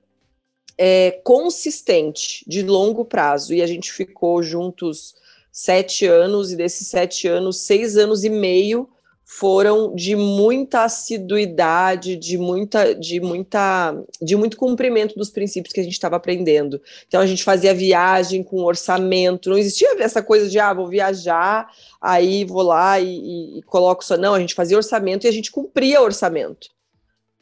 é, 0.77 1.21
consistente, 1.25 2.45
de 2.47 2.63
longo 2.63 3.05
prazo, 3.05 3.53
e 3.55 3.63
a 3.63 3.67
gente 3.67 3.93
ficou 3.93 4.43
juntos 4.43 5.15
sete 5.51 6.07
anos, 6.07 6.53
e 6.53 6.57
desses 6.57 6.89
sete 6.89 7.27
anos, 7.27 7.61
seis 7.61 7.97
anos 7.97 8.25
e 8.25 8.31
meio 8.31 8.89
foram 9.31 9.95
de 9.95 10.17
muita 10.17 10.85
assiduidade, 10.85 12.17
de 12.17 12.39
muita, 12.39 12.95
de 12.95 13.21
muita, 13.21 13.95
de 14.23 14.35
muito 14.35 14.57
cumprimento 14.57 15.15
dos 15.17 15.29
princípios 15.29 15.71
que 15.71 15.81
a 15.81 15.83
gente 15.83 15.93
estava 15.93 16.17
aprendendo. 16.17 16.81
Então 17.07 17.21
a 17.21 17.27
gente 17.27 17.45
fazia 17.45 17.75
viagem 17.75 18.43
com 18.43 18.65
orçamento, 18.65 19.51
não 19.51 19.59
existia 19.59 20.03
essa 20.03 20.23
coisa 20.23 20.49
de 20.49 20.59
ah, 20.59 20.73
vou 20.73 20.89
viajar, 20.89 21.71
aí 22.01 22.43
vou 22.47 22.63
lá 22.63 22.99
e, 22.99 23.59
e, 23.59 23.63
coloco 23.65 24.03
só. 24.03 24.17
Não, 24.17 24.33
a 24.33 24.41
gente 24.41 24.55
fazia 24.55 24.79
orçamento 24.79 25.27
e 25.27 25.29
a 25.29 25.33
gente 25.33 25.53
cumpria 25.53 26.01
orçamento. 26.01 26.69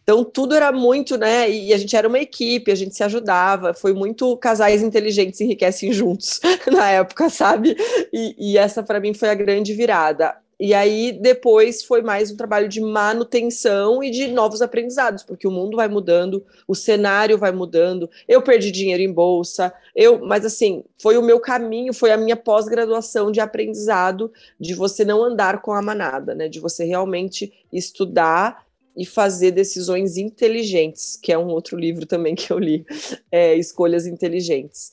Então 0.03 0.25
tudo 0.25 0.57
era 0.57 0.72
muito, 0.72 1.16
né? 1.16 1.49
E 1.49 1.72
a 1.72 1.79
gente 1.79 1.94
era 1.94 2.09
uma 2.09 2.18
equipe, 2.18 2.72
a 2.72 2.77
gente 2.77 2.96
se 2.96 3.05
ajudava, 3.05 3.72
foi 3.72 3.92
muito 3.94 4.37
casais 4.38 4.83
inteligentes 4.83 5.40
enriquecem 5.40 5.92
juntos 5.92 6.40
na 6.66 6.90
época, 6.90 7.31
sabe? 7.31 7.77
E, 8.12 8.35
e 8.55 8.59
essa 8.59 8.83
para 8.83 8.99
mim 8.99 9.14
foi 9.14 9.29
a 9.29 9.35
grande 9.35 9.72
virada. 9.72 10.35
E 10.59 10.73
aí 10.73 11.12
depois 11.12 11.85
foi 11.85 12.01
mais 12.01 12.31
um 12.31 12.37
trabalho 12.37 12.66
de 12.66 12.81
manutenção 12.81 14.03
e 14.03 14.11
de 14.11 14.29
novos 14.29 14.62
aprendizados, 14.62 15.23
porque 15.23 15.47
o 15.47 15.51
mundo 15.51 15.77
vai 15.77 15.87
mudando, 15.87 16.45
o 16.66 16.75
cenário 16.75 17.37
vai 17.37 17.53
mudando. 17.53 18.09
Eu 18.27 18.40
perdi 18.40 18.71
dinheiro 18.71 19.03
em 19.03 19.12
bolsa, 19.12 19.73
eu, 19.95 20.19
mas 20.25 20.47
assim, 20.47 20.83
foi 20.99 21.19
o 21.19 21.23
meu 21.23 21.38
caminho, 21.38 21.92
foi 21.92 22.11
a 22.11 22.16
minha 22.16 22.37
pós-graduação 22.37 23.31
de 23.31 23.38
aprendizado 23.38 24.33
de 24.59 24.73
você 24.75 25.05
não 25.05 25.23
andar 25.23 25.61
com 25.61 25.73
a 25.73 25.83
manada, 25.83 26.35
né? 26.35 26.49
De 26.49 26.59
você 26.59 26.85
realmente 26.85 27.53
estudar 27.71 28.66
e 28.97 29.05
fazer 29.05 29.51
decisões 29.51 30.16
inteligentes, 30.16 31.19
que 31.23 31.31
é 31.31 31.37
um 31.37 31.49
outro 31.49 31.77
livro 31.79 32.07
também 32.07 32.35
que 32.35 32.51
eu 32.51 32.59
li, 32.59 32.87
é, 33.31 33.55
Escolhas 33.55 34.07
Inteligentes. 34.07 34.92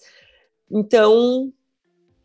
Então, 0.70 1.54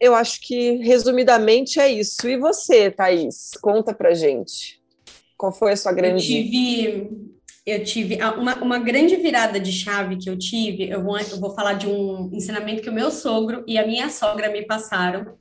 eu 0.00 0.14
acho 0.14 0.40
que, 0.40 0.76
resumidamente, 0.76 1.80
é 1.80 1.90
isso. 1.90 2.28
E 2.28 2.36
você, 2.36 2.90
Thaís? 2.90 3.50
Conta 3.60 3.92
pra 3.92 4.14
gente. 4.14 4.80
Qual 5.36 5.52
foi 5.52 5.72
a 5.72 5.76
sua 5.76 5.92
grande... 5.92 6.36
Eu 6.36 6.42
tive, 6.44 7.10
eu 7.66 7.84
tive 7.84 8.18
uma, 8.36 8.56
uma 8.62 8.78
grande 8.78 9.16
virada 9.16 9.60
de 9.60 9.72
chave 9.72 10.16
que 10.16 10.30
eu 10.30 10.38
tive, 10.38 10.88
eu 10.88 11.02
vou, 11.02 11.18
eu 11.18 11.38
vou 11.38 11.54
falar 11.54 11.74
de 11.74 11.86
um 11.86 12.30
ensinamento 12.32 12.82
que 12.82 12.90
o 12.90 12.94
meu 12.94 13.10
sogro 13.10 13.64
e 13.66 13.76
a 13.76 13.86
minha 13.86 14.08
sogra 14.08 14.50
me 14.50 14.64
passaram. 14.64 15.36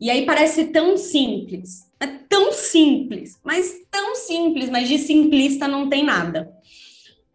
E 0.00 0.10
aí 0.10 0.24
parece 0.24 0.64
tão 0.66 0.96
simples, 0.96 1.86
é 2.00 2.06
tão 2.06 2.52
simples, 2.52 3.38
mas 3.44 3.74
tão 3.90 4.14
simples, 4.14 4.70
mas 4.70 4.88
de 4.88 4.98
simplista 4.98 5.68
não 5.68 5.90
tem 5.90 6.02
nada. 6.02 6.50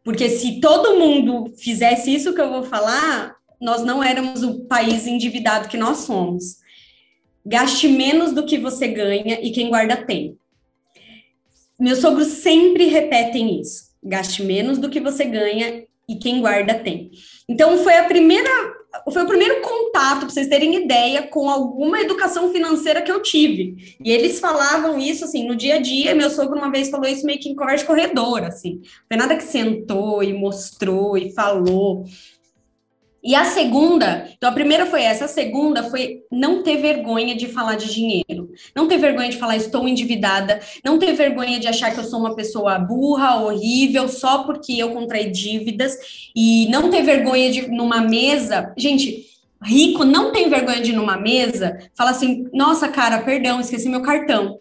Porque 0.04 0.30
se 0.30 0.60
todo 0.60 1.00
mundo 1.00 1.54
fizesse 1.58 2.14
isso 2.14 2.34
que 2.34 2.42
eu 2.42 2.50
vou 2.50 2.64
falar, 2.64 3.35
nós 3.60 3.84
não 3.84 4.04
éramos 4.04 4.44
o 4.44 4.66
país 4.66 5.08
endividado 5.08 5.68
que 5.68 5.78
nós 5.78 6.00
somos. 6.00 6.58
Gaste 7.46 7.88
menos 7.88 8.34
do 8.34 8.46
que 8.46 8.58
você 8.58 8.88
ganha 8.88 9.40
e 9.42 9.52
quem 9.52 9.70
guarda 9.70 9.98
tem. 9.98 10.38
Meus 11.80 12.00
sogros 12.00 12.28
sempre 12.28 12.86
repetem 12.86 13.60
isso. 13.60 13.92
Gaste 14.04 14.44
menos 14.44 14.78
do 14.78 14.90
que 14.90 15.00
você 15.00 15.26
ganha 15.26 15.84
e 16.08 16.16
quem 16.16 16.40
guarda 16.40 16.74
tem. 16.76 17.12
Então 17.50 17.78
foi 17.80 17.96
a 17.98 18.06
primeira, 18.06 18.50
foi 19.12 19.24
o 19.24 19.28
primeiro 19.28 19.62
contato 19.62 20.20
para 20.20 20.30
vocês 20.30 20.48
terem 20.48 20.76
ideia 20.84 21.24
com 21.24 21.50
alguma 21.50 22.00
educação 22.00 22.52
financeira 22.52 23.02
que 23.02 23.12
eu 23.12 23.22
tive. 23.22 23.98
E 24.04 24.12
eles 24.12 24.40
falavam 24.40 24.98
isso 25.00 25.26
assim 25.26 25.48
no 25.48 25.56
dia 25.56 25.76
a 25.76 25.82
dia. 25.82 26.16
Meu 26.16 26.30
sogro 26.30 26.58
uma 26.58 26.72
vez 26.72 26.90
falou 26.90 27.08
isso 27.08 27.26
meio 27.26 27.40
que 27.40 27.50
em 27.50 27.56
conversa 27.56 27.86
corredor, 27.86 28.44
assim. 28.44 28.82
Foi 29.08 29.18
nada 29.18 29.36
que 29.36 29.44
sentou 29.44 30.24
e 30.24 30.34
mostrou 30.34 31.18
e 31.18 31.32
falou. 31.32 32.06
E 33.26 33.34
a 33.34 33.44
segunda, 33.44 34.30
então 34.38 34.48
a 34.48 34.54
primeira 34.54 34.86
foi 34.86 35.02
essa, 35.02 35.26
a 35.26 35.28
segunda 35.28 35.82
foi 35.90 36.20
não 36.32 36.62
ter 36.62 36.78
vergonha 36.78 37.36
de 37.36 37.48
falar 37.48 37.74
de 37.74 37.92
dinheiro, 37.92 38.52
não 38.76 38.88
ter 38.88 39.00
vergonha 39.00 39.30
de 39.30 39.38
falar 39.38 39.58
estou 39.58 39.88
endividada, 39.88 40.60
não 40.84 41.00
ter 41.00 41.14
vergonha 41.14 41.60
de 41.60 41.68
achar 41.68 41.92
que 41.92 42.00
eu 42.00 42.04
sou 42.04 42.20
uma 42.20 42.36
pessoa 42.36 42.78
burra, 42.78 43.42
horrível, 43.42 44.08
só 44.08 44.44
porque 44.44 44.74
eu 44.74 44.92
contraí 44.92 45.32
dívidas, 45.32 45.98
e 46.36 46.68
não 46.70 46.92
ter 46.92 47.02
vergonha 47.02 47.50
de 47.52 47.68
numa 47.68 48.00
mesa, 48.00 48.72
gente, 48.78 49.26
rico 49.60 50.04
não 50.06 50.32
tem 50.32 50.48
vergonha 50.48 50.82
de 50.82 50.94
numa 50.94 51.18
mesa, 51.18 51.80
fala 51.96 52.12
assim, 52.12 52.48
nossa 52.54 52.90
cara, 52.90 53.24
perdão, 53.24 53.60
esqueci 53.60 53.90
meu 53.90 54.04
cartão. 54.04 54.60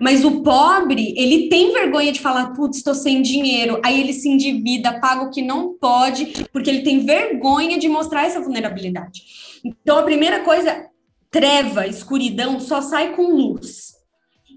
Mas 0.00 0.24
o 0.24 0.42
pobre, 0.42 1.14
ele 1.16 1.48
tem 1.48 1.72
vergonha 1.72 2.12
de 2.12 2.20
falar, 2.20 2.52
putz, 2.52 2.78
estou 2.78 2.94
sem 2.94 3.22
dinheiro. 3.22 3.80
Aí 3.84 4.00
ele 4.00 4.12
se 4.12 4.28
endivida, 4.28 5.00
paga 5.00 5.22
o 5.22 5.30
que 5.30 5.42
não 5.42 5.74
pode, 5.74 6.46
porque 6.52 6.70
ele 6.70 6.82
tem 6.82 7.04
vergonha 7.04 7.78
de 7.78 7.88
mostrar 7.88 8.24
essa 8.24 8.40
vulnerabilidade. 8.40 9.22
Então, 9.64 9.98
a 9.98 10.02
primeira 10.02 10.40
coisa, 10.40 10.86
treva, 11.30 11.86
escuridão, 11.86 12.60
só 12.60 12.80
sai 12.80 13.14
com 13.14 13.30
luz. 13.30 13.91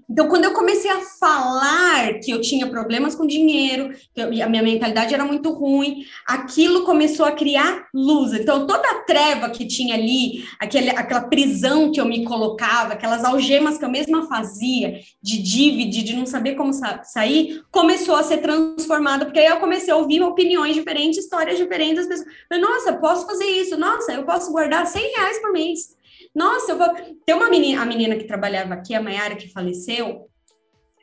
Então, 0.08 0.28
quando 0.28 0.44
eu 0.44 0.52
comecei 0.52 0.88
a 0.90 1.00
falar 1.00 2.20
que 2.20 2.30
eu 2.30 2.40
tinha 2.40 2.68
problemas 2.68 3.16
com 3.16 3.26
dinheiro, 3.26 3.92
que 4.14 4.20
eu, 4.20 4.28
a 4.44 4.48
minha 4.48 4.62
mentalidade 4.62 5.12
era 5.12 5.24
muito 5.24 5.50
ruim, 5.52 6.04
aquilo 6.24 6.84
começou 6.84 7.26
a 7.26 7.32
criar 7.32 7.88
luz. 7.92 8.32
Então, 8.32 8.68
toda 8.68 8.88
a 8.88 9.00
treva 9.00 9.50
que 9.50 9.66
tinha 9.66 9.94
ali, 9.94 10.44
aquele, 10.60 10.90
aquela 10.90 11.22
prisão 11.22 11.90
que 11.90 12.00
eu 12.00 12.04
me 12.04 12.24
colocava, 12.24 12.92
aquelas 12.92 13.24
algemas 13.24 13.78
que 13.78 13.84
eu 13.84 13.90
mesma 13.90 14.28
fazia, 14.28 15.00
de 15.20 15.42
dívida, 15.42 15.90
de 15.90 16.14
não 16.14 16.24
saber 16.24 16.54
como 16.54 16.72
sa 16.72 17.02
sair, 17.02 17.62
começou 17.72 18.14
a 18.14 18.22
ser 18.22 18.38
transformada, 18.38 19.24
porque 19.24 19.40
aí 19.40 19.46
eu 19.46 19.58
comecei 19.58 19.92
a 19.92 19.96
ouvir 19.96 20.22
opiniões 20.22 20.74
diferentes, 20.76 21.18
histórias 21.18 21.58
diferentes 21.58 22.08
das 22.08 22.20
pessoas. 22.20 22.60
Nossa, 22.60 22.92
posso 22.92 23.26
fazer 23.26 23.46
isso, 23.46 23.76
nossa, 23.76 24.12
eu 24.12 24.24
posso 24.24 24.52
guardar 24.52 24.86
100 24.86 25.02
reais 25.16 25.40
por 25.40 25.52
mês. 25.52 25.95
Nossa, 26.36 26.72
eu 26.72 26.76
vou. 26.76 26.86
Tem 27.24 27.34
uma 27.34 27.48
menina, 27.48 27.80
a 27.80 27.86
menina 27.86 28.14
que 28.14 28.24
trabalhava 28.24 28.74
aqui, 28.74 28.94
a 28.94 29.00
Mayara, 29.00 29.36
que 29.36 29.50
faleceu, 29.50 30.28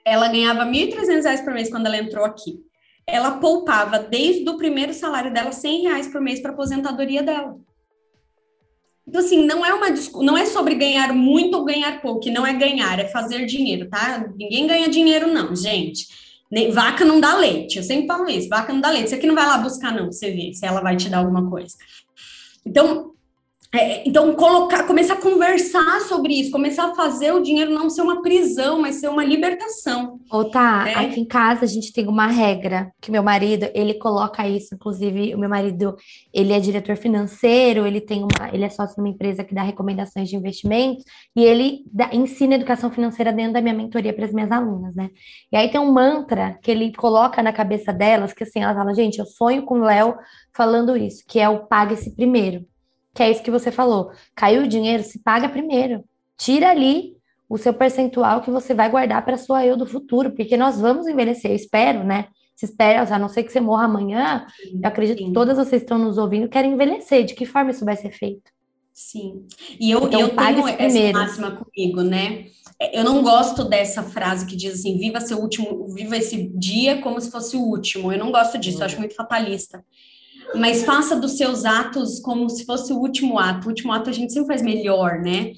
ela 0.06 0.28
ganhava 0.28 0.64
R$ 0.64 0.72
1.300 0.72 1.44
por 1.44 1.52
mês 1.56 1.72
quando 1.72 1.88
ela 1.88 1.98
entrou 1.98 2.24
aqui. 2.24 2.60
Ela 3.08 3.40
poupava 3.40 3.98
desde 3.98 4.48
o 4.48 4.58
primeiro 4.58 4.94
salário 4.94 5.34
dela 5.34 5.52
100 5.52 5.82
reais 5.82 6.08
por 6.08 6.22
mês 6.22 6.40
para 6.40 6.52
aposentadoria 6.52 7.24
dela. 7.24 7.58
Então, 9.08 9.20
assim, 9.22 9.44
não 9.44 9.66
é 9.66 9.74
uma 9.74 9.88
não 10.24 10.38
é 10.38 10.46
sobre 10.46 10.76
ganhar 10.76 11.12
muito 11.14 11.58
ou 11.58 11.66
ganhar 11.66 12.00
pouco, 12.00 12.30
não 12.30 12.46
é 12.46 12.54
ganhar, 12.54 13.00
é 13.00 13.08
fazer 13.08 13.48
dinheiro, 13.48 13.90
tá? 13.90 14.32
Ninguém 14.38 14.68
ganha 14.68 14.88
dinheiro, 14.88 15.34
não, 15.34 15.56
gente. 15.56 16.08
Vaca 16.72 17.04
não 17.04 17.20
dá 17.20 17.36
leite, 17.36 17.78
eu 17.78 17.84
sempre 17.84 18.06
falo 18.06 18.30
isso, 18.30 18.48
vaca 18.48 18.72
não 18.72 18.80
dá 18.80 18.92
leite. 18.92 19.10
Você 19.10 19.18
que 19.18 19.26
não 19.26 19.34
vai 19.34 19.48
lá 19.48 19.58
buscar, 19.58 19.92
não, 19.92 20.12
você 20.12 20.30
vê 20.30 20.54
se 20.54 20.64
ela 20.64 20.80
vai 20.80 20.96
te 20.96 21.10
dar 21.10 21.18
alguma 21.18 21.50
coisa. 21.50 21.76
Então, 22.64 23.13
é, 23.76 24.08
então, 24.08 24.36
colocar, 24.36 24.84
começar 24.84 25.16
a 25.16 25.22
conversar 25.22 26.02
sobre 26.02 26.40
isso, 26.40 26.52
começar 26.52 26.92
a 26.92 26.94
fazer 26.96 27.32
o 27.32 27.42
dinheiro 27.42 27.74
não 27.74 27.90
ser 27.90 28.04
uma 28.04 28.22
prisão, 28.22 28.80
mas 28.80 28.98
ser 28.98 29.10
uma 29.10 29.26
libertação. 29.26 30.20
Ou 30.30 30.46
tá, 30.46 30.84
né? 30.84 30.94
aqui 30.94 31.20
em 31.20 31.26
casa 31.26 31.66
a 31.66 31.68
gente 31.68 31.92
tem 31.92 32.08
uma 32.08 32.28
regra 32.28 32.92
que 33.02 33.10
meu 33.10 33.24
marido, 33.24 33.68
ele 33.74 33.96
coloca 33.96 34.48
isso, 34.48 34.76
inclusive 34.76 35.34
o 35.34 35.40
meu 35.40 35.50
marido, 35.50 35.96
ele 36.32 36.54
é 36.54 36.60
diretor 36.60 36.96
financeiro, 36.96 37.88
ele 37.88 38.00
tem 38.00 38.20
uma, 38.20 38.54
ele 38.54 38.64
é 38.64 38.70
sócio 38.70 38.96
de 38.96 39.02
uma 39.02 39.10
empresa 39.10 39.44
que 39.44 39.56
dá 39.56 39.64
recomendações 39.64 40.30
de 40.30 40.36
investimentos 40.36 41.04
e 41.36 41.44
ele 41.44 41.84
dá, 41.92 42.12
ensina 42.14 42.54
educação 42.54 42.92
financeira 42.92 43.34
dentro 43.34 43.54
da 43.54 43.62
minha 43.62 43.74
mentoria 43.74 44.14
para 44.14 44.26
as 44.26 44.34
minhas 44.34 44.52
alunas, 44.52 44.96
né? 44.96 45.10
E 45.52 45.58
aí 45.58 45.72
tem 45.72 45.82
um 45.82 45.92
mantra 45.92 46.60
que 46.62 46.70
ele 46.70 46.94
coloca 46.94 47.42
na 47.42 47.52
cabeça 47.52 47.92
delas, 47.92 48.34
que 48.34 48.44
assim, 48.44 48.62
elas 48.62 48.78
falam, 48.78 48.94
gente, 48.94 49.18
eu 49.18 49.26
sonho 49.26 49.64
com 49.64 49.80
o 49.80 49.84
Léo 49.84 50.16
falando 50.56 50.96
isso, 50.96 51.24
que 51.28 51.40
é 51.40 51.50
o 51.50 51.66
pague-se 51.66 52.16
primeiro 52.16 52.64
que 53.14 53.22
é 53.22 53.30
isso 53.30 53.44
que 53.44 53.52
você 53.52 53.72
falou. 53.72 54.12
Caiu 54.36 54.64
o 54.64 54.68
dinheiro, 54.68 55.04
se 55.04 55.20
paga 55.20 55.48
primeiro. 55.48 56.04
Tira 56.38 56.72
ali 56.72 57.16
o 57.48 57.58
seu 57.58 57.74
percentual 57.74 58.42
que 58.42 58.50
você 58.50 58.74
vai 58.74 58.90
guardar 58.90 59.24
para 59.24 59.38
sua 59.38 59.66
eu 59.66 59.78
do 59.78 59.86
futuro, 59.86 60.32
porque 60.32 60.58
nós 60.58 60.80
vamos 60.80 61.08
envelhecer, 61.08 61.52
eu 61.52 61.56
espero, 61.56 62.04
né? 62.04 62.28
Se 62.56 62.66
espera, 62.66 63.04
a 63.14 63.20
não 63.20 63.30
ser 63.30 63.44
que 63.44 63.52
você 63.52 63.60
morra 63.60 63.86
amanhã, 63.86 64.46
sim, 64.56 64.80
eu 64.82 64.88
acredito 64.88 65.20
sim. 65.20 65.28
que 65.28 65.34
todas 65.34 65.58
vocês 65.58 65.82
estão 65.82 65.98
nos 65.98 66.18
ouvindo 66.18 66.48
querem 66.48 66.74
envelhecer. 66.74 67.26
De 67.26 67.36
que 67.36 67.46
forma 67.46 67.72
isso 67.72 67.86
vai 67.86 67.96
ser 67.96 68.12
feito? 68.12 68.52
Sim. 68.92 69.46
E 69.80 69.92
eu, 69.92 70.08
então, 70.08 70.20
eu 70.20 70.30
tenho 70.30 70.68
essa 70.68 70.78
primeiro. 70.78 71.18
máxima 71.18 71.52
comigo, 71.52 72.02
né? 72.02 72.46
Eu 72.92 73.04
não 73.04 73.24
gosto 73.24 73.64
dessa 73.64 74.04
frase 74.04 74.46
que 74.46 74.56
diz 74.56 74.74
assim, 74.76 74.98
viva 74.98 75.20
seu 75.20 75.40
último, 75.40 75.88
viva 75.94 76.18
esse 76.18 76.52
dia 76.56 77.02
como 77.02 77.20
se 77.20 77.32
fosse 77.32 77.56
o 77.56 77.62
último. 77.62 78.12
Eu 78.12 78.20
não 78.20 78.32
gosto 78.32 78.58
disso, 78.58 78.82
eu 78.82 78.86
acho 78.86 79.00
muito 79.00 79.16
fatalista 79.16 79.84
mas 80.56 80.84
faça 80.84 81.16
dos 81.16 81.38
seus 81.38 81.66
atos 81.66 82.20
como 82.20 82.50
se 82.50 82.66
fosse 82.66 82.94
o 82.94 82.98
último 82.98 83.40
ato. 83.40 83.66
O 83.66 83.70
último 83.70 83.92
ato 83.92 84.10
a 84.10 84.14
gente 84.14 84.34
sempre 84.34 84.48
faz 84.48 84.62
melhor, 84.62 85.20
né? 85.20 85.54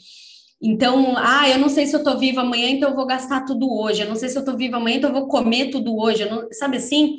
Então, 0.61 1.15
ah, 1.17 1.49
eu 1.49 1.59
não 1.59 1.69
sei 1.69 1.85
se 1.85 1.95
eu 1.95 2.03
tô 2.03 2.17
viva 2.17 2.41
amanhã, 2.41 2.69
então 2.69 2.89
eu 2.89 2.95
vou 2.95 3.05
gastar 3.05 3.41
tudo 3.45 3.71
hoje. 3.71 4.01
Eu 4.01 4.09
não 4.09 4.15
sei 4.15 4.29
se 4.29 4.37
eu 4.37 4.45
tô 4.45 4.55
viva 4.55 4.77
amanhã, 4.77 4.97
então 4.97 5.09
eu 5.09 5.15
vou 5.15 5.27
comer 5.27 5.69
tudo 5.69 5.97
hoje. 5.97 6.27
Não, 6.29 6.47
sabe 6.51 6.77
assim? 6.77 7.17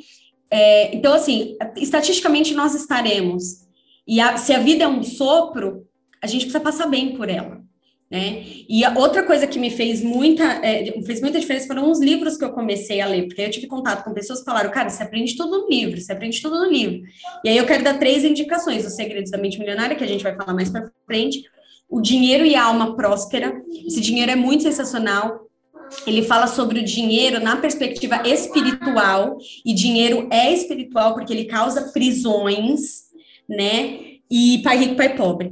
É, 0.49 0.95
então, 0.95 1.13
assim, 1.13 1.55
estatisticamente 1.75 2.53
nós 2.53 2.73
estaremos. 2.73 3.67
E 4.07 4.19
a, 4.19 4.37
se 4.37 4.53
a 4.53 4.59
vida 4.59 4.83
é 4.83 4.87
um 4.87 5.03
sopro, 5.03 5.85
a 6.21 6.27
gente 6.27 6.41
precisa 6.41 6.59
passar 6.59 6.87
bem 6.87 7.15
por 7.15 7.29
ela. 7.29 7.61
Né? 8.09 8.45
E 8.69 8.85
a 8.85 8.97
outra 8.97 9.23
coisa 9.23 9.45
que 9.45 9.59
me 9.59 9.69
fez 9.69 10.01
muita, 10.01 10.43
é, 10.65 11.01
fez 11.01 11.19
muita 11.19 11.41
diferença 11.41 11.67
foram 11.67 11.91
os 11.91 11.99
livros 11.99 12.37
que 12.37 12.45
eu 12.45 12.53
comecei 12.53 13.01
a 13.01 13.05
ler, 13.05 13.27
porque 13.27 13.41
eu 13.41 13.49
tive 13.49 13.67
contato 13.67 14.05
com 14.05 14.13
pessoas 14.13 14.39
que 14.39 14.45
falaram, 14.45 14.71
cara, 14.71 14.89
você 14.89 15.03
aprende 15.03 15.35
tudo 15.35 15.63
no 15.63 15.69
livro, 15.69 15.99
você 15.99 16.13
aprende 16.13 16.41
tudo 16.41 16.57
no 16.57 16.71
livro. 16.71 17.01
E 17.43 17.49
aí 17.49 17.57
eu 17.57 17.65
quero 17.65 17.83
dar 17.83 17.99
três 17.99 18.23
indicações: 18.23 18.85
Os 18.85 18.93
Segredos 18.93 19.29
da 19.29 19.37
Mente 19.37 19.59
Milionária, 19.59 19.95
que 19.95 20.05
a 20.05 20.07
gente 20.07 20.23
vai 20.23 20.33
falar 20.35 20.53
mais 20.53 20.69
para 20.69 20.89
frente, 21.05 21.43
O 21.89 21.99
Dinheiro 21.99 22.45
e 22.45 22.55
a 22.55 22.63
Alma 22.63 22.95
Próspera. 22.95 23.61
Esse 23.85 23.99
dinheiro 23.99 24.31
é 24.31 24.35
muito 24.35 24.63
sensacional. 24.63 25.45
Ele 26.05 26.21
fala 26.21 26.47
sobre 26.47 26.79
o 26.79 26.83
dinheiro 26.83 27.41
na 27.41 27.57
perspectiva 27.57 28.21
espiritual, 28.25 29.37
e 29.65 29.73
dinheiro 29.73 30.27
é 30.31 30.53
espiritual 30.53 31.13
porque 31.13 31.31
ele 31.33 31.45
causa 31.45 31.91
prisões, 31.91 33.07
né? 33.49 33.99
E 34.29 34.61
Pai 34.63 34.77
Rico, 34.77 34.95
Pai 34.95 35.15
Pobre. 35.15 35.49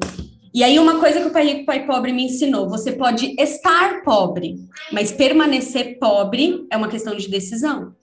E 0.55 0.63
aí, 0.63 0.79
uma 0.79 1.01
coisa 1.01 1.19
que 1.19 1.27
o 1.27 1.31
Pai 1.31 1.45
Rico, 1.45 1.65
Pai 1.65 1.85
Pobre 1.85 2.13
me 2.13 2.23
ensinou: 2.23 2.69
você 2.69 2.93
pode 2.93 3.35
estar 3.37 4.01
pobre, 4.03 4.55
mas 4.89 5.11
permanecer 5.11 5.99
pobre 5.99 6.65
é 6.71 6.77
uma 6.77 6.87
questão 6.87 7.13
de 7.13 7.27
decisão. 7.27 7.93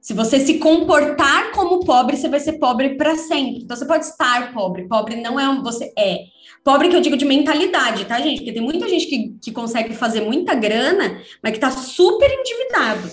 Se 0.00 0.12
você 0.12 0.40
se 0.40 0.58
comportar 0.58 1.52
como 1.52 1.84
pobre, 1.84 2.16
você 2.16 2.28
vai 2.28 2.40
ser 2.40 2.54
pobre 2.54 2.96
para 2.96 3.16
sempre. 3.16 3.62
Então, 3.62 3.76
você 3.76 3.86
pode 3.86 4.06
estar 4.06 4.52
pobre. 4.52 4.88
Pobre 4.88 5.20
não 5.20 5.38
é 5.38 5.48
um. 5.48 5.62
Você 5.62 5.92
é. 5.96 6.24
Pobre 6.64 6.88
que 6.88 6.96
eu 6.96 7.00
digo 7.00 7.16
de 7.16 7.24
mentalidade, 7.24 8.06
tá, 8.06 8.20
gente? 8.20 8.38
Porque 8.38 8.52
tem 8.52 8.60
muita 8.60 8.88
gente 8.88 9.06
que, 9.06 9.36
que 9.40 9.52
consegue 9.52 9.94
fazer 9.94 10.20
muita 10.22 10.52
grana, 10.52 11.22
mas 11.40 11.52
que 11.52 11.60
tá 11.60 11.70
super 11.70 12.28
endividado. 12.28 13.08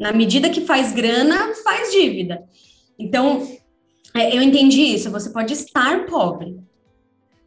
Na 0.00 0.14
medida 0.14 0.48
que 0.48 0.62
faz 0.62 0.94
grana, 0.94 1.52
faz 1.62 1.92
dívida. 1.92 2.42
Então, 2.98 3.46
é, 4.14 4.34
eu 4.34 4.40
entendi 4.40 4.80
isso. 4.80 5.10
Você 5.10 5.28
pode 5.28 5.52
estar 5.52 6.06
pobre, 6.06 6.56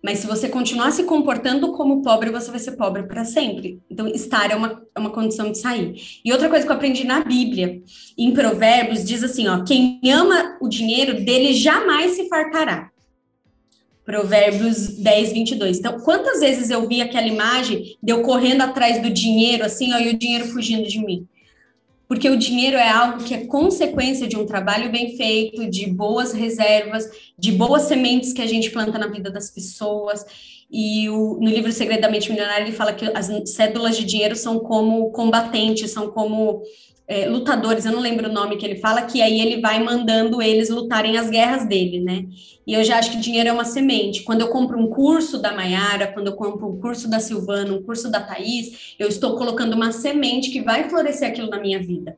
mas 0.06 0.20
se 0.20 0.28
você 0.28 0.48
continuar 0.48 0.92
se 0.92 1.04
comportando 1.04 1.72
como 1.72 2.04
pobre, 2.04 2.30
você 2.30 2.52
vai 2.52 2.60
ser 2.60 2.74
pobre 2.74 3.02
para 3.08 3.26
sempre. 3.26 3.82
Então, 3.90 4.08
estar 4.08 4.52
é 4.52 4.56
uma, 4.56 4.84
é 4.94 5.00
uma 5.00 5.10
condição 5.10 5.52
de 5.52 5.58
sair. 5.58 5.96
E 6.24 6.32
outra 6.32 6.48
coisa 6.48 6.64
que 6.64 6.72
eu 6.72 6.76
aprendi 6.76 7.04
na 7.04 7.22
Bíblia, 7.22 7.82
em 8.16 8.32
Provérbios, 8.32 9.04
diz 9.04 9.24
assim: 9.24 9.48
ó, 9.48 9.64
quem 9.64 10.00
ama 10.12 10.60
o 10.62 10.70
dinheiro, 10.70 11.26
dele 11.26 11.56
jamais 11.56 12.12
se 12.12 12.30
fartará. 12.30 12.92
Provérbios 14.06 14.90
10, 14.90 15.34
22. 15.34 15.80
Então, 15.80 16.00
quantas 16.02 16.40
vezes 16.40 16.70
eu 16.70 16.88
vi 16.88 17.02
aquela 17.02 17.26
imagem 17.26 17.98
de 18.04 18.14
eu 18.14 18.22
correndo 18.22 18.62
atrás 18.62 19.02
do 19.02 19.10
dinheiro, 19.10 19.66
assim, 19.66 19.92
ó, 19.92 19.98
e 19.98 20.10
o 20.10 20.20
dinheiro 20.20 20.46
fugindo 20.46 20.88
de 20.88 21.04
mim? 21.04 21.28
Porque 22.08 22.30
o 22.30 22.38
dinheiro 22.38 22.78
é 22.78 22.90
algo 22.90 23.24
que 23.24 23.34
é 23.34 23.46
consequência 23.46 24.28
de 24.28 24.38
um 24.38 24.46
trabalho 24.46 24.92
bem 24.92 25.16
feito, 25.18 25.70
de 25.70 25.88
boas 25.88 26.34
reservas, 26.34 27.10
de 27.38 27.52
boas 27.52 27.84
sementes 27.84 28.32
que 28.32 28.42
a 28.42 28.48
gente 28.48 28.70
planta 28.70 28.98
na 28.98 29.08
vida 29.08 29.32
das 29.32 29.50
pessoas. 29.50 30.26
E 30.70 31.10
o, 31.10 31.38
no 31.40 31.50
livro 31.50 31.72
Segredamente 31.72 32.30
Milionário, 32.30 32.68
ele 32.68 32.76
fala 32.76 32.94
que 32.94 33.06
as 33.14 33.30
cédulas 33.50 33.98
de 33.98 34.06
dinheiro 34.06 34.36
são 34.36 34.60
como 34.60 35.10
combatentes, 35.12 35.92
são 35.92 36.12
como 36.12 36.62
é, 37.08 37.28
lutadores, 37.28 37.86
eu 37.86 37.92
não 37.92 38.00
lembro 38.00 38.30
o 38.30 38.34
nome 38.34 38.58
que 38.58 38.66
ele 38.66 38.78
fala, 38.78 39.04
que 39.04 39.22
aí 39.22 39.40
ele 39.40 39.62
vai 39.62 39.82
mandando 39.84 40.42
eles 40.42 40.70
lutarem 40.70 41.18
as 41.18 41.30
guerras 41.30 41.68
dele, 41.68 42.00
né? 42.00 42.26
E 42.66 42.74
eu 42.74 42.84
já 42.84 42.98
acho 42.98 43.12
que 43.12 43.18
dinheiro 43.18 43.50
é 43.50 43.52
uma 43.52 43.66
semente. 43.66 44.24
Quando 44.24 44.42
eu 44.42 44.48
compro 44.48 44.80
um 44.80 44.88
curso 44.88 45.40
da 45.40 45.54
Maiara, 45.54 46.08
quando 46.08 46.28
eu 46.28 46.34
compro 46.34 46.68
um 46.68 46.80
curso 46.80 47.08
da 47.08 47.20
Silvana, 47.20 47.74
um 47.74 47.84
curso 47.84 48.10
da 48.10 48.22
Thaís, 48.22 48.96
eu 48.98 49.08
estou 49.08 49.38
colocando 49.38 49.74
uma 49.74 49.92
semente 49.92 50.50
que 50.50 50.62
vai 50.62 50.90
florescer 50.90 51.30
aquilo 51.30 51.50
na 51.50 51.60
minha 51.60 51.80
vida. 51.80 52.18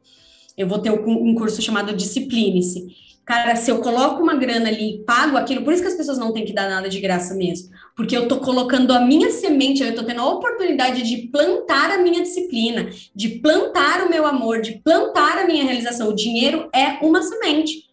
Eu 0.57 0.67
vou 0.67 0.79
ter 0.79 0.89
um 0.89 1.35
curso 1.35 1.61
chamado 1.61 1.95
Discipline-se 1.95 3.06
Cara, 3.27 3.57
se 3.57 3.69
eu 3.69 3.79
coloco 3.79 4.23
uma 4.23 4.35
grana 4.35 4.69
ali 4.69 4.95
e 4.95 4.97
pago 4.99 5.35
aquilo, 5.35 5.61
por 5.61 5.73
isso 5.73 5.81
que 5.81 5.89
as 5.89 5.95
pessoas 5.95 6.17
não 6.17 6.31
têm 6.31 6.45
que 6.45 6.53
dar 6.53 6.69
nada 6.69 6.87
de 6.87 7.01
graça 7.01 7.35
mesmo. 7.35 7.69
Porque 7.93 8.15
eu 8.15 8.25
tô 8.25 8.37
colocando 8.37 8.93
a 8.93 9.01
minha 9.01 9.29
semente, 9.31 9.83
eu 9.83 9.93
tô 9.93 10.03
tendo 10.03 10.21
a 10.21 10.29
oportunidade 10.29 11.03
de 11.03 11.27
plantar 11.27 11.91
a 11.91 11.97
minha 11.97 12.21
disciplina, 12.21 12.89
de 13.13 13.27
plantar 13.39 14.05
o 14.05 14.09
meu 14.09 14.25
amor, 14.25 14.61
de 14.61 14.81
plantar 14.81 15.39
a 15.39 15.45
minha 15.45 15.65
realização. 15.65 16.07
O 16.07 16.15
dinheiro 16.15 16.69
é 16.73 17.05
uma 17.05 17.21
semente. 17.21 17.89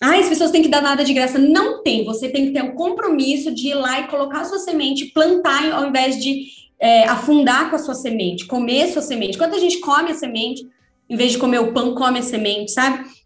Ah, 0.00 0.18
as 0.18 0.28
pessoas 0.28 0.50
têm 0.50 0.62
que 0.62 0.68
dar 0.68 0.82
nada 0.82 1.04
de 1.04 1.14
graça. 1.14 1.38
Não 1.38 1.80
tem. 1.84 2.04
Você 2.04 2.28
tem 2.28 2.46
que 2.46 2.52
ter 2.52 2.64
o 2.64 2.72
um 2.72 2.74
compromisso 2.74 3.54
de 3.54 3.68
ir 3.68 3.74
lá 3.74 4.00
e 4.00 4.08
colocar 4.08 4.40
a 4.40 4.44
sua 4.46 4.58
semente, 4.58 5.12
plantar 5.14 5.70
ao 5.70 5.86
invés 5.86 6.20
de 6.20 6.44
é, 6.80 7.04
afundar 7.04 7.70
com 7.70 7.76
a 7.76 7.78
sua 7.78 7.94
semente, 7.94 8.46
comer 8.46 8.82
a 8.82 8.92
sua 8.92 9.02
semente. 9.02 9.38
Quando 9.38 9.54
a 9.54 9.60
gente 9.60 9.78
come 9.78 10.10
a 10.10 10.14
semente, 10.14 10.66
em 11.08 11.14
vez 11.14 11.30
de 11.30 11.38
comer 11.38 11.60
o 11.60 11.72
pão, 11.72 11.94
come 11.94 12.18
a 12.18 12.22
semente, 12.22 12.72
sabe? 12.72 13.21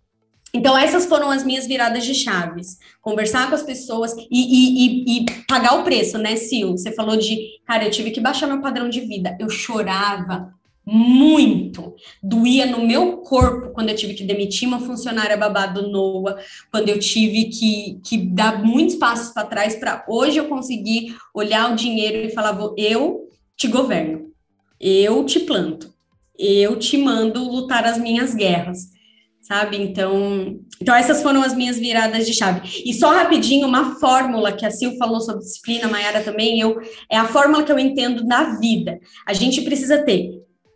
Então, 0.56 0.76
essas 0.76 1.04
foram 1.04 1.30
as 1.30 1.44
minhas 1.44 1.66
viradas 1.66 2.02
de 2.02 2.14
chaves. 2.14 2.78
Conversar 3.02 3.50
com 3.50 3.54
as 3.54 3.62
pessoas 3.62 4.14
e, 4.14 4.26
e, 4.30 4.86
e, 4.86 5.18
e, 5.18 5.26
pagar 5.46 5.78
o 5.78 5.84
preço, 5.84 6.16
né, 6.16 6.34
Sil? 6.40 6.72
Você 6.72 6.92
falou 6.92 7.14
de, 7.18 7.60
cara, 7.66 7.84
eu 7.84 7.90
tive 7.90 8.10
que 8.10 8.22
baixar 8.22 8.46
meu 8.46 8.62
padrão 8.62 8.88
de 8.88 9.02
vida. 9.02 9.36
Eu 9.38 9.50
chorava 9.50 10.50
muito. 10.82 11.94
Doía 12.22 12.64
no 12.64 12.86
meu 12.86 13.18
corpo 13.18 13.74
quando 13.74 13.90
eu 13.90 13.96
tive 13.96 14.14
que 14.14 14.24
demitir 14.24 14.66
uma 14.66 14.80
funcionária 14.80 15.36
babado 15.36 15.90
Noa, 15.90 16.38
quando 16.70 16.88
eu 16.88 16.98
tive 16.98 17.50
que, 17.50 18.00
que 18.02 18.16
dar 18.16 18.64
muitos 18.64 18.94
passos 18.94 19.34
para 19.34 19.46
trás 19.46 19.76
para 19.76 20.06
hoje 20.08 20.38
eu 20.38 20.48
conseguir 20.48 21.14
olhar 21.34 21.70
o 21.70 21.76
dinheiro 21.76 22.26
e 22.26 22.32
falar: 22.32 22.56
eu 22.78 23.28
te 23.54 23.68
governo, 23.68 24.30
eu 24.80 25.22
te 25.26 25.40
planto, 25.40 25.92
eu 26.38 26.78
te 26.78 26.96
mando 26.96 27.42
lutar 27.42 27.84
as 27.84 27.98
minhas 27.98 28.34
guerras 28.34 28.95
sabe? 29.46 29.76
Então, 29.76 30.58
então 30.80 30.94
essas 30.94 31.22
foram 31.22 31.42
as 31.42 31.54
minhas 31.54 31.78
viradas 31.78 32.26
de 32.26 32.34
chave. 32.34 32.82
E 32.84 32.92
só 32.92 33.12
rapidinho, 33.12 33.66
uma 33.66 33.94
fórmula 33.96 34.52
que 34.52 34.66
a 34.66 34.70
Sil 34.74 34.98
falou 34.98 35.20
sobre 35.20 35.42
disciplina, 35.42 35.86
a 35.86 35.90
Mayara 35.90 36.22
também, 36.22 36.58
eu 36.60 36.80
é 37.10 37.16
a 37.16 37.28
fórmula 37.28 37.62
que 37.62 37.70
eu 37.70 37.78
entendo 37.78 38.24
na 38.24 38.58
vida. 38.58 38.98
A 39.24 39.32
gente 39.32 39.62
precisa 39.62 40.02
ter 40.02 40.30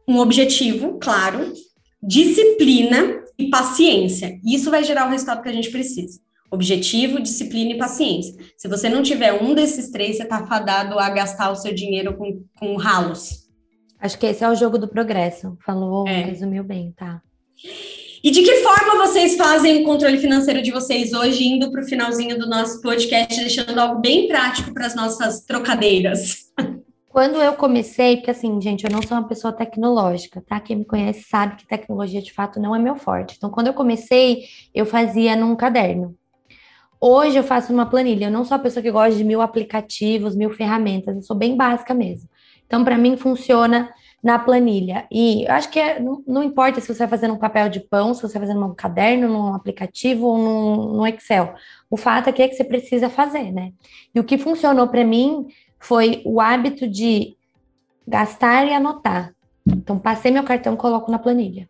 um 0.07 0.19
objetivo, 0.19 0.99
claro, 1.01 1.53
disciplina 2.01 3.23
e 3.37 3.51
paciência. 3.51 4.39
Isso 4.45 4.71
vai 4.71 4.85
gerar 4.85 5.07
o 5.07 5.11
resultado 5.11 5.43
que 5.43 5.49
a 5.49 5.53
gente 5.53 5.71
precisa. 5.71 6.21
Objetivo, 6.49 7.21
disciplina 7.21 7.73
e 7.73 7.79
paciência. 7.79 8.35
Se 8.57 8.69
você 8.69 8.89
não 8.89 9.03
tiver 9.03 9.33
um 9.33 9.55
desses 9.55 9.91
três, 9.91 10.17
você 10.17 10.25
está 10.25 10.47
fadado 10.47 10.99
a 10.99 11.09
gastar 11.11 11.51
o 11.51 11.57
seu 11.57 11.75
dinheiro 11.75 12.17
com, 12.17 12.45
com 12.59 12.77
ralos. 12.77 13.49
Acho 14.01 14.19
que 14.19 14.27
esse 14.27 14.45
é 14.45 14.49
o 14.49 14.55
jogo 14.55 14.79
do 14.79 14.89
progresso. 14.89 15.57
Falou, 15.65 16.07
é. 16.09 16.23
resumiu 16.23 16.65
bem, 16.65 16.93
tá? 16.97 17.21
E 18.23 18.31
de 18.31 18.43
que 18.43 18.57
forma 18.57 19.07
vocês 19.07 19.35
fazem 19.35 19.81
o 19.81 19.85
controle 19.85 20.19
financeiro 20.19 20.61
de 20.61 20.71
vocês 20.71 21.15
hoje, 21.15 21.43
indo 21.43 21.71
para 21.71 21.81
o 21.81 21.87
finalzinho 21.87 22.39
do 22.39 22.47
nosso 22.47 22.81
podcast, 22.83 23.35
deixando 23.41 23.79
algo 23.79 23.99
bem 23.99 24.29
prático 24.29 24.75
para 24.75 24.85
as 24.85 24.95
nossas 24.95 25.41
trocadeiras? 25.41 26.51
Quando 27.09 27.43
eu 27.43 27.55
comecei, 27.55 28.17
porque 28.17 28.31
assim, 28.31 28.61
gente, 28.61 28.85
eu 28.85 28.91
não 28.91 29.03
sou 29.03 29.17
uma 29.17 29.27
pessoa 29.27 29.53
tecnológica, 29.53 30.45
tá? 30.47 30.61
Quem 30.61 30.77
me 30.77 30.85
conhece 30.85 31.25
sabe 31.29 31.57
que 31.57 31.67
tecnologia 31.67 32.23
de 32.23 32.33
fato 32.33 32.61
não 32.61 32.77
é 32.77 32.79
meu 32.79 32.95
forte. 32.95 33.35
Então, 33.37 33.51
quando 33.51 33.67
eu 33.67 33.75
comecei, 33.75 34.45
eu 34.73 34.87
fazia 34.87 35.35
num 35.35 35.57
caderno. 35.57 36.15
hoje 37.01 37.37
eu 37.37 37.43
faço 37.43 37.73
uma 37.73 37.87
planilha. 37.87 38.27
Eu 38.27 38.31
não 38.31 38.45
sou 38.45 38.55
a 38.55 38.61
pessoa 38.61 38.83
que 38.83 38.93
gosta 38.93 39.17
de 39.17 39.25
mil 39.25 39.41
aplicativos, 39.41 40.37
mil 40.37 40.51
ferramentas. 40.51 41.17
Eu 41.17 41.23
sou 41.23 41.35
bem 41.35 41.57
básica 41.57 41.95
mesmo. 41.95 42.29
Então, 42.65 42.85
para 42.85 42.97
mim, 42.97 43.17
funciona 43.17 43.91
na 44.23 44.39
planilha. 44.39 45.07
E 45.11 45.45
eu 45.45 45.53
acho 45.53 45.71
que 45.71 45.79
é, 45.79 45.99
não, 45.99 46.23
não, 46.27 46.43
importa 46.43 46.81
se 46.81 46.87
você 46.87 46.99
vai 47.01 47.09
fazer 47.09 47.31
um 47.31 47.39
papel 47.39 47.69
de 47.69 47.81
pão, 47.81 48.13
se 48.13 48.23
você 48.23 48.39
vai 48.39 48.47
fazer 48.47 48.59
num 48.59 48.75
caderno, 48.75 49.29
num 49.29 49.55
aplicativo 49.55 50.27
ou 50.27 50.39
num, 50.39 50.93
num 50.95 51.07
Excel. 51.07 51.55
O 51.91 51.97
fato 51.97 52.29
é 52.29 52.33
que, 52.33 52.43
é 52.43 52.49
que 52.49 52.55
você 52.55 52.65
precisa 52.65 53.09
fazer, 53.09 53.51
né? 53.51 53.73
E 54.15 54.21
o 54.21 54.25
que 54.25 54.37
funcionou 54.37 54.89
para 54.89 55.05
mim 55.05 55.47
foi 55.79 56.23
o 56.27 56.41
hábito 56.41 56.87
de 56.87 57.35
gastar 58.07 58.67
e 58.67 58.75
anotar. 58.75 59.35
Então, 59.67 59.99
passei 59.99 60.31
meu 60.31 60.45
cartão, 60.45 60.77
coloco 60.77 61.11
na 61.11 61.19
planilha. 61.19 61.69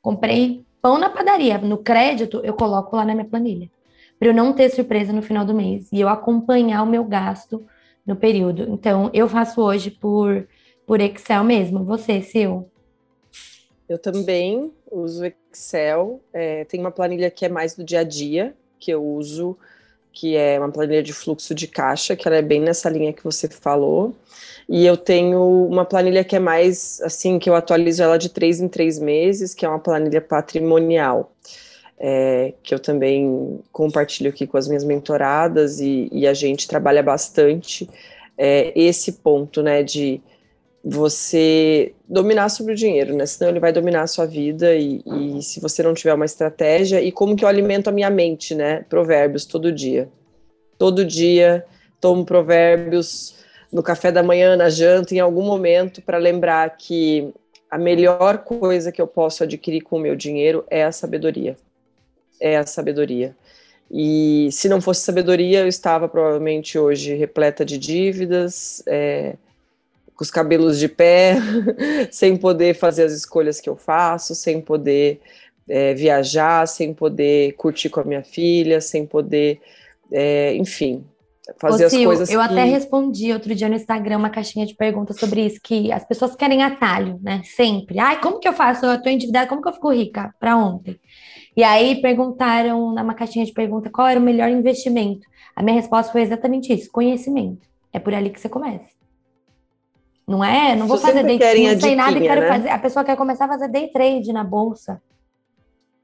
Comprei 0.00 0.64
pão 0.80 0.98
na 0.98 1.10
padaria, 1.10 1.58
no 1.58 1.78
crédito, 1.78 2.40
eu 2.42 2.54
coloco 2.54 2.96
lá 2.96 3.04
na 3.04 3.14
minha 3.14 3.26
planilha. 3.26 3.70
Para 4.18 4.28
eu 4.28 4.34
não 4.34 4.52
ter 4.52 4.70
surpresa 4.70 5.12
no 5.12 5.22
final 5.22 5.44
do 5.44 5.54
mês 5.54 5.90
e 5.92 6.00
eu 6.00 6.08
acompanhar 6.08 6.82
o 6.82 6.86
meu 6.86 7.04
gasto 7.04 7.66
no 8.06 8.16
período. 8.16 8.66
Então, 8.70 9.10
eu 9.12 9.28
faço 9.28 9.60
hoje 9.60 9.90
por 9.90 10.46
por 10.90 11.00
Excel 11.00 11.44
mesmo. 11.44 11.84
Você, 11.84 12.20
Sil? 12.26 12.66
Eu 13.88 13.96
também 13.96 14.72
uso 14.90 15.24
Excel. 15.24 16.20
É, 16.32 16.64
tem 16.64 16.80
uma 16.80 16.90
planilha 16.90 17.30
que 17.30 17.46
é 17.46 17.48
mais 17.48 17.76
do 17.76 17.84
dia 17.84 18.00
a 18.00 18.02
dia, 18.02 18.56
que 18.76 18.90
eu 18.90 19.00
uso, 19.00 19.56
que 20.12 20.34
é 20.34 20.58
uma 20.58 20.68
planilha 20.68 21.00
de 21.00 21.12
fluxo 21.12 21.54
de 21.54 21.68
caixa, 21.68 22.16
que 22.16 22.26
ela 22.26 22.38
é 22.38 22.42
bem 22.42 22.60
nessa 22.60 22.90
linha 22.90 23.12
que 23.12 23.22
você 23.22 23.46
falou. 23.48 24.16
E 24.68 24.84
eu 24.84 24.96
tenho 24.96 25.64
uma 25.68 25.84
planilha 25.84 26.24
que 26.24 26.34
é 26.34 26.40
mais, 26.40 27.00
assim, 27.02 27.38
que 27.38 27.48
eu 27.48 27.54
atualizo 27.54 28.02
ela 28.02 28.18
de 28.18 28.28
três 28.28 28.60
em 28.60 28.66
três 28.66 28.98
meses, 28.98 29.54
que 29.54 29.64
é 29.64 29.68
uma 29.68 29.78
planilha 29.78 30.20
patrimonial. 30.20 31.32
É, 32.00 32.52
que 32.64 32.74
eu 32.74 32.80
também 32.80 33.60
compartilho 33.70 34.30
aqui 34.30 34.44
com 34.44 34.56
as 34.56 34.66
minhas 34.66 34.82
mentoradas 34.82 35.78
e, 35.78 36.08
e 36.10 36.26
a 36.26 36.34
gente 36.34 36.66
trabalha 36.66 37.00
bastante 37.00 37.88
é, 38.36 38.72
esse 38.74 39.12
ponto, 39.12 39.62
né, 39.62 39.84
de 39.84 40.20
você 40.82 41.94
dominar 42.08 42.48
sobre 42.48 42.72
o 42.72 42.76
dinheiro, 42.76 43.14
né? 43.14 43.26
Senão 43.26 43.50
ele 43.50 43.60
vai 43.60 43.72
dominar 43.72 44.02
a 44.02 44.06
sua 44.06 44.26
vida 44.26 44.74
e, 44.74 45.02
e, 45.06 45.42
se 45.42 45.60
você 45.60 45.82
não 45.82 45.92
tiver 45.92 46.14
uma 46.14 46.24
estratégia 46.24 47.02
e 47.02 47.12
como 47.12 47.36
que 47.36 47.44
eu 47.44 47.48
alimento 47.48 47.88
a 47.88 47.92
minha 47.92 48.08
mente, 48.08 48.54
né? 48.54 48.84
Provérbios 48.88 49.44
todo 49.44 49.70
dia, 49.70 50.08
todo 50.78 51.04
dia 51.04 51.64
tomo 52.00 52.24
provérbios 52.24 53.36
no 53.70 53.82
café 53.82 54.10
da 54.10 54.22
manhã, 54.22 54.56
na 54.56 54.70
janta, 54.70 55.14
em 55.14 55.20
algum 55.20 55.44
momento 55.44 56.02
para 56.02 56.18
lembrar 56.18 56.76
que 56.76 57.32
a 57.70 57.78
melhor 57.78 58.38
coisa 58.38 58.90
que 58.90 59.00
eu 59.00 59.06
posso 59.06 59.44
adquirir 59.44 59.82
com 59.82 59.96
o 59.96 60.00
meu 60.00 60.16
dinheiro 60.16 60.64
é 60.68 60.82
a 60.82 60.90
sabedoria, 60.90 61.56
é 62.40 62.56
a 62.56 62.66
sabedoria. 62.66 63.36
E 63.88 64.48
se 64.50 64.68
não 64.68 64.80
fosse 64.80 65.02
sabedoria, 65.02 65.60
eu 65.60 65.68
estava 65.68 66.08
provavelmente 66.08 66.78
hoje 66.78 67.14
repleta 67.14 67.64
de 67.64 67.76
dívidas. 67.76 68.82
É, 68.86 69.34
com 70.20 70.24
os 70.24 70.30
cabelos 70.30 70.78
de 70.78 70.86
pé, 70.86 71.36
sem 72.12 72.36
poder 72.36 72.74
fazer 72.74 73.04
as 73.04 73.12
escolhas 73.12 73.58
que 73.58 73.70
eu 73.70 73.74
faço, 73.74 74.34
sem 74.34 74.60
poder 74.60 75.18
é, 75.66 75.94
viajar, 75.94 76.68
sem 76.68 76.92
poder 76.92 77.52
curtir 77.52 77.88
com 77.88 78.00
a 78.00 78.04
minha 78.04 78.22
filha, 78.22 78.82
sem 78.82 79.06
poder, 79.06 79.62
é, 80.12 80.54
enfim, 80.56 81.06
fazer 81.58 81.84
Ô, 81.84 81.86
as 81.86 81.96
coisas. 81.96 82.28
Eu 82.28 82.38
que... 82.38 82.46
até 82.46 82.64
respondi 82.64 83.32
outro 83.32 83.54
dia 83.54 83.66
no 83.66 83.74
Instagram 83.74 84.18
uma 84.18 84.28
caixinha 84.28 84.66
de 84.66 84.74
perguntas 84.74 85.18
sobre 85.18 85.46
isso, 85.46 85.58
que 85.62 85.90
as 85.90 86.04
pessoas 86.04 86.36
querem 86.36 86.62
atalho, 86.62 87.18
né? 87.22 87.40
Sempre. 87.42 87.98
Ai, 87.98 88.20
como 88.20 88.38
que 88.38 88.46
eu 88.46 88.52
faço? 88.52 88.84
Eu 88.84 89.02
tô 89.02 89.08
endividada, 89.08 89.48
como 89.48 89.62
que 89.62 89.68
eu 89.68 89.72
fico 89.72 89.90
rica? 89.90 90.34
Para 90.38 90.54
ontem. 90.54 91.00
E 91.56 91.62
aí 91.62 92.02
perguntaram 92.02 92.94
numa 92.94 93.14
caixinha 93.14 93.46
de 93.46 93.54
pergunta 93.54 93.88
qual 93.88 94.06
era 94.06 94.20
o 94.20 94.22
melhor 94.22 94.50
investimento. 94.50 95.26
A 95.56 95.62
minha 95.62 95.76
resposta 95.76 96.12
foi 96.12 96.20
exatamente 96.20 96.74
isso: 96.74 96.92
conhecimento. 96.92 97.66
É 97.90 97.98
por 97.98 98.12
ali 98.12 98.28
que 98.28 98.38
você 98.38 98.50
começa. 98.50 98.99
Não 100.30 100.44
é? 100.44 100.76
Não 100.76 100.86
vou 100.86 100.96
fazer 100.96 101.24
day 101.24 101.40
trade, 101.40 101.74
não 101.74 101.80
sei 101.80 101.96
nada 101.96 102.16
e 102.16 102.20
quero 102.20 102.42
né? 102.42 102.46
fazer. 102.46 102.68
A 102.68 102.78
pessoa 102.78 103.04
quer 103.04 103.16
começar 103.16 103.46
a 103.46 103.48
fazer 103.48 103.66
day 103.66 103.88
trade 103.88 104.32
na 104.32 104.44
bolsa. 104.44 105.02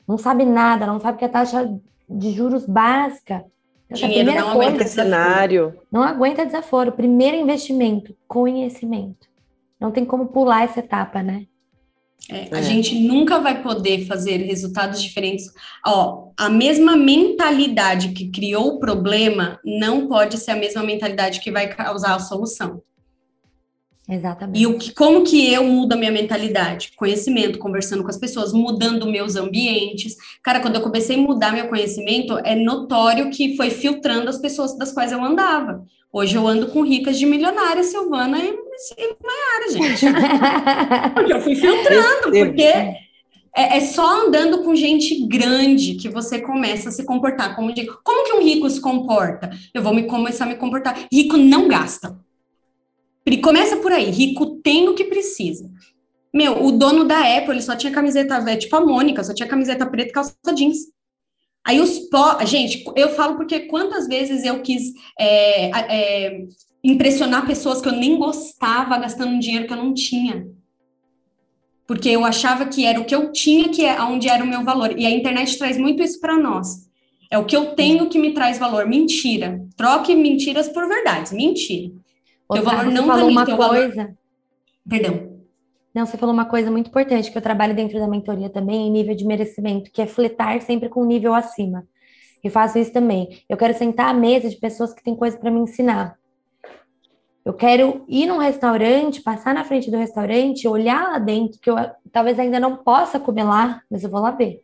Não 0.07 0.19
sabe 0.19 0.45
nada, 0.45 0.85
não 0.85 0.99
sabe 0.99 1.17
que 1.17 1.25
a 1.25 1.29
taxa 1.29 1.73
de 2.11 2.33
juros 2.33 2.67
básica. 2.67 3.45
Dinheiro 3.89 4.35
não 4.35 4.53
coisa, 4.53 4.71
aguenta 4.71 4.85
cenário. 4.89 5.79
Não 5.93 6.03
aguenta 6.03 6.45
desaforo. 6.45 6.91
Primeiro 6.91 7.37
investimento, 7.37 8.17
conhecimento. 8.27 9.29
Não 9.79 9.93
tem 9.93 10.05
como 10.05 10.27
pular 10.27 10.65
essa 10.65 10.81
etapa, 10.81 11.23
né? 11.23 11.47
É, 12.29 12.53
a 12.53 12.59
é. 12.59 12.63
gente 12.65 12.99
nunca 12.99 13.39
vai 13.39 13.63
poder 13.63 14.07
fazer 14.07 14.39
resultados 14.39 15.01
diferentes. 15.01 15.47
Ó, 15.87 16.31
a 16.37 16.49
mesma 16.49 16.97
mentalidade 16.97 18.09
que 18.09 18.29
criou 18.29 18.75
o 18.75 18.79
problema 18.81 19.61
não 19.65 20.09
pode 20.09 20.37
ser 20.39 20.51
a 20.51 20.57
mesma 20.57 20.83
mentalidade 20.83 21.39
que 21.39 21.53
vai 21.53 21.69
causar 21.69 22.17
a 22.17 22.19
solução. 22.19 22.83
Exatamente. 24.09 24.63
E 24.63 24.67
o 24.67 24.79
que, 24.79 24.95
como 24.95 25.25
que 25.25 25.53
eu 25.53 25.65
mudo 25.65 25.95
a 25.95 25.97
minha 25.97 26.13
mentalidade? 26.13 26.93
Conhecimento, 26.97 27.59
conversando 27.59 28.05
com 28.05 28.09
as 28.09 28.17
pessoas, 28.17 28.53
mudando 28.53 29.11
meus 29.11 29.35
ambientes. 29.35 30.17
Cara, 30.43 30.61
quando 30.61 30.77
eu 30.77 30.81
comecei 30.81 31.17
a 31.17 31.21
mudar 31.21 31.53
meu 31.53 31.69
conhecimento, 31.69 32.39
é 32.45 32.55
notório 32.55 33.31
que 33.31 33.57
foi 33.57 33.71
filtrando 33.71 34.31
as 34.31 34.39
pessoas 34.39 34.79
das 34.79 34.93
quais 34.93 35.11
eu 35.11 35.23
andava. 35.23 35.85
Hoje 36.13 36.37
eu 36.37 36.47
ando 36.47 36.69
com 36.69 36.83
ricas 36.83 37.19
de 37.19 37.27
milionária, 37.27 37.83
Silvana 37.83 38.39
e, 38.39 38.49
e 38.49 39.17
Maiara, 39.23 39.73
gente. 39.73 40.07
porque 41.13 41.33
eu 41.33 41.41
fui 41.41 41.57
filtrando, 41.57 42.31
porque 42.31 42.63
é, 42.63 42.99
é, 43.57 43.81
só 43.81 44.27
andando 44.27 44.63
com 44.63 44.77
gente 44.77 45.27
grande 45.27 45.95
que 45.95 46.09
você 46.09 46.41
começa 46.41 46.91
a 46.91 46.93
se 46.93 47.05
comportar 47.05 47.57
como 47.57 47.73
de, 47.73 47.87
como 48.05 48.25
que 48.25 48.33
um 48.35 48.43
rico 48.43 48.71
se 48.71 48.81
comporta? 48.81 49.51
Eu 49.75 49.83
vou 49.83 49.93
me 49.93 50.05
começar 50.05 50.45
a 50.45 50.49
me 50.49 50.55
comportar. 50.55 51.07
Rico 51.13 51.37
não 51.37 51.67
gasta. 51.67 52.17
Começa 53.43 53.77
por 53.77 53.93
aí, 53.93 54.11
rico 54.11 54.61
tem 54.63 54.89
o 54.89 54.95
que 54.95 55.05
precisa. 55.05 55.69
Meu, 56.35 56.65
o 56.65 56.73
dono 56.73 57.05
da 57.05 57.19
Apple, 57.39 57.53
ele 57.53 57.63
só 57.63 57.75
tinha 57.75 57.93
camiseta, 57.93 58.35
é, 58.49 58.57
tipo 58.57 58.77
a 58.77 58.85
Mônica, 58.85 59.25
só 59.25 59.33
tinha 59.33 59.49
camiseta 59.49 59.87
preta 59.87 60.11
e 60.11 60.13
calça 60.13 60.35
jeans. 60.55 60.79
Aí 61.67 61.81
os 61.81 61.99
po... 62.11 62.45
Gente, 62.45 62.85
eu 62.95 63.09
falo 63.09 63.37
porque 63.37 63.61
quantas 63.61 64.07
vezes 64.07 64.45
eu 64.45 64.61
quis 64.63 64.93
é, 65.19 65.71
é, 65.71 66.45
impressionar 66.85 67.47
pessoas 67.47 67.81
que 67.81 67.89
eu 67.89 67.93
nem 67.93 68.19
gostava 68.19 68.99
gastando 68.99 69.41
dinheiro 69.41 69.67
que 69.67 69.73
eu 69.73 69.79
não 69.79 69.93
tinha. 69.95 70.47
Porque 71.87 72.09
eu 72.09 72.25
achava 72.25 72.67
que 72.67 72.85
era 72.85 73.01
o 73.01 73.05
que 73.05 73.15
eu 73.15 73.33
tinha, 73.33 73.69
que 73.69 73.85
é 73.85 74.01
onde 74.03 74.29
era 74.29 74.45
o 74.45 74.47
meu 74.47 74.63
valor. 74.63 74.97
E 74.97 75.07
a 75.07 75.11
internet 75.11 75.57
traz 75.57 75.79
muito 75.79 76.03
isso 76.03 76.21
para 76.21 76.39
nós. 76.39 76.87
É 77.31 77.39
o 77.39 77.45
que 77.45 77.57
eu 77.57 77.75
tenho 77.75 78.09
que 78.09 78.19
me 78.19 78.33
traz 78.33 78.59
valor. 78.59 78.87
Mentira. 78.87 79.61
Troque 79.77 80.15
mentiras 80.15 80.69
por 80.69 80.87
verdades. 80.87 81.33
Mentira. 81.33 81.93
Teu 82.53 82.63
valor 82.63 82.93
não 82.93 83.07
falou 83.07 83.29
uma 83.29 83.45
coisa. 83.45 83.97
Valor... 83.97 84.17
Perdão. 84.89 85.37
Não, 85.95 86.05
você 86.05 86.19
falou 86.19 86.35
uma 86.35 86.45
coisa 86.45 86.71
muito 86.71 86.89
importante 86.89 87.31
que 87.31 87.39
eu 87.39 87.43
trabalho 87.43 87.75
dentro 87.75 87.99
da 87.99 88.07
mentoria 88.07 88.51
também, 88.51 88.87
em 88.87 88.91
nível 88.91 89.17
de 89.17 89.25
merecimento, 89.25 89.91
que 89.91 90.03
é 90.03 90.07
fletar 90.07 90.61
sempre 90.61 90.89
com 90.89 91.03
um 91.03 91.07
nível 91.07 91.35
acima. 91.35 91.87
E 92.45 92.51
faço 92.51 92.79
isso 92.79 92.93
também. 92.93 93.43
Eu 93.49 93.57
quero 93.57 93.77
sentar 93.77 94.11
à 94.11 94.15
mesa 94.15 94.49
de 94.49 94.57
pessoas 94.57 94.93
que 94.93 95.03
têm 95.03 95.17
coisa 95.17 95.39
para 95.39 95.51
me 95.51 95.59
ensinar. 95.59 96.17
Eu 97.45 97.55
quero 97.55 98.05
ir 98.09 98.27
num 98.27 98.39
restaurante, 98.39 99.23
passar 99.23 99.55
na 99.55 99.65
frente 99.65 99.91
do 99.91 99.97
restaurante, 99.97 100.69
olhar 100.69 101.13
lá 101.13 101.19
dentro, 101.19 101.59
que 101.61 101.71
eu 101.71 101.77
talvez 102.13 102.39
ainda 102.39 102.61
não 102.61 102.77
possa 102.77 103.19
comer 103.19 103.45
lá, 103.45 103.81
mas 103.91 104.05
eu 104.05 104.11
vou 104.11 104.21
lá 104.21 104.33
ver. 104.33 104.61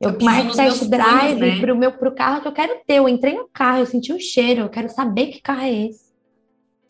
Eu, 0.00 0.12
eu 0.12 0.18
marco 0.22 0.56
test 0.56 0.88
drive 0.88 1.40
né? 1.40 1.60
pro 1.60 1.76
meu 1.76 1.92
pro 1.92 2.14
carro 2.14 2.40
que 2.40 2.48
eu 2.48 2.52
quero 2.52 2.80
ter. 2.86 2.94
Eu 2.94 3.08
entrei 3.08 3.34
no 3.34 3.48
carro, 3.48 3.80
eu 3.80 3.86
senti 3.86 4.12
o 4.12 4.20
cheiro, 4.20 4.62
eu 4.62 4.68
quero 4.68 4.88
saber 4.88 5.26
que 5.26 5.42
carro 5.42 5.62
é 5.62 5.72
esse. 5.72 6.05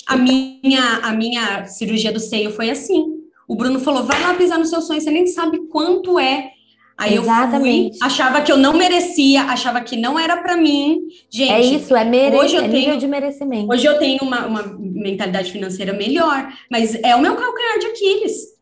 A 0.07 0.17
minha, 0.17 0.99
a 1.03 1.13
minha 1.13 1.67
cirurgia 1.67 2.13
do 2.13 2.21
seio 2.21 2.53
foi 2.53 2.71
assim. 2.71 3.17
O 3.49 3.57
Bruno 3.57 3.81
falou: 3.81 4.05
vai 4.05 4.21
lá 4.23 4.35
pisar 4.35 4.59
no 4.59 4.65
seu 4.65 4.81
sonho, 4.81 5.01
você 5.01 5.11
nem 5.11 5.27
sabe 5.27 5.67
quanto 5.69 6.19
é. 6.19 6.51
Aí 6.99 7.17
Exatamente. 7.17 7.89
eu 7.89 7.99
fui, 7.99 8.07
achava 8.07 8.41
que 8.41 8.51
eu 8.51 8.57
não 8.57 8.73
merecia, 8.73 9.43
achava 9.43 9.83
que 9.83 9.97
não 9.97 10.19
era 10.19 10.39
para 10.39 10.57
mim. 10.57 11.03
Gente, 11.29 11.53
é 11.53 11.61
isso, 11.61 11.95
é, 11.95 12.05
mere 12.05 12.35
hoje 12.35 12.57
eu 12.57 12.63
é 12.63 12.69
tenho, 12.69 12.99
de 12.99 13.07
merecimento. 13.07 13.71
Hoje 13.71 13.85
eu 13.85 13.99
tenho 13.99 14.23
uma, 14.23 14.47
uma 14.47 14.63
mentalidade 14.79 15.53
financeira 15.53 15.93
melhor, 15.93 16.51
mas 16.71 16.95
é 16.95 17.15
o 17.15 17.21
meu 17.21 17.37
calcanhar 17.37 17.79
de 17.79 17.87
Aquiles. 17.87 18.57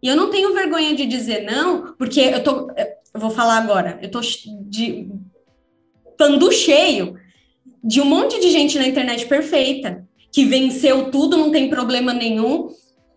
E 0.00 0.06
eu 0.06 0.14
não 0.14 0.30
tenho 0.30 0.54
vergonha 0.54 0.94
de 0.94 1.06
dizer 1.06 1.44
não, 1.44 1.94
porque 1.98 2.20
eu 2.20 2.44
tô. 2.44 2.70
Eu 3.12 3.20
vou 3.20 3.30
falar 3.30 3.56
agora, 3.56 3.98
eu 4.00 4.10
tô 4.10 4.20
de 4.20 5.10
pando 6.16 6.52
cheio 6.52 7.16
de 7.82 8.00
um 8.00 8.04
monte 8.04 8.38
de 8.38 8.50
gente 8.50 8.78
na 8.78 8.86
internet 8.86 9.26
perfeita 9.26 10.05
que 10.36 10.44
venceu 10.44 11.10
tudo, 11.10 11.38
não 11.38 11.50
tem 11.50 11.70
problema 11.70 12.12
nenhum. 12.12 12.68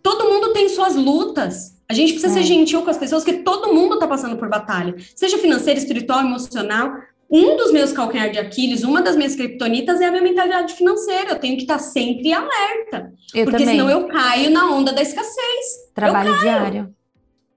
Todo 0.01 0.29
mundo 0.29 0.53
tem 0.53 0.69
suas 0.69 0.95
lutas. 0.95 1.77
A 1.89 1.93
gente 1.93 2.13
precisa 2.13 2.31
é. 2.31 2.41
ser 2.41 2.47
gentil 2.47 2.81
com 2.81 2.89
as 2.89 2.97
pessoas, 2.97 3.25
que 3.25 3.39
todo 3.39 3.73
mundo 3.73 3.95
está 3.95 4.07
passando 4.07 4.37
por 4.37 4.47
batalha, 4.47 4.95
seja 5.13 5.37
financeira, 5.37 5.77
espiritual, 5.77 6.21
emocional. 6.21 6.93
Um 7.29 7.57
dos 7.57 7.73
meus 7.73 7.91
calcanhar 7.91 8.31
de 8.31 8.39
Aquiles, 8.39 8.85
uma 8.85 9.01
das 9.01 9.17
minhas 9.17 9.35
criptonitas 9.35 9.99
é 9.99 10.05
a 10.05 10.11
minha 10.11 10.23
mentalidade 10.23 10.75
financeira. 10.75 11.31
Eu 11.31 11.39
tenho 11.39 11.57
que 11.57 11.63
estar 11.63 11.73
tá 11.73 11.83
sempre 11.83 12.31
alerta. 12.31 13.11
Eu 13.35 13.43
porque 13.43 13.65
também. 13.65 13.75
senão 13.75 13.89
eu 13.89 14.07
caio 14.07 14.49
na 14.49 14.71
onda 14.71 14.93
da 14.93 15.01
escassez. 15.01 15.91
Trabalho 15.93 16.39
diário. 16.39 16.95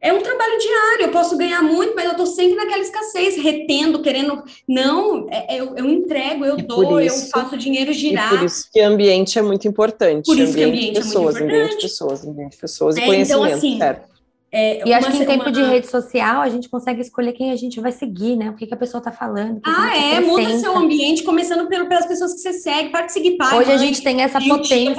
É 0.02 0.12
um 0.12 0.20
trabalho 0.20 0.58
diário, 0.58 1.06
eu 1.06 1.10
posso 1.12 1.36
ganhar 1.38 1.62
muito, 1.62 1.94
mas 1.94 2.06
eu 2.06 2.10
estou 2.10 2.26
sempre 2.26 2.56
naquela 2.56 2.82
escassez, 2.82 3.36
retendo, 3.36 4.02
querendo. 4.02 4.42
Não, 4.66 5.28
é, 5.30 5.54
é, 5.54 5.60
eu, 5.60 5.76
eu 5.76 5.86
entrego, 5.86 6.44
eu 6.44 6.58
e 6.58 6.62
dou, 6.62 7.00
isso, 7.00 7.26
eu 7.26 7.30
faço 7.30 7.56
dinheiro 7.56 7.92
girar. 7.92 8.34
E 8.34 8.36
por 8.36 8.44
isso 8.44 8.68
que 8.72 8.80
ambiente 8.80 9.38
é 9.38 9.42
muito 9.42 9.68
importante. 9.68 10.26
Por 10.26 10.36
isso 10.36 10.52
ambiente 10.52 10.56
que 10.56 10.64
ambiente 10.64 10.94
pessoas, 10.96 11.36
é 11.36 11.38
muito 11.38 11.54
importante. 11.54 11.62
Ambiente 11.62 11.76
de 11.76 11.82
pessoas, 11.82 12.26
ambiente 12.26 12.50
de 12.50 12.56
pessoas 12.56 12.96
e 12.96 12.98
é, 12.98 13.02
então, 13.02 13.14
conhecimento, 13.14 13.46
então, 13.46 13.56
assim, 13.56 13.78
certo? 13.78 14.11
É, 14.54 14.86
e 14.86 14.92
acho 14.92 15.10
que 15.10 15.16
em 15.16 15.24
tempo 15.24 15.44
uma... 15.44 15.50
de 15.50 15.62
rede 15.62 15.86
social 15.86 16.42
a 16.42 16.48
gente 16.50 16.68
consegue 16.68 17.00
escolher 17.00 17.32
quem 17.32 17.52
a 17.52 17.56
gente 17.56 17.80
vai 17.80 17.90
seguir, 17.90 18.36
né? 18.36 18.50
O 18.50 18.54
que, 18.54 18.66
que 18.66 18.74
a 18.74 18.76
pessoa 18.76 18.98
está 18.98 19.10
falando. 19.10 19.62
Ah, 19.64 19.96
é, 19.96 20.20
muda 20.20 20.58
seu 20.58 20.76
ambiente, 20.76 21.22
começando 21.22 21.66
pelo, 21.68 21.88
pelas 21.88 22.04
pessoas 22.04 22.34
que 22.34 22.40
você 22.40 22.52
segue, 22.52 22.90
para 22.90 23.06
de 23.06 23.12
seguir 23.12 23.38
pai. 23.38 23.58
Hoje 23.58 23.68
mãe, 23.68 23.76
a 23.76 23.78
gente 23.78 24.02
tem 24.02 24.20
essa 24.20 24.38
potência. 24.38 24.94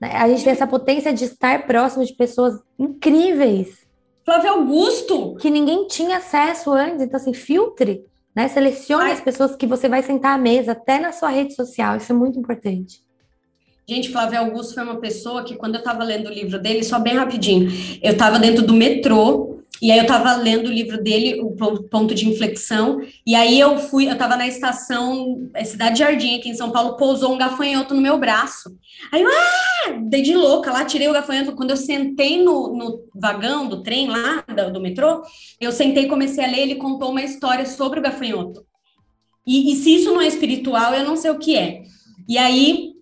Né? 0.00 0.12
A 0.14 0.28
gente 0.28 0.44
tem 0.44 0.52
essa 0.52 0.66
potência 0.66 1.12
de 1.12 1.24
estar 1.24 1.66
próximo 1.66 2.04
de 2.04 2.14
pessoas 2.14 2.54
incríveis. 2.78 3.80
Flávio 4.24 4.50
Augusto! 4.50 5.34
Que 5.40 5.50
ninguém 5.50 5.88
tinha 5.88 6.18
acesso 6.18 6.70
antes. 6.70 7.02
Então, 7.02 7.18
assim, 7.18 7.34
filtre, 7.34 8.04
né? 8.34 8.46
Selecione 8.46 9.06
Ai. 9.06 9.12
as 9.12 9.20
pessoas 9.20 9.56
que 9.56 9.66
você 9.66 9.88
vai 9.88 10.04
sentar 10.04 10.36
à 10.36 10.38
mesa, 10.38 10.70
até 10.70 11.00
na 11.00 11.10
sua 11.10 11.30
rede 11.30 11.56
social. 11.56 11.96
Isso 11.96 12.12
é 12.12 12.14
muito 12.14 12.38
importante. 12.38 13.02
Gente, 13.90 14.12
Flávio 14.12 14.38
Augusto 14.38 14.74
foi 14.74 14.84
uma 14.84 15.00
pessoa 15.00 15.42
que, 15.42 15.56
quando 15.56 15.74
eu 15.74 15.80
estava 15.80 16.04
lendo 16.04 16.28
o 16.28 16.32
livro 16.32 16.60
dele, 16.60 16.84
só 16.84 17.00
bem 17.00 17.14
rapidinho, 17.14 17.68
eu 18.00 18.12
estava 18.12 18.38
dentro 18.38 18.64
do 18.64 18.72
metrô, 18.72 19.64
e 19.82 19.90
aí 19.90 19.98
eu 19.98 20.02
estava 20.02 20.36
lendo 20.36 20.68
o 20.68 20.72
livro 20.72 21.02
dele, 21.02 21.40
o 21.40 21.50
ponto 21.88 22.14
de 22.14 22.28
inflexão, 22.28 23.00
e 23.26 23.34
aí 23.34 23.58
eu 23.58 23.78
fui, 23.78 24.06
eu 24.06 24.12
estava 24.12 24.36
na 24.36 24.46
estação 24.46 25.50
é 25.52 25.64
Cidade 25.64 25.98
Jardim, 25.98 26.36
aqui 26.36 26.48
em 26.48 26.54
São 26.54 26.70
Paulo, 26.70 26.96
pousou 26.96 27.34
um 27.34 27.36
gafanhoto 27.36 27.92
no 27.92 28.00
meu 28.00 28.16
braço. 28.16 28.70
Aí 29.10 29.22
eu, 29.22 29.28
ah, 29.28 29.98
dei 30.04 30.22
de 30.22 30.36
louca 30.36 30.70
lá, 30.70 30.84
tirei 30.84 31.08
o 31.08 31.12
gafanhoto. 31.12 31.56
Quando 31.56 31.70
eu 31.70 31.76
sentei 31.76 32.40
no, 32.40 32.72
no 32.72 33.08
vagão 33.12 33.66
do 33.66 33.82
trem 33.82 34.06
lá, 34.06 34.44
do, 34.46 34.74
do 34.74 34.80
metrô, 34.80 35.20
eu 35.60 35.72
sentei 35.72 36.04
e 36.04 36.08
comecei 36.08 36.44
a 36.44 36.46
ler, 36.48 36.60
ele 36.60 36.76
contou 36.76 37.10
uma 37.10 37.24
história 37.24 37.66
sobre 37.66 37.98
o 37.98 38.02
gafanhoto. 38.04 38.64
E, 39.44 39.72
e 39.72 39.74
se 39.74 39.96
isso 39.96 40.14
não 40.14 40.20
é 40.20 40.28
espiritual, 40.28 40.94
eu 40.94 41.04
não 41.04 41.16
sei 41.16 41.32
o 41.32 41.40
que 41.40 41.56
é. 41.56 41.82
E 42.28 42.38
aí 42.38 42.99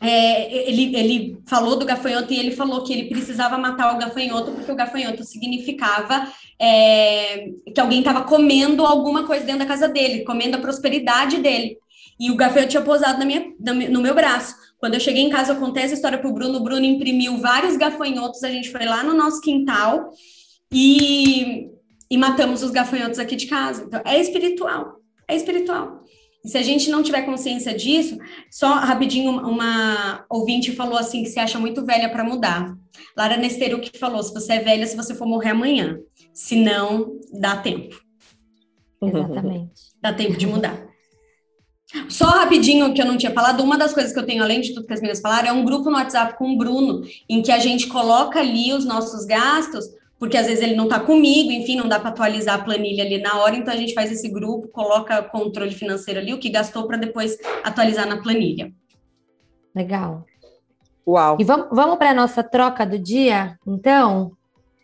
é, 0.00 0.70
ele, 0.70 0.96
ele 0.96 1.42
falou 1.46 1.78
do 1.78 1.84
gafanhoto 1.84 2.32
e 2.32 2.38
ele 2.38 2.52
falou 2.52 2.82
que 2.82 2.92
ele 2.92 3.08
precisava 3.10 3.58
matar 3.58 3.94
o 3.94 3.98
gafanhoto 3.98 4.52
porque 4.52 4.72
o 4.72 4.76
gafanhoto 4.76 5.22
significava 5.24 6.26
é, 6.58 7.50
que 7.74 7.80
alguém 7.80 7.98
estava 7.98 8.22
comendo 8.22 8.86
alguma 8.86 9.26
coisa 9.26 9.44
dentro 9.44 9.60
da 9.60 9.66
casa 9.66 9.88
dele, 9.88 10.24
comendo 10.24 10.56
a 10.56 10.60
prosperidade 10.60 11.36
dele. 11.38 11.76
E 12.18 12.30
o 12.30 12.36
gafanhoto 12.36 12.70
tinha 12.70 12.82
pousado 12.82 13.18
na 13.18 13.24
minha, 13.24 13.52
no 13.90 14.00
meu 14.00 14.14
braço. 14.14 14.54
Quando 14.78 14.94
eu 14.94 15.00
cheguei 15.00 15.22
em 15.22 15.30
casa, 15.30 15.52
eu 15.52 15.56
contei 15.56 15.82
essa 15.82 15.94
história 15.94 16.18
para 16.18 16.28
o 16.28 16.32
Bruno. 16.32 16.58
O 16.58 16.62
Bruno 16.62 16.84
imprimiu 16.84 17.38
vários 17.38 17.76
gafanhotos. 17.76 18.42
A 18.42 18.50
gente 18.50 18.70
foi 18.70 18.84
lá 18.84 19.02
no 19.02 19.14
nosso 19.14 19.40
quintal 19.40 20.10
e, 20.72 21.70
e 22.10 22.18
matamos 22.18 22.62
os 22.62 22.70
gafanhotos 22.70 23.18
aqui 23.18 23.36
de 23.36 23.46
casa. 23.46 23.84
Então, 23.84 24.02
é 24.04 24.18
espiritual. 24.20 25.00
É 25.26 25.34
espiritual. 25.34 25.99
E 26.44 26.48
se 26.48 26.56
a 26.56 26.62
gente 26.62 26.90
não 26.90 27.02
tiver 27.02 27.22
consciência 27.22 27.74
disso, 27.74 28.16
só 28.50 28.74
rapidinho, 28.74 29.30
uma 29.46 30.24
ouvinte 30.28 30.72
falou 30.72 30.98
assim 30.98 31.22
que 31.22 31.28
se 31.28 31.38
acha 31.38 31.58
muito 31.58 31.84
velha 31.84 32.08
para 32.08 32.24
mudar. 32.24 32.74
Lara 33.16 33.36
Nesteru 33.36 33.80
que 33.80 33.98
falou: 33.98 34.22
se 34.22 34.32
você 34.32 34.54
é 34.54 34.60
velha, 34.60 34.86
se 34.86 34.96
você 34.96 35.14
for 35.14 35.26
morrer 35.26 35.50
amanhã. 35.50 35.98
Se 36.32 36.56
não, 36.56 37.18
dá 37.32 37.56
tempo. 37.56 38.00
Exatamente. 39.02 39.90
Dá 40.00 40.14
tempo 40.14 40.36
de 40.36 40.46
mudar. 40.46 40.90
Só 42.08 42.26
rapidinho 42.26 42.94
que 42.94 43.02
eu 43.02 43.06
não 43.06 43.18
tinha 43.18 43.32
falado, 43.32 43.62
uma 43.62 43.76
das 43.76 43.92
coisas 43.92 44.12
que 44.12 44.18
eu 44.18 44.24
tenho, 44.24 44.42
além 44.42 44.60
de 44.60 44.72
tudo 44.72 44.86
que 44.86 44.92
as 44.92 45.00
meninas 45.00 45.20
falaram, 45.20 45.48
é 45.48 45.52
um 45.52 45.64
grupo 45.64 45.90
no 45.90 45.96
WhatsApp 45.96 46.38
com 46.38 46.52
o 46.52 46.56
Bruno, 46.56 47.02
em 47.28 47.42
que 47.42 47.50
a 47.50 47.58
gente 47.58 47.88
coloca 47.88 48.38
ali 48.38 48.72
os 48.72 48.84
nossos 48.84 49.26
gastos 49.26 49.84
porque 50.20 50.36
às 50.36 50.46
vezes 50.46 50.62
ele 50.62 50.76
não 50.76 50.84
está 50.84 51.00
comigo, 51.00 51.50
enfim, 51.50 51.76
não 51.76 51.88
dá 51.88 51.98
para 51.98 52.10
atualizar 52.10 52.60
a 52.60 52.62
planilha 52.62 53.02
ali 53.02 53.16
na 53.16 53.38
hora, 53.38 53.56
então 53.56 53.72
a 53.72 53.76
gente 53.76 53.94
faz 53.94 54.12
esse 54.12 54.28
grupo, 54.28 54.68
coloca 54.68 55.22
controle 55.22 55.70
financeiro 55.70 56.20
ali, 56.20 56.34
o 56.34 56.38
que 56.38 56.50
gastou 56.50 56.86
para 56.86 56.98
depois 56.98 57.38
atualizar 57.64 58.06
na 58.06 58.20
planilha. 58.20 58.70
Legal. 59.74 60.26
Uau. 61.08 61.38
E 61.40 61.44
vamos, 61.44 61.68
vamos 61.72 61.96
para 61.96 62.10
a 62.10 62.14
nossa 62.14 62.42
troca 62.42 62.84
do 62.84 62.98
dia, 62.98 63.58
então? 63.66 64.32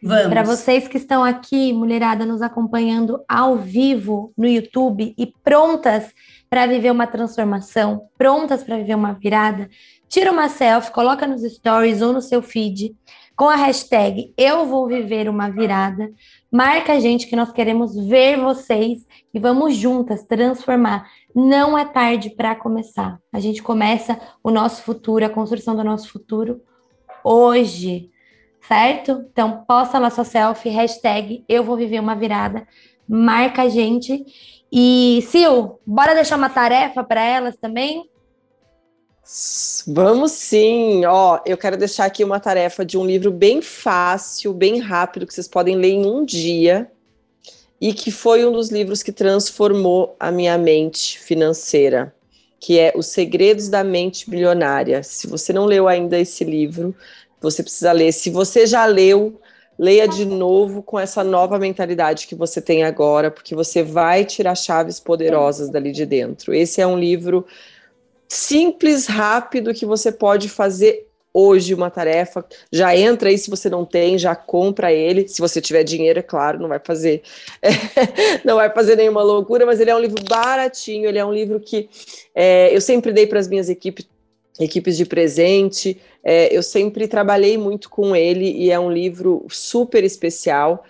Vamos. 0.03 0.29
Para 0.29 0.43
vocês 0.43 0.89
que 0.89 0.97
estão 0.97 1.23
aqui, 1.23 1.71
mulherada, 1.71 2.25
nos 2.25 2.41
acompanhando 2.41 3.23
ao 3.29 3.57
vivo 3.57 4.33
no 4.39 4.47
YouTube 4.47 5.15
e 5.19 5.27
prontas 5.45 6.15
para 6.49 6.67
viver 6.67 6.91
uma 6.91 7.07
transformação, 7.07 8.09
prontas 8.17 8.65
para 8.65 8.79
viver 8.79 8.95
uma 8.95 9.13
virada, 9.13 9.69
tira 10.09 10.33
uma 10.33 10.49
selfie, 10.49 10.93
coloca 10.93 11.27
nos 11.27 11.43
stories 11.43 12.01
ou 12.01 12.13
no 12.13 12.23
seu 12.23 12.41
feed 12.41 12.95
com 13.37 13.51
a 13.51 13.55
hashtag 13.55 14.33
Eu 14.37 14.65
Vou 14.65 14.87
Viver 14.87 15.29
Uma 15.29 15.51
Virada. 15.51 16.11
Marca 16.51 16.95
a 16.95 17.01
gente 17.01 17.27
que 17.27 17.37
nós 17.37 17.53
queremos 17.53 17.95
ver 17.95 18.41
vocês 18.41 19.07
e 19.33 19.39
vamos 19.39 19.77
juntas 19.77 20.25
transformar. 20.25 21.07
Não 21.35 21.77
é 21.77 21.85
tarde 21.85 22.31
para 22.31 22.55
começar. 22.55 23.21
A 23.31 23.39
gente 23.39 23.63
começa 23.63 24.19
o 24.43 24.51
nosso 24.51 24.83
futuro, 24.83 25.27
a 25.27 25.29
construção 25.29 25.77
do 25.77 25.85
nosso 25.85 26.09
futuro 26.09 26.63
hoje, 27.23 28.11
certo? 28.67 29.27
Então, 29.31 29.65
posta 29.69 29.99
lá 29.99 30.09
sua 30.09 30.25
selfie, 30.25 30.71
hashtag 30.71 31.45
Eu 31.47 31.63
Vou 31.63 31.77
Viver 31.77 32.01
Uma 32.01 32.15
Virada. 32.15 32.67
Marca 33.07 33.63
a 33.63 33.69
gente. 33.69 34.25
E, 34.73 35.21
Sil, 35.29 35.79
bora 35.87 36.15
deixar 36.15 36.37
uma 36.37 36.49
tarefa 36.49 37.05
para 37.05 37.23
elas 37.23 37.55
também? 37.57 38.09
Vamos 39.89 40.33
sim, 40.33 41.05
ó, 41.05 41.41
eu 41.45 41.59
quero 41.59 41.77
deixar 41.77 42.05
aqui 42.05 42.23
uma 42.23 42.39
tarefa 42.39 42.85
de 42.85 42.97
um 42.97 43.05
livro 43.05 43.33
bem 43.33 43.61
fácil, 43.61 44.55
bem 44.55 44.79
rápido, 44.79 45.27
que 45.27 45.35
vocês 45.35 45.49
podem 45.49 45.75
ler 45.75 45.95
em 45.95 46.07
um 46.07 46.25
dia, 46.25 46.89
e 47.81 47.93
que 47.93 48.13
foi 48.13 48.47
um 48.47 48.53
dos 48.53 48.71
livros 48.71 49.03
que 49.03 49.11
transformou 49.11 50.15
a 50.21 50.31
minha 50.31 50.57
mente 50.57 51.19
financeira, 51.19 52.15
que 52.61 52.79
é 52.79 52.93
Os 52.95 53.07
Segredos 53.07 53.69
da 53.69 53.83
Mente 53.83 54.31
Milionária. 54.31 55.03
Se 55.03 55.27
você 55.27 55.53
não 55.53 55.65
leu 55.67 55.89
ainda 55.89 56.17
esse 56.17 56.45
livro, 56.45 56.95
você 57.41 57.65
precisa 57.65 57.91
ler. 57.91 58.13
Se 58.13 58.31
você 58.31 58.65
já 58.65 58.87
leu, 58.87 59.41
leia 59.77 60.07
de 60.07 60.25
novo 60.25 60.83
com 60.83 61.01
essa 61.01 61.25
nova 61.25 61.59
mentalidade 61.59 62.29
que 62.29 62.35
você 62.37 62.63
tem 62.63 62.85
agora, 62.85 63.31
porque 63.31 63.57
você 63.57 63.83
vai 63.83 64.25
tirar 64.25 64.55
chaves 64.55 65.01
poderosas 65.01 65.69
dali 65.69 65.91
de 65.91 66.07
dentro. 66.07 66.55
Esse 66.55 66.81
é 66.81 66.87
um 66.87 66.99
livro 66.99 67.45
simples, 68.29 69.07
rápido 69.07 69.75
que 69.75 69.87
você 69.87 70.11
pode 70.11 70.49
fazer 70.49 71.07
hoje 71.37 71.75
uma 71.75 71.91
tarefa. 71.91 72.45
Já 72.73 72.97
entra 72.97 73.29
aí 73.29 73.37
se 73.37 73.51
você 73.51 73.69
não 73.69 73.85
tem, 73.85 74.17
já 74.17 74.35
compra 74.35 74.91
ele. 74.91 75.29
Se 75.29 75.39
você 75.39 75.61
tiver 75.61 75.85
dinheiro, 75.85 76.19
é 76.19 76.23
claro, 76.23 76.59
não 76.59 76.69
vai 76.69 76.81
fazer, 76.83 77.23
é, 77.61 77.69
não 78.43 78.57
vai 78.57 78.73
fazer 78.73 78.97
nenhuma 78.97 79.23
loucura, 79.23 79.67
mas 79.67 79.79
ele 79.79 79.91
é 79.91 79.95
um 79.95 80.01
livro 80.01 80.25
baratinho. 80.25 81.07
Ele 81.07 81.19
é 81.19 81.25
um 81.25 81.33
livro 81.33 81.61
que 81.61 81.91
é, 82.35 82.75
eu 82.75 82.81
sempre 82.81 83.13
dei 83.13 83.27
para 83.27 83.39
as 83.39 83.49
minhas 83.49 83.69
equipes 83.69 84.07
equipes 84.59 84.97
de 84.97 85.05
presente. 85.05 86.01
É, 86.25 86.55
eu 86.57 86.63
sempre 86.63 87.07
trabalhei 87.07 87.59
muito 87.59 87.91
com 87.91 88.17
ele 88.17 88.51
e 88.51 88.71
é 88.71 88.79
um 88.79 88.91
livro 88.91 89.45
super 89.51 90.03
especial. 90.03 90.83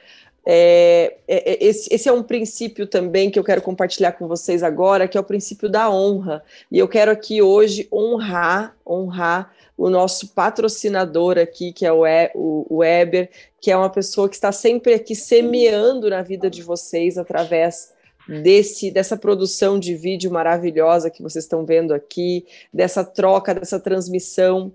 É, 0.48 1.16
é, 1.26 1.52
é, 1.54 1.64
esse, 1.64 1.92
esse, 1.92 2.08
é 2.08 2.12
um 2.12 2.22
princípio 2.22 2.86
também 2.86 3.32
que 3.32 3.38
eu 3.38 3.42
quero 3.42 3.60
compartilhar 3.60 4.12
com 4.12 4.28
vocês 4.28 4.62
agora, 4.62 5.08
que 5.08 5.18
é 5.18 5.20
o 5.20 5.24
princípio 5.24 5.68
da 5.68 5.90
honra. 5.90 6.40
E 6.70 6.78
eu 6.78 6.86
quero 6.86 7.10
aqui 7.10 7.42
hoje 7.42 7.88
honrar, 7.92 8.76
honrar 8.86 9.52
o 9.76 9.90
nosso 9.90 10.28
patrocinador 10.28 11.36
aqui, 11.36 11.72
que 11.72 11.84
é 11.84 11.92
o, 11.92 12.06
e, 12.06 12.30
o, 12.36 12.76
Weber, 12.78 13.28
que 13.60 13.72
é 13.72 13.76
uma 13.76 13.90
pessoa 13.90 14.28
que 14.28 14.36
está 14.36 14.52
sempre 14.52 14.94
aqui 14.94 15.16
semeando 15.16 16.08
na 16.08 16.22
vida 16.22 16.48
de 16.48 16.62
vocês 16.62 17.18
através 17.18 17.92
desse 18.28 18.90
dessa 18.90 19.16
produção 19.16 19.78
de 19.78 19.94
vídeo 19.94 20.30
maravilhosa 20.32 21.10
que 21.10 21.22
vocês 21.22 21.44
estão 21.44 21.64
vendo 21.64 21.92
aqui, 21.92 22.46
dessa 22.72 23.04
troca, 23.04 23.54
dessa 23.54 23.80
transmissão 23.80 24.72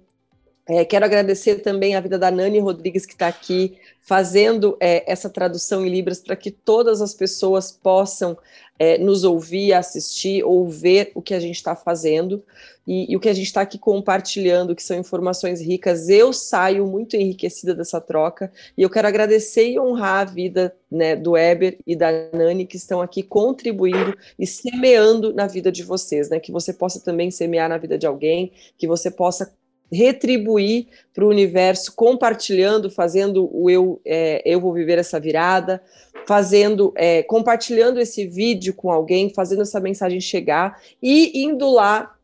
é, 0.68 0.86
quero 0.86 1.06
agradecer 1.06 1.56
também 1.56 1.96
a 1.96 2.00
vida 2.00 2.20
da 2.20 2.30
Nani 2.30 2.60
Rodrigues, 2.60 3.06
que 3.06 3.14
está 3.14 3.28
aqui 3.28 3.78
fazendo 4.00 4.78
é, 4.80 5.10
essa 5.12 5.30
tradução 5.30 5.86
em 5.86 5.90
Libras 5.90 6.20
para 6.20 6.36
que 6.36 6.52
todas 6.52 7.02
as 7.02 7.14
pessoas 7.14 7.72
possam 7.72 8.38
é, 8.78 8.98
nos 8.98 9.24
ouvir, 9.24 9.74
assistir 9.74 10.44
ou 10.44 10.68
ver 10.68 11.12
o 11.14 11.22
que 11.22 11.34
a 11.34 11.40
gente 11.40 11.56
está 11.56 11.76
fazendo 11.76 12.44
e, 12.86 13.12
e, 13.12 13.16
o 13.16 13.20
que 13.20 13.30
a 13.30 13.34
gente 13.34 13.46
está 13.46 13.62
aqui 13.62 13.78
compartilhando, 13.78 14.76
que 14.76 14.82
são 14.82 14.98
informações 14.98 15.62
ricas. 15.62 16.10
Eu 16.10 16.34
saio 16.34 16.88
muito 16.88 17.16
enriquecida 17.16 17.76
dessa 17.76 18.02
troca 18.02 18.52
e 18.76 18.82
eu 18.82 18.90
quero 18.90 19.08
agradecer 19.08 19.70
e 19.70 19.80
honrar 19.80 20.22
a 20.22 20.32
vida 20.32 20.76
né, 20.90 21.16
do 21.16 21.34
Weber 21.34 21.78
e 21.86 21.96
da 21.96 22.12
Nani 22.34 22.66
que 22.66 22.78
estão 22.78 23.02
aqui 23.02 23.22
contribuindo 23.22 24.18
e 24.38 24.48
semeando 24.48 25.32
na 25.32 25.46
vida 25.46 25.72
de 25.72 25.84
vocês, 25.84 26.30
né? 26.30 26.40
Que 26.40 26.52
você 26.52 26.74
possa 26.74 27.00
também 27.00 27.30
semear 27.30 27.70
na 27.70 27.78
vida 27.78 27.98
de 27.98 28.08
alguém, 28.08 28.52
que 28.78 28.88
você 28.88 29.12
possa 29.12 29.54
retribuir 29.92 30.88
para 31.14 31.26
o 31.26 31.30
universo, 31.30 31.94
compartilhando, 31.94 32.90
fazendo 32.90 33.50
o 33.52 33.70
eu, 33.70 34.00
é, 34.06 34.42
eu 34.46 34.60
vou 34.62 34.74
viver 34.74 34.98
essa 34.98 35.20
virada, 35.20 35.82
fazendo, 36.26 36.94
é, 36.96 37.24
compartilhando 37.24 38.00
esse 38.00 38.26
vídeo 38.26 38.74
com 38.74 38.90
alguém, 38.90 39.34
fazendo 39.34 39.64
essa 39.64 39.80
mensagem 39.80 40.22
chegar 40.22 40.82
e 41.02 41.44
indo 41.44 41.70
lá 41.70 42.16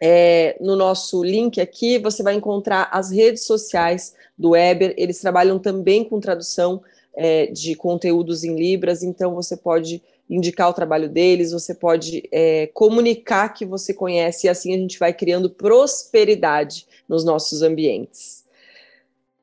é, 0.00 0.56
no 0.60 0.76
nosso 0.76 1.22
link 1.22 1.60
aqui, 1.60 1.98
você 1.98 2.22
vai 2.22 2.34
encontrar 2.34 2.88
as 2.92 3.10
redes 3.10 3.44
sociais 3.44 4.14
do 4.38 4.50
Weber. 4.50 4.94
Eles 4.96 5.20
trabalham 5.20 5.58
também 5.58 6.04
com 6.04 6.20
tradução 6.20 6.80
é, 7.14 7.46
de 7.46 7.74
conteúdos 7.74 8.44
em 8.44 8.54
Libras, 8.54 9.02
então 9.02 9.34
você 9.34 9.56
pode 9.56 10.02
indicar 10.28 10.70
o 10.70 10.72
trabalho 10.72 11.08
deles, 11.08 11.50
você 11.50 11.74
pode 11.74 12.22
é, 12.30 12.68
comunicar 12.68 13.48
que 13.48 13.66
você 13.66 13.92
conhece, 13.92 14.46
e 14.46 14.50
assim 14.50 14.72
a 14.72 14.78
gente 14.78 14.98
vai 14.98 15.12
criando 15.12 15.50
prosperidade 15.50 16.86
nos 17.10 17.24
nossos 17.24 17.60
ambientes. 17.60 18.44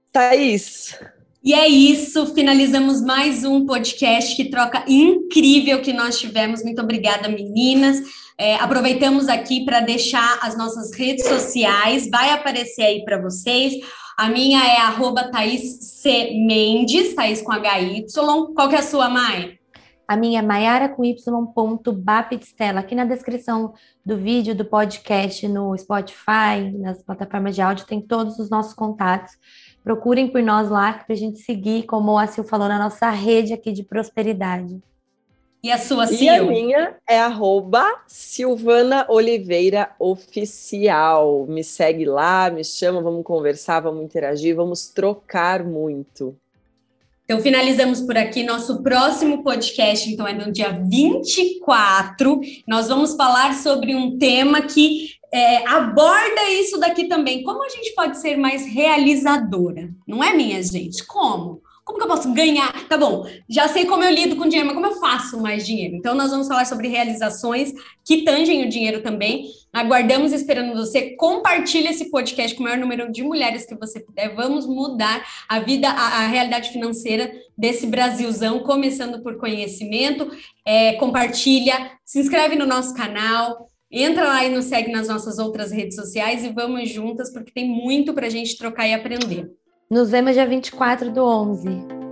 Thaís. 0.10 0.98
E 1.44 1.54
é 1.54 1.68
isso, 1.68 2.34
finalizamos 2.34 3.02
mais 3.02 3.44
um 3.44 3.66
podcast 3.66 4.38
que 4.38 4.46
troca 4.46 4.86
incrível 4.88 5.82
que 5.82 5.92
nós 5.92 6.18
tivemos. 6.18 6.64
Muito 6.64 6.82
obrigada, 6.82 7.28
meninas. 7.28 8.00
É, 8.38 8.56
aproveitamos 8.56 9.28
aqui 9.28 9.66
para 9.66 9.82
deixar 9.82 10.40
as 10.42 10.58
nossas 10.58 10.94
redes 10.94 11.26
sociais, 11.28 12.10
vai 12.10 12.30
aparecer 12.30 12.84
aí 12.84 13.04
para 13.04 13.22
vocês. 13.22 13.74
A 14.18 14.30
minha 14.30 14.64
é 14.66 14.78
arroba 14.78 15.30
Thaís 15.30 15.80
C. 16.02 16.32
Mendes, 16.48 17.16
Thaís 17.16 17.42
com 17.42 17.52
HY. 17.52 18.06
Qual 18.56 18.70
que 18.70 18.76
é 18.76 18.80
a 18.80 18.84
sua, 18.84 19.10
Mai? 19.10 19.60
A 20.08 20.16
minha 20.16 20.40
é 20.40 20.42
Maiara 20.42 20.88
com 20.88 21.04
Y 21.04 21.18
ponto 21.54 21.92
Baptistela. 21.92 22.80
Aqui 22.80 22.96
na 22.96 23.04
descrição 23.04 23.74
do 24.06 24.16
vídeo, 24.16 24.56
do 24.56 24.64
podcast, 24.64 25.46
no 25.50 25.78
Spotify, 25.78 26.72
nas 26.80 27.04
plataformas 27.04 27.54
de 27.54 27.62
áudio, 27.62 27.86
tem 27.86 28.00
todos 28.00 28.40
os 28.40 28.50
nossos 28.50 28.74
contatos. 28.74 29.34
Procurem 29.84 30.30
por 30.30 30.42
nós 30.42 30.70
lá 30.70 30.94
para 30.94 31.14
a 31.14 31.18
gente 31.18 31.40
seguir, 31.40 31.84
como 31.84 32.18
a 32.18 32.26
Sil 32.26 32.48
falou, 32.48 32.70
na 32.70 32.80
nossa 32.80 33.10
rede 33.10 33.52
aqui 33.52 33.74
de 33.74 33.84
prosperidade. 33.84 34.82
E 35.62 35.70
a 35.70 35.78
sua, 35.78 36.08
Sil? 36.08 36.24
E 36.24 36.30
a 36.30 36.42
minha 36.42 36.96
é 37.06 37.20
arroba 37.20 37.84
Silvana 38.08 39.06
Oliveira 39.10 39.92
Oficial. 40.00 41.46
Me 41.50 41.66
segue 41.66 42.06
lá, 42.06 42.50
me 42.50 42.64
chama, 42.64 43.02
vamos 43.02 43.26
conversar, 43.26 43.82
vamos 43.82 44.06
interagir, 44.06 44.56
vamos 44.56 44.88
trocar 44.88 45.66
muito. 45.66 46.34
Então, 47.30 47.42
finalizamos 47.42 48.00
por 48.00 48.16
aqui. 48.16 48.42
Nosso 48.42 48.82
próximo 48.82 49.44
podcast, 49.44 50.10
então, 50.10 50.26
é 50.26 50.32
no 50.32 50.50
dia 50.50 50.70
24. 50.72 52.40
Nós 52.66 52.88
vamos 52.88 53.16
falar 53.16 53.54
sobre 53.56 53.94
um 53.94 54.18
tema 54.18 54.62
que 54.62 55.10
é, 55.30 55.68
aborda 55.68 56.50
isso 56.52 56.80
daqui 56.80 57.10
também. 57.10 57.44
Como 57.44 57.66
a 57.66 57.68
gente 57.68 57.94
pode 57.94 58.18
ser 58.22 58.38
mais 58.38 58.66
realizadora? 58.66 59.90
Não 60.08 60.24
é, 60.24 60.34
minha 60.34 60.64
gente? 60.64 61.06
Como? 61.06 61.62
Como 61.88 62.00
que 62.00 62.04
eu 62.04 62.10
posso 62.10 62.34
ganhar? 62.34 62.86
Tá 62.90 62.98
bom, 62.98 63.26
já 63.48 63.70
sei 63.70 63.86
como 63.86 64.04
eu 64.04 64.12
lido 64.12 64.36
com 64.36 64.44
dinheiro, 64.44 64.66
mas 64.66 64.76
como 64.76 64.88
eu 64.88 65.00
faço 65.00 65.40
mais 65.40 65.66
dinheiro? 65.66 65.96
Então, 65.96 66.14
nós 66.14 66.32
vamos 66.32 66.46
falar 66.46 66.66
sobre 66.66 66.90
realizações 66.90 67.72
que 68.04 68.26
tangem 68.26 68.66
o 68.66 68.70
dinheiro 68.70 69.02
também. 69.02 69.46
Aguardamos 69.72 70.34
esperando 70.34 70.76
você. 70.76 71.16
Compartilhe 71.16 71.88
esse 71.88 72.12
podcast 72.12 72.54
com 72.58 72.60
o 72.60 72.66
maior 72.66 72.78
número 72.78 73.10
de 73.10 73.24
mulheres 73.24 73.66
que 73.66 73.74
você 73.74 74.02
puder. 74.02 74.36
Vamos 74.36 74.68
mudar 74.68 75.26
a 75.48 75.62
vida, 75.62 75.88
a, 75.88 76.26
a 76.26 76.28
realidade 76.28 76.72
financeira 76.72 77.32
desse 77.58 77.88
Brasilzão, 77.88 78.60
começando 78.60 79.24
por 79.24 79.38
conhecimento. 79.38 80.30
É, 80.66 80.92
compartilha, 80.96 81.94
se 82.04 82.20
inscreve 82.20 82.58
no 82.58 82.66
nosso 82.66 82.94
canal. 82.96 83.66
Entra 83.90 84.28
lá 84.28 84.44
e 84.44 84.50
nos 84.50 84.66
segue 84.66 84.92
nas 84.92 85.08
nossas 85.08 85.40
outras 85.40 85.72
redes 85.72 85.96
sociais 85.96 86.44
e 86.44 86.50
vamos 86.50 86.90
juntas, 86.90 87.32
porque 87.32 87.54
tem 87.54 87.66
muito 87.66 88.14
para 88.14 88.28
a 88.28 88.30
gente 88.30 88.58
trocar 88.58 88.86
e 88.90 88.94
aprender. 88.94 89.50
Nos 89.90 90.12
vemos 90.12 90.34
dia 90.34 90.46
24 90.46 91.10
do 91.12 91.24
11. 91.24 91.70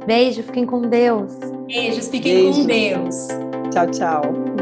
Beijo, 0.07 0.43
fiquem 0.43 0.65
com 0.65 0.81
Deus. 0.81 1.33
Beijos, 1.67 2.07
fiquem 2.07 2.33
Beijo. 2.33 2.61
com 2.61 2.65
Deus. 2.67 3.27
Tchau, 3.69 3.91
tchau. 3.91 4.54